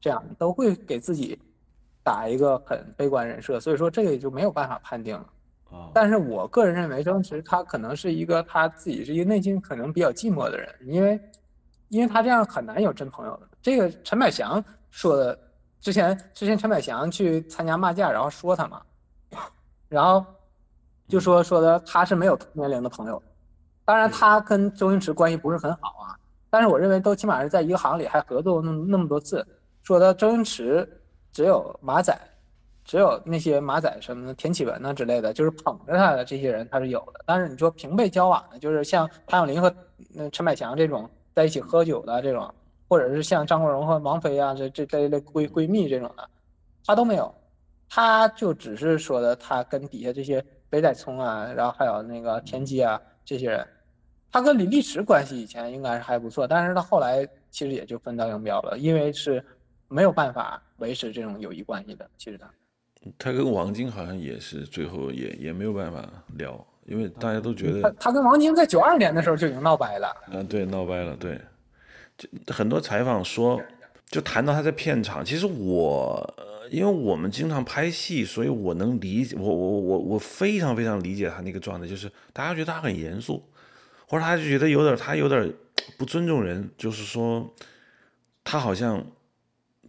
[0.00, 1.40] 这样，都会给自己
[2.02, 5.24] 打一个很悲观人设，所以说这个也就没有办法判定了。
[5.94, 11.20] 但是我个人认为，周星驰他可能是一个他自己是一个内心可能比较寂寞的人，因为
[11.88, 13.46] 因为他这样很难有真朋友的。
[13.62, 15.38] 这个陈百祥说的。
[15.78, 18.82] 之前之前陈百祥去参加骂架，然后说他嘛，
[19.88, 20.24] 然后
[21.08, 23.22] 就说说的他是没有同年龄的朋友，
[23.84, 26.18] 当然他跟周星驰关系不是很好啊，
[26.50, 29.46] 但是我认为都起码是在一个行里还合作那那么多次，
[29.82, 30.88] 说的周星驰
[31.32, 32.18] 只有马仔，
[32.84, 39.72] 只有那些马仔什么的田启文呐之类的，就是捧着他的这些人他是有的，但是你说平辈交往的，就是像谭咏麟和
[40.12, 42.52] 那陈百强这种在一起喝酒的这种。
[42.88, 46.30] 或者是像张国荣和王菲啊，这这这一类闺闺蜜这种的，
[46.84, 47.34] 他都没有，
[47.88, 53.66] 他就只是说的他跟底下这些北仔聪啊，然后还有那个田鸡啊这些人，
[54.30, 59.44] 他跟李立驰关系以前应该是还不错，但是他后来其实也就分道扬镳了，因为是
[59.88, 62.08] 没有办法维持这种友谊关系的。
[62.18, 62.50] 其实他，
[63.18, 66.04] 他跟王晶好像也是最后也也没有办法
[66.36, 70.14] 聊，因为大家都觉得他他跟王晶在九二年的时候就已经闹掰了。
[70.32, 71.40] 嗯，对，闹掰了，对。
[72.18, 73.60] 就很多采访说，
[74.06, 75.22] 就谈到他在片场。
[75.22, 76.34] 其实我，
[76.70, 79.36] 因为我们经常拍戏，所以我能理解。
[79.38, 83.42] 我我我我非常非常理解他那个状态，就是大家觉得他很严肃，
[84.06, 85.52] 或者他就觉得有点他有点
[85.96, 87.48] 不尊重人，就是说
[88.44, 89.04] 他好像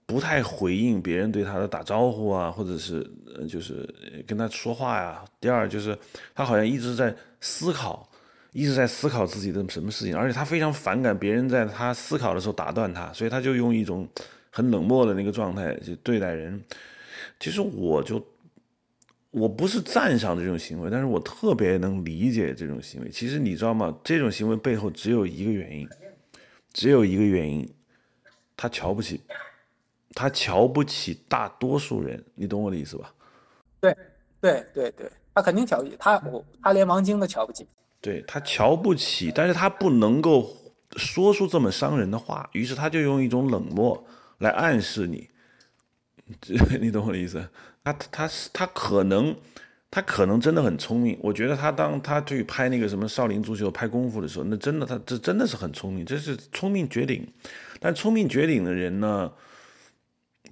[0.06, 3.06] 不太回应别人对他的打招呼啊，或者是
[3.50, 3.88] 就是
[4.28, 5.24] 跟他说话呀。
[5.40, 5.98] 第二就是
[6.34, 8.10] 他好像一直在思考。
[8.54, 14.08] 一直在思考自己的什么事情，而且他非常反感别人在他思考的时候打断他，所以他就用一种
[14.58, 16.60] 很冷漠的那个状态就对待人。
[17.40, 18.26] 其实我就
[19.30, 23.10] 我不是赞赏这种行为，但是我特别能理解这种行为。
[23.12, 23.96] 其实你知道吗？
[24.04, 25.88] 这种行为背后只有一个原因，
[26.74, 27.72] 只有一个原因，
[28.56, 29.22] 他瞧不起，
[30.16, 32.26] 他瞧不起大多数人。
[32.34, 33.14] 你懂我的意思吧？
[33.80, 33.96] 对
[34.42, 37.68] 对对对，他肯定瞧不起他，我他连王晶都瞧不起。
[38.02, 40.52] 对他瞧不起，但是他不能够
[40.96, 44.04] 说出这么伤人的话，于是他就用一种冷漠
[44.40, 45.30] 来暗示你，
[46.80, 47.48] 你懂我的意思？
[47.84, 49.36] 他他他可能
[49.90, 57.26] 他可能真的很聪明，我觉得他当他去拍那个什么少林足球拍功夫的时候，那真的他这真的是很聪明，这是聪明绝顶。
[57.80, 59.32] 但聪明绝顶的人呢，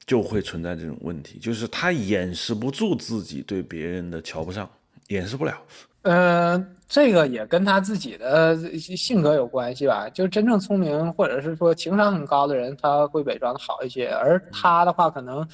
[0.06, 4.70] 就会存在这种问题，就是他掩饰不住自己对别人的瞧不上，
[5.08, 5.62] 掩饰不了。
[6.08, 10.08] 嗯，这个也跟他自己的性格有关系吧。
[10.08, 14.08] 就真正聪明或者是说情商很高的人，他会伪装的好一些。
[14.10, 15.48] 而他的话，可能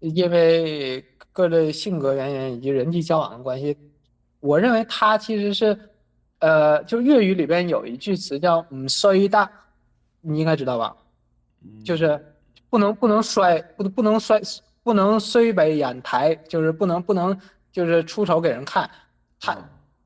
[0.00, 1.00] 因为
[1.32, 3.78] 各类性格原因以及人际交往的关系，
[4.40, 5.78] 我认为他其实是，
[6.40, 9.48] 呃，就粤语里边有一句词叫“嗯衰大”，
[10.20, 10.96] 你应该知道吧？
[11.84, 12.20] 就是
[12.68, 14.42] 不能不能衰，不不能衰，
[14.82, 17.38] 不能衰北眼台，就是不能不能
[17.70, 18.90] 就是出丑给人看，
[19.38, 19.56] 他。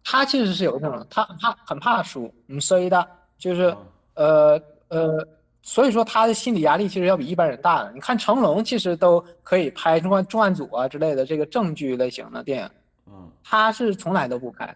[0.09, 3.05] 他其实是有这种，他很怕很怕输，嗯，所以的，
[3.39, 3.77] 就是，
[4.15, 4.57] 呃
[4.87, 5.27] 呃，
[5.63, 7.91] 所以说他的心理压力其实要比一般人大的。
[7.93, 12.71] 你看成龙其实都可以拍重案重案组啊之类的这个正剧类型的电影，
[13.07, 14.73] 嗯，他是从来都不拍。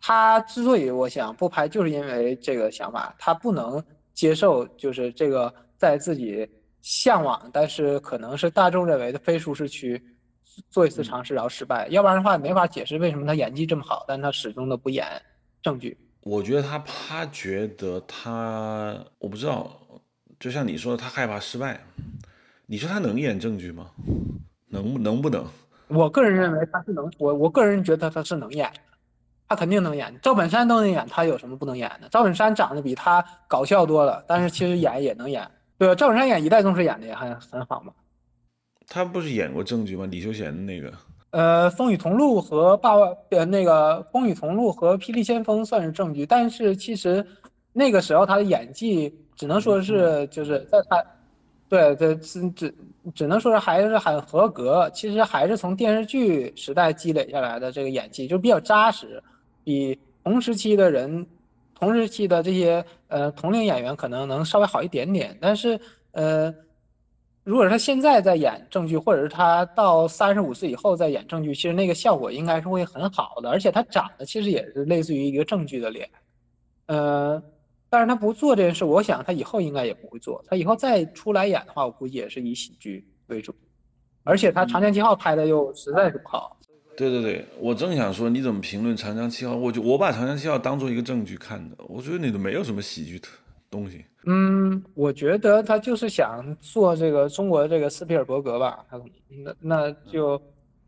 [0.00, 3.84] 他之所以我想不拍，就是因为这个想法，他不能
[4.14, 6.48] 接受就是这个在自己
[6.82, 10.00] 向往，但是可能是大众认为的非舒适区。
[10.70, 15.06] 做一次尝试然后失败，要不然的话没法解释为什么他演技这么好，但他始终都不演
[15.62, 15.96] 正剧。
[16.22, 19.70] 我觉得他他觉得他，我不知道，
[20.38, 21.80] 就像你说的，他害怕失败。
[22.66, 23.90] 你说他能演正剧吗？
[24.68, 25.44] 能能不能？
[25.88, 28.72] 我个人认为他是能，我我个人觉得他是能演，
[29.48, 30.16] 他肯定能演。
[30.22, 32.08] 赵本山都能演，他有什么不能演的？
[32.08, 35.46] 赵本山长得比他搞笑多了，但是其实演也能演。
[35.76, 37.92] 对，赵本山演一代宗师演的也很很好嘛。
[38.92, 40.06] 他不是演过正剧吗？
[40.10, 40.92] 李修贤的那个，
[41.30, 47.26] 呃，《风雨同路》和《霸王》呃，那个《风雨同路》和《霹雳先锋》算是正剧，但是其实
[47.72, 51.02] 那个时候他的演技只能说是就是在他
[51.70, 52.74] 对对，只只
[53.14, 54.90] 只能说是还是很合格。
[54.92, 59.22] 其实还是从电视剧时代积累下来的这个演技，就比较扎实，
[59.64, 61.26] 比同时期的人、
[61.74, 65.34] 同时期的这些呃同龄演员可能能稍微好一点点。
[65.40, 66.54] 但是呃，
[67.44, 73.50] 如果是他现在在演正剧，或者是他到三十五岁以后再演正剧，其实那个效果应该是会很好的。
[73.50, 76.08] 而且他长得其实也是类似于一个正剧的脸，
[76.86, 77.42] 呃。
[77.94, 80.42] 但是他不做这件事，我想他以后应该也不会做。
[80.48, 83.54] 他以后再出来演的话，我估计也是以喜剧为主。
[84.24, 86.58] 而且他《长江七号》拍的又实在是不好。
[86.96, 89.54] 对对对，我正想说，你怎么评论《长江七号》？
[89.58, 93.36] 我就我把《长江七号》当做一个正剧看的，我觉得你都没有什么喜剧特
[93.72, 94.04] 东西。
[94.26, 98.84] 嗯，我觉得他就是想做这个中国这个斯皮尔伯格吧。
[98.88, 100.40] 他那那就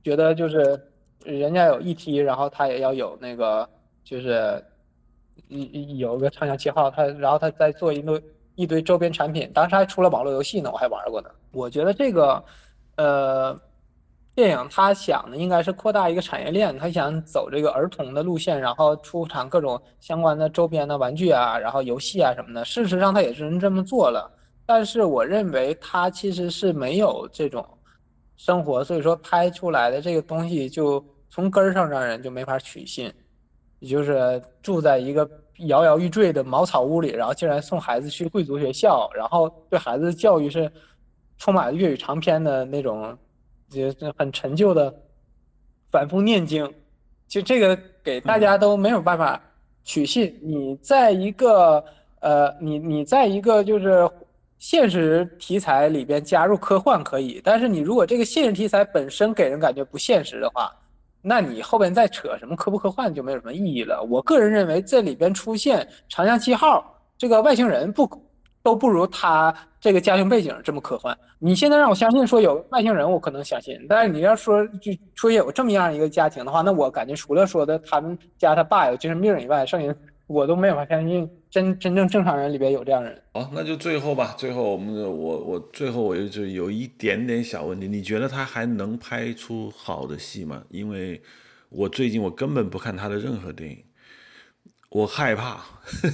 [0.04, 0.80] 觉得就是
[1.24, 3.68] 人家有 E.T.，然后他也要有那个
[4.04, 4.62] 就是。
[5.48, 8.22] 一有个长江七号，他然后他再做一堆
[8.54, 11.28] 一堆周边产品，当时还出了网络游戏呢，我还玩过呢。
[11.52, 12.42] 我觉得这个，
[12.96, 13.60] 呃，
[14.34, 22.64] 电影他想的应该是扩大一个产业链，他想走这个儿童的路线，然后出产各种相关的周边的玩具啊，然后游戏啊什么的。
[22.64, 24.28] 事实上他也是这么做了，
[24.66, 27.64] 但是我认为他其实是没有这种
[28.36, 33.12] 生活，所以说拍出来的这个东西就从根儿上让人就没法取信。
[33.80, 35.28] 也就是住在一个
[35.66, 40.72] 摇摇欲坠的茅草屋里，然后竟然送孩子去贵族学校，然后对孩子的教育是
[41.36, 43.16] 充满粤语长篇的那种，
[43.74, 44.94] 就很陈旧的
[45.90, 46.72] 反复念经，
[47.26, 49.40] 就这个给大家都没有办法
[49.82, 50.38] 取信。
[50.42, 51.84] 你在一个
[52.20, 54.08] 呃，你你在一个就是
[54.58, 60.72] 现实题材里边加入科幻可以，但是你如果这个现实题材本身给人感觉不现实的话。
[61.26, 64.06] 那你后边再扯什么科不科幻就没有什么意义了。
[64.10, 66.84] 我个人认为这里边出现长江七号
[67.16, 68.06] 这个外星人不
[68.64, 71.16] 都不如他这个家庭背景这么科幻。
[71.38, 73.78] 你现在让我相信说有外星人，我可能相信。
[73.86, 79.94] 但是你要说就说有这么样一个家庭的话，那我感觉除了说的他们家他爸有精神病以外，剩下
[80.26, 83.22] 我都没有法相信真真正正常人里边有这样人。
[83.34, 84.34] 好，那就最后吧。
[84.38, 90.64] 最后我们我我最后我就有一点点小问题，你觉得他还能拍出好的戏吗？
[90.70, 91.20] 因为
[91.68, 93.84] 我最近我根本不看他的任何电影，
[94.88, 95.60] 我害怕，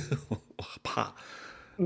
[0.29, 1.15] 我怕。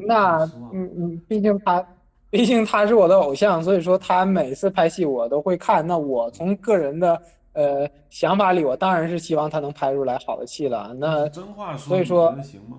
[0.06, 0.38] 那
[0.72, 1.86] 嗯嗯，毕竟他
[2.30, 5.86] 毕竟他是我的偶像，所以说他每次拍戏我都会看。
[5.86, 7.20] 那我从个人的
[7.52, 10.94] 呃想法里，我当然是希望他能拍出来好的戏了。
[10.98, 12.78] 那真话说，所以说行吗？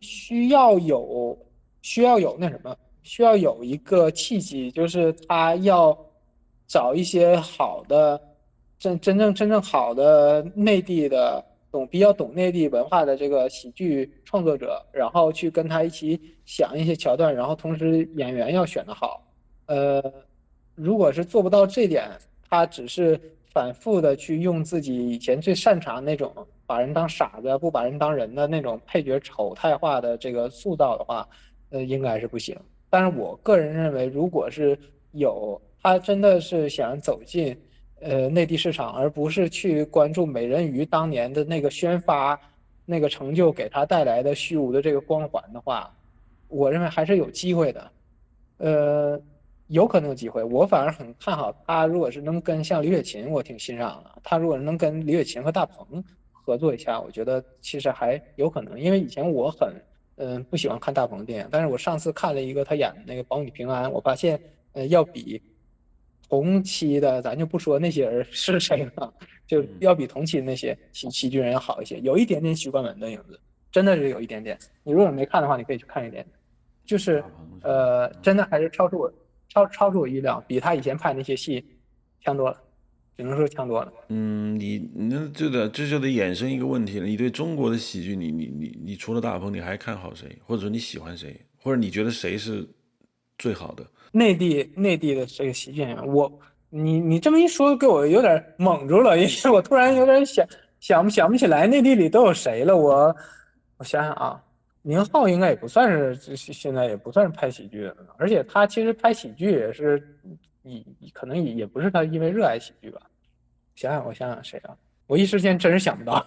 [0.00, 1.36] 需要有。
[1.82, 5.96] 需要有那什么，需要有一个契机，就是他要
[6.66, 8.20] 找一些好的、
[8.78, 19.22] 真真正真正好的内地的懂比较懂内地文化的这个喜剧创作者，然后去跟他一起想一些桥段，然后同时演员要选的好。
[19.66, 20.02] 呃，
[20.74, 22.10] 如果是做不到这点，
[22.48, 23.20] 他只是
[23.52, 26.34] 反复的去用自己以前最擅长那种
[26.66, 31.28] 把人当傻子不把人当人的那种配角丑态化的这个塑造的话。
[31.72, 32.58] 呃，应该是不行。
[32.88, 34.76] 但是我个人认为，如果是
[35.12, 37.56] 有他真的是想走进
[38.00, 42.38] 呃内地市场，而不是去关注美人鱼当年的那个宣发
[42.84, 45.94] 那个成就给他带来的虚无的这个光环的话，
[46.48, 47.90] 我认为还是有机会的。
[48.58, 49.20] 呃，
[49.68, 50.42] 有可能有机会。
[50.42, 54.10] 我反而很看好他，如果是能跟像李雪琴，我挺欣赏的。
[54.22, 56.02] 他如果能跟李雪琴和大鹏
[56.32, 58.78] 合作一下，我觉得其实还有可能。
[58.78, 59.72] 因为以前我很。
[60.22, 64.38] 嗯，不喜欢看大鹏的电影，但是我上次看了一个他演的那个《保你平安》，我发现，
[64.72, 65.40] 呃，要比
[66.30, 69.12] 同期的，咱就不说那些人是谁了，
[69.48, 73.38] 就要比同期那些喜喜剧人要好一些，有一点点许冠文的影子，
[73.72, 74.56] 真的是有一点点。
[74.84, 76.24] 你如果没看的话，你可以去看一点，
[76.86, 77.22] 就是，
[77.62, 79.12] 呃，真的还是超出我
[79.48, 81.64] 超超出我意料，比他以前拍那些戏
[82.22, 82.56] 强多了。
[83.16, 83.92] 只能说强多了。
[84.08, 87.06] 嗯，你那就得这就得衍生一个问题了。
[87.06, 90.38] 你对中国的喜剧，你你你你除了大鹏，你还看好谁？
[90.46, 91.38] 或者说你喜欢谁？
[91.58, 92.66] 或者你觉得谁是
[93.36, 93.84] 最好的？
[94.12, 96.30] 内地内地的这个喜剧演员，我
[96.68, 100.46] 你你这么一说，给我有点懵住了，因为我突然有点想
[100.80, 102.76] 想想不起来内地里都有谁了。
[102.76, 103.14] 我
[103.78, 104.42] 我想想啊，
[104.82, 110.02] 宁浩应该也不算是现在也不算是拍喜剧的，而且他其实拍喜剧也是
[110.62, 113.00] 以可能也也不是他因为热爱喜剧吧。
[113.74, 114.76] 想想我想想谁啊？
[115.06, 116.24] 我一时间真是想不到。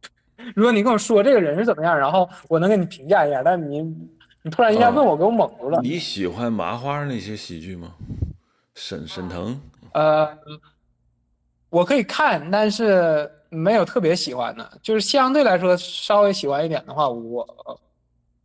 [0.54, 3.42] 如果你跟我说这个人是怎么样，然后我能给你评价一下。
[3.42, 3.82] 但你
[4.42, 5.80] 你突然一下问我，给我蒙住了。
[5.82, 7.94] 你喜欢麻花那些喜剧吗？
[8.74, 9.60] 沈沈腾？
[9.92, 10.38] 呃，
[11.68, 14.78] 我可以看，但是没有特别喜欢的。
[14.82, 17.46] 就是相对来说稍微喜欢一点的话，我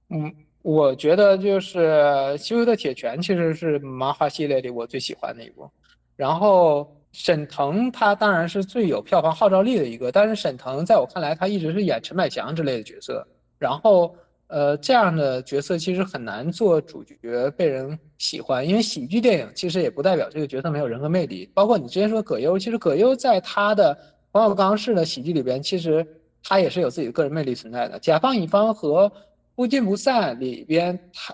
[0.10, 1.80] 嗯，我觉得就是
[2.38, 5.70] 《羞羞的铁拳》其实是麻花系列里我最喜欢的一部。
[6.18, 13.26] 然后沈腾他当然是最有票房号召力的一个，但是沈腾在我看来他一直是演陈百强之类的角色。
[13.58, 14.14] 然后
[14.48, 21.50] 呃这样的角色其实很难做主角被人喜欢，因为喜剧电影其实也不代表这个角色没有人格魅力。
[21.54, 23.98] 包括你之前说葛优，其实葛优在他的
[24.32, 26.06] 冯小刚式的喜剧里边，其实
[26.44, 27.98] 他也是有自己的个人魅力存在的。
[28.00, 29.12] 甲方乙方和
[29.56, 31.34] 不见不散里边，他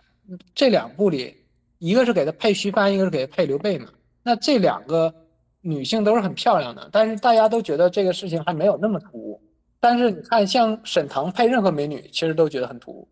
[0.56, 1.36] 这两部里，
[1.80, 3.88] 一个是给他配徐帆，一个是给他配刘备嘛。
[4.24, 5.14] 那这两个
[5.60, 9.42] 女性都是很漂亮的，但是大家都觉得这个事情还没有那么突兀。
[9.82, 13.08] 但是你看，像沈腾配任何美女，其实都觉得很突兀。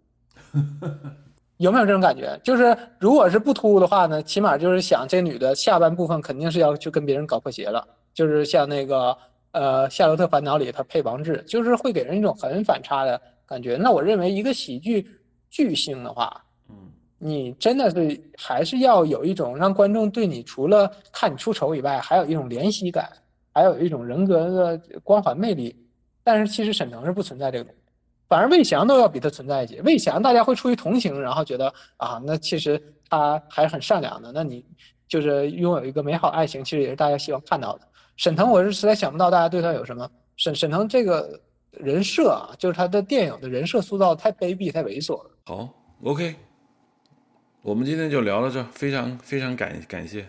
[1.58, 2.40] 有没有这种感觉？
[2.44, 7.86] 就是如果是不突兀的话呢，起码就是想这女的下半部分肯定是要去跟别人搞破鞋了。
[8.14, 9.18] 就是像那个
[9.52, 13.20] 呃《夏洛特烦恼》里她配王志，就是会给人一种很反差的。
[13.46, 15.06] 感觉那我认为一个喜剧
[15.50, 16.40] 巨星的话，
[16.70, 16.76] 嗯，
[17.18, 23.10] 你真的是还是要有一种让观众对你除了看你出丑以外，还有一种怜惜感，
[23.52, 25.76] 还有一种人格的光环魅力。
[26.32, 27.80] 但是其实沈腾是不存在这个东西，
[28.28, 29.82] 反而魏翔都要比他存在一些。
[29.82, 32.80] 魏翔大家会出于同情，然后觉得啊，那其实
[33.10, 34.32] 他还是很善良的。
[34.32, 34.64] 那你
[35.08, 37.88] 就是拥有一个美好爱情，其实也是大家希望看到的。
[38.18, 40.08] 沈腾，我是实在想不到大家对他有什么。
[40.38, 41.42] 沈沈腾这个。
[41.72, 45.30] 人设啊，就是他的电影的人设塑造太卑鄙、太猥琐了。
[45.46, 45.70] 好
[46.04, 46.36] ，OK，
[47.62, 50.26] 我们今天就聊到这，非常非常感感谢。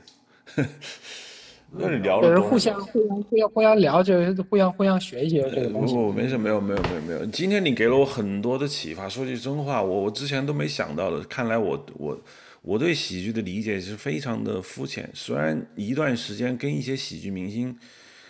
[1.73, 5.95] 那你聊了，就是互相互相互相互相聊，就是互相互相学一些这个东西。
[5.95, 7.27] 不不，没事，没有没有没有没有。
[7.27, 9.09] 今天你给了我很多的启发。
[9.09, 11.23] 说句真话，我我之前都没想到的。
[11.25, 12.21] 看来我我
[12.63, 15.09] 我对喜剧的理解是非常的肤浅。
[15.15, 17.77] 虽然一段时间跟一些喜剧明星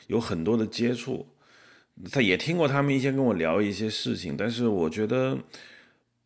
[0.07, 1.27] 有很多的接触。
[2.11, 5.37] 他也听过他们一些跟我聊一些事情，但是我觉得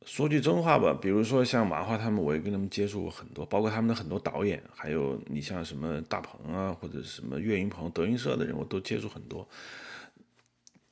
[0.05, 9.49] 说句真话吧，比如说像马化他们，我也跟他们接触过很多，包括他们的很多导演，还有你像什么大鹏啊，或者什么岳云鹏、德云社的人，我都接触很多。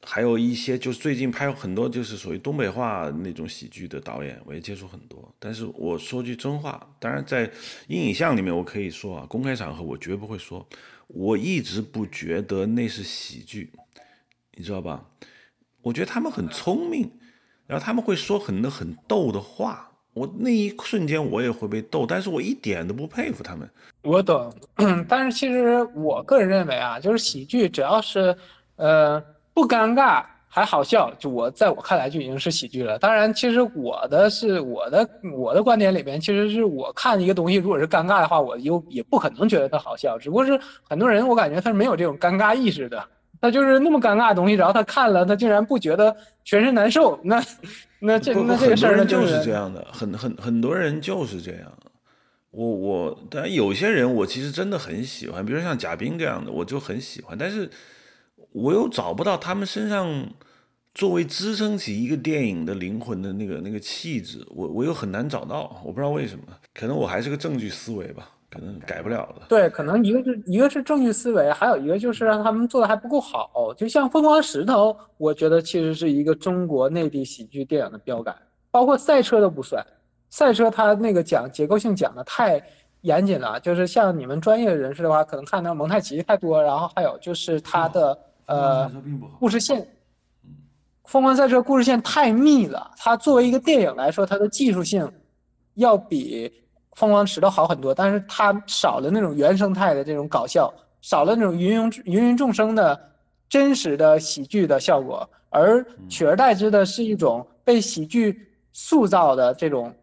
[0.04, 5.32] 还有一些就是最近拍很多就是属于东北话那种喜剧的导演，我也接触很多。
[5.38, 7.48] 但是我说句真话，当然在
[7.86, 10.66] 阴影像里面我可以说啊，公开场合我绝不会说，
[11.06, 13.70] 我一直不觉得那是喜剧。
[14.54, 15.08] 你知道吧？
[15.82, 17.10] 我觉得他们很聪明，
[17.66, 19.88] 然后他们会说很多很逗的话。
[20.14, 23.66] 我那一瞬间我也会被逗，但是我一点都不佩服他们。
[24.02, 24.52] 我懂，
[25.08, 28.36] 但是其实我个人认为啊，就是喜剧只要是，
[28.76, 29.18] 呃，
[29.54, 32.98] 不尴尬还好笑，就我在我看来就已经是喜剧了。
[32.98, 40.18] 当然，其实我的是我的我的观点里边，其实是我看一个东西，如果是尴尬的话，我又也不可能觉得它好笑。
[40.18, 43.02] 只不过是很多人，我感觉他是没有这种尴尬意识的。
[43.42, 47.44] 他就是那么尴尬的东西，然后他看了，他竟然不觉得全身难受，那
[47.98, 51.72] 那这那这个事儿就是这样的，很很很多人就是这样。
[52.52, 57.68] 我我当然有些人我其实真的很喜欢，比如像贾冰这样的，我就很喜欢，但是
[58.52, 60.28] 我又找不到他们身上
[60.94, 68.30] 作为支撑起一个电影的灵魂的那个那个气质，我我又很难找到，我不知道为什么，可能我还是个证据思维吧。
[68.52, 69.46] 可能改不了的。
[69.48, 73.72] 对，可能一个是一个是证据思维，还有一个就是让他们做的还不够好。
[73.74, 78.36] 就像《疯狂石头》，我觉得其实是一个中国内地喜剧电影的标杆。
[78.70, 79.82] 包括赛车都不算，
[80.28, 82.62] 赛车它那个讲结构性讲的太
[83.00, 83.58] 严谨了。
[83.58, 88.92] 就是像你们专业人士的话，可能看到蒙太奇太多，然后还有就是它的呃
[89.38, 89.80] 故事线，
[91.04, 92.90] 《疯狂赛车》故事线太密了。
[92.98, 95.10] 它作为一个电影来说，它的技术性
[95.74, 96.52] 要比。
[96.94, 102.98] 疯狂石头好很多，但是它少了那种原生态的这种搞笑，少了那种芸芸芸芸众生的
[103.48, 109.94] 真实的喜剧的效果，而取而代之的是一种被喜剧塑造的这种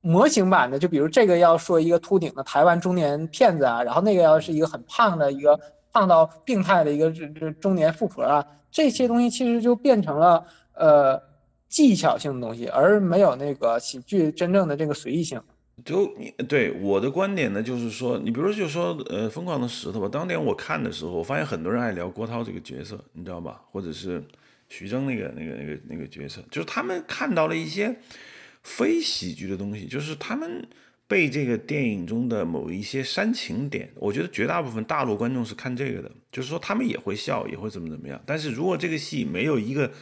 [0.00, 0.78] 模型版的。
[0.78, 5.58] 就比如这个要说一个秃顶的台湾中年骗子啊，然后那个要是一个很胖的一个
[5.92, 10.44] 胖到病态的一个这这中年富婆啊，这些东西其实就变成了
[10.74, 11.22] 呃
[11.68, 15.40] 技巧性的东西，而没有那个喜剧真正的这个随意性。
[15.84, 20.08] 就你对我的观点呢，就是说，你比如，就说，呃，疯狂的石头吧。
[20.08, 23.62] 当年我看的时候，我发现很多人爱聊郭涛这个角色，你知道吧？
[23.70, 24.22] 或者是
[24.68, 27.96] 徐峥那个、那个、那个、那个角色，就是他们看到了一些
[28.62, 30.66] 非喜剧的东西，就是他们
[31.08, 38.22] 被这个电影中的某一些煽情点，我觉得绝大部分大陆观众是看这个的，就是说他们也会笑，也会怎么怎么样。
[38.24, 39.92] 但是如果这个戏没有一个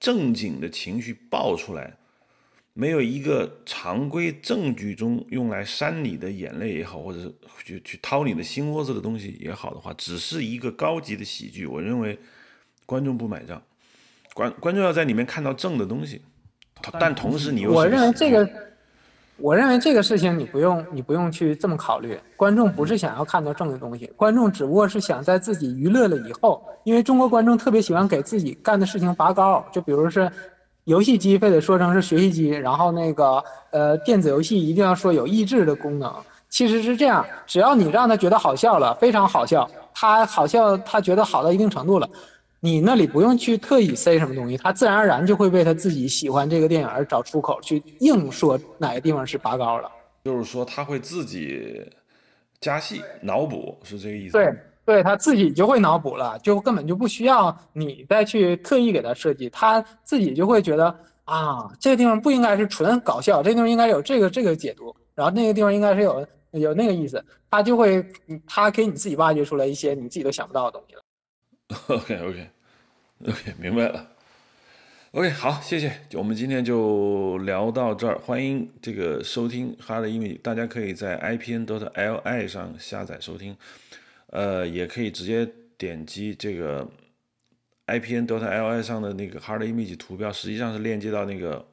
[0.00, 1.96] 正经的情绪爆出来，
[2.80, 7.34] 没有一个常规证据中用来扇你的眼泪也好，或者是
[7.64, 11.66] 去去掏你的心窝子的东西也好的话，只是一个高级的喜剧。
[11.66, 12.16] 我认为
[12.86, 13.60] 观众不买账，
[14.32, 16.22] 观观众要在里面看到正的东西，
[17.00, 18.48] 但同时你又我认为这个
[19.38, 30.30] 我认为这个事情你不用你不用去这么考虑，观众不是想要看到正的东西，观众只不过是想在自己娱乐了以后，因为中国观众特别喜欢给自己干的事情拔高，就比如是，
[30.88, 36.10] 游戏机非得说成是学习机，然后那个呃电子游戏一定要说有益智的功能，
[36.48, 42.08] 其实是这样，只要你让他觉得好笑了，非常好笑，他好笑他觉得好到一定程度了。
[42.60, 49.90] 你那里不用去特意塞什么东西，他自然而然就会为他自己喜欢这个电影而找出口，去硬说哪个地方是拔高了。
[50.24, 51.80] 就是说他会自己
[52.60, 54.32] 加戏脑补，是这个意思？
[54.32, 54.52] 对，
[54.88, 68.02] 对他自己就会脑补了，就根本就不需要你再去特意给他设计，他自己就会觉得啊，这个地方不应该是纯搞笑，这地方应该有这个这个解读，然后那个地方应该是有有那个意思，他就会
[68.46, 71.02] 他给你自己挖掘出来一些你自己都想不到的东西了。
[71.94, 72.50] OK OK
[73.28, 74.08] OK，明白了。
[75.12, 75.92] OK，好，谢谢。
[76.14, 78.18] 我们今天就聊到这儿。
[78.18, 83.56] 欢迎这个收听哈的英语，大家可以在 IPN.LI 上下载收听，
[84.28, 86.88] 呃，也可以直接点击这个
[87.86, 91.66] IPN.DOT.LI 上的那个 Hard Image 图标，实际上是链接到那个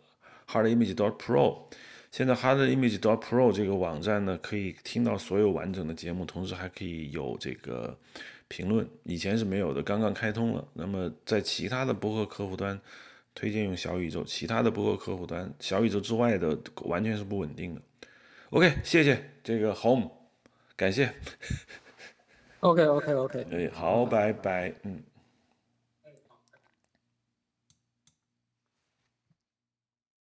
[0.47, 1.63] Hard Image dot Pro。
[2.11, 7.97] 现在 Hard Image dot Pro 这个网站呢，可以听到所有完整的节目，同时还可以有这个。
[8.47, 10.63] 评论以前是没有的，刚刚开通了。
[10.73, 12.79] 那么在其他的播客客户端
[13.33, 17.81] 推荐用小宇宙，其他的播客客户端小宇宙之外的完全是不稳定的。
[18.51, 20.11] OK，谢谢这个 Home，
[20.75, 21.11] 感谢。
[22.65, 24.99] OK OK OK，哎，好，拜拜，嗯。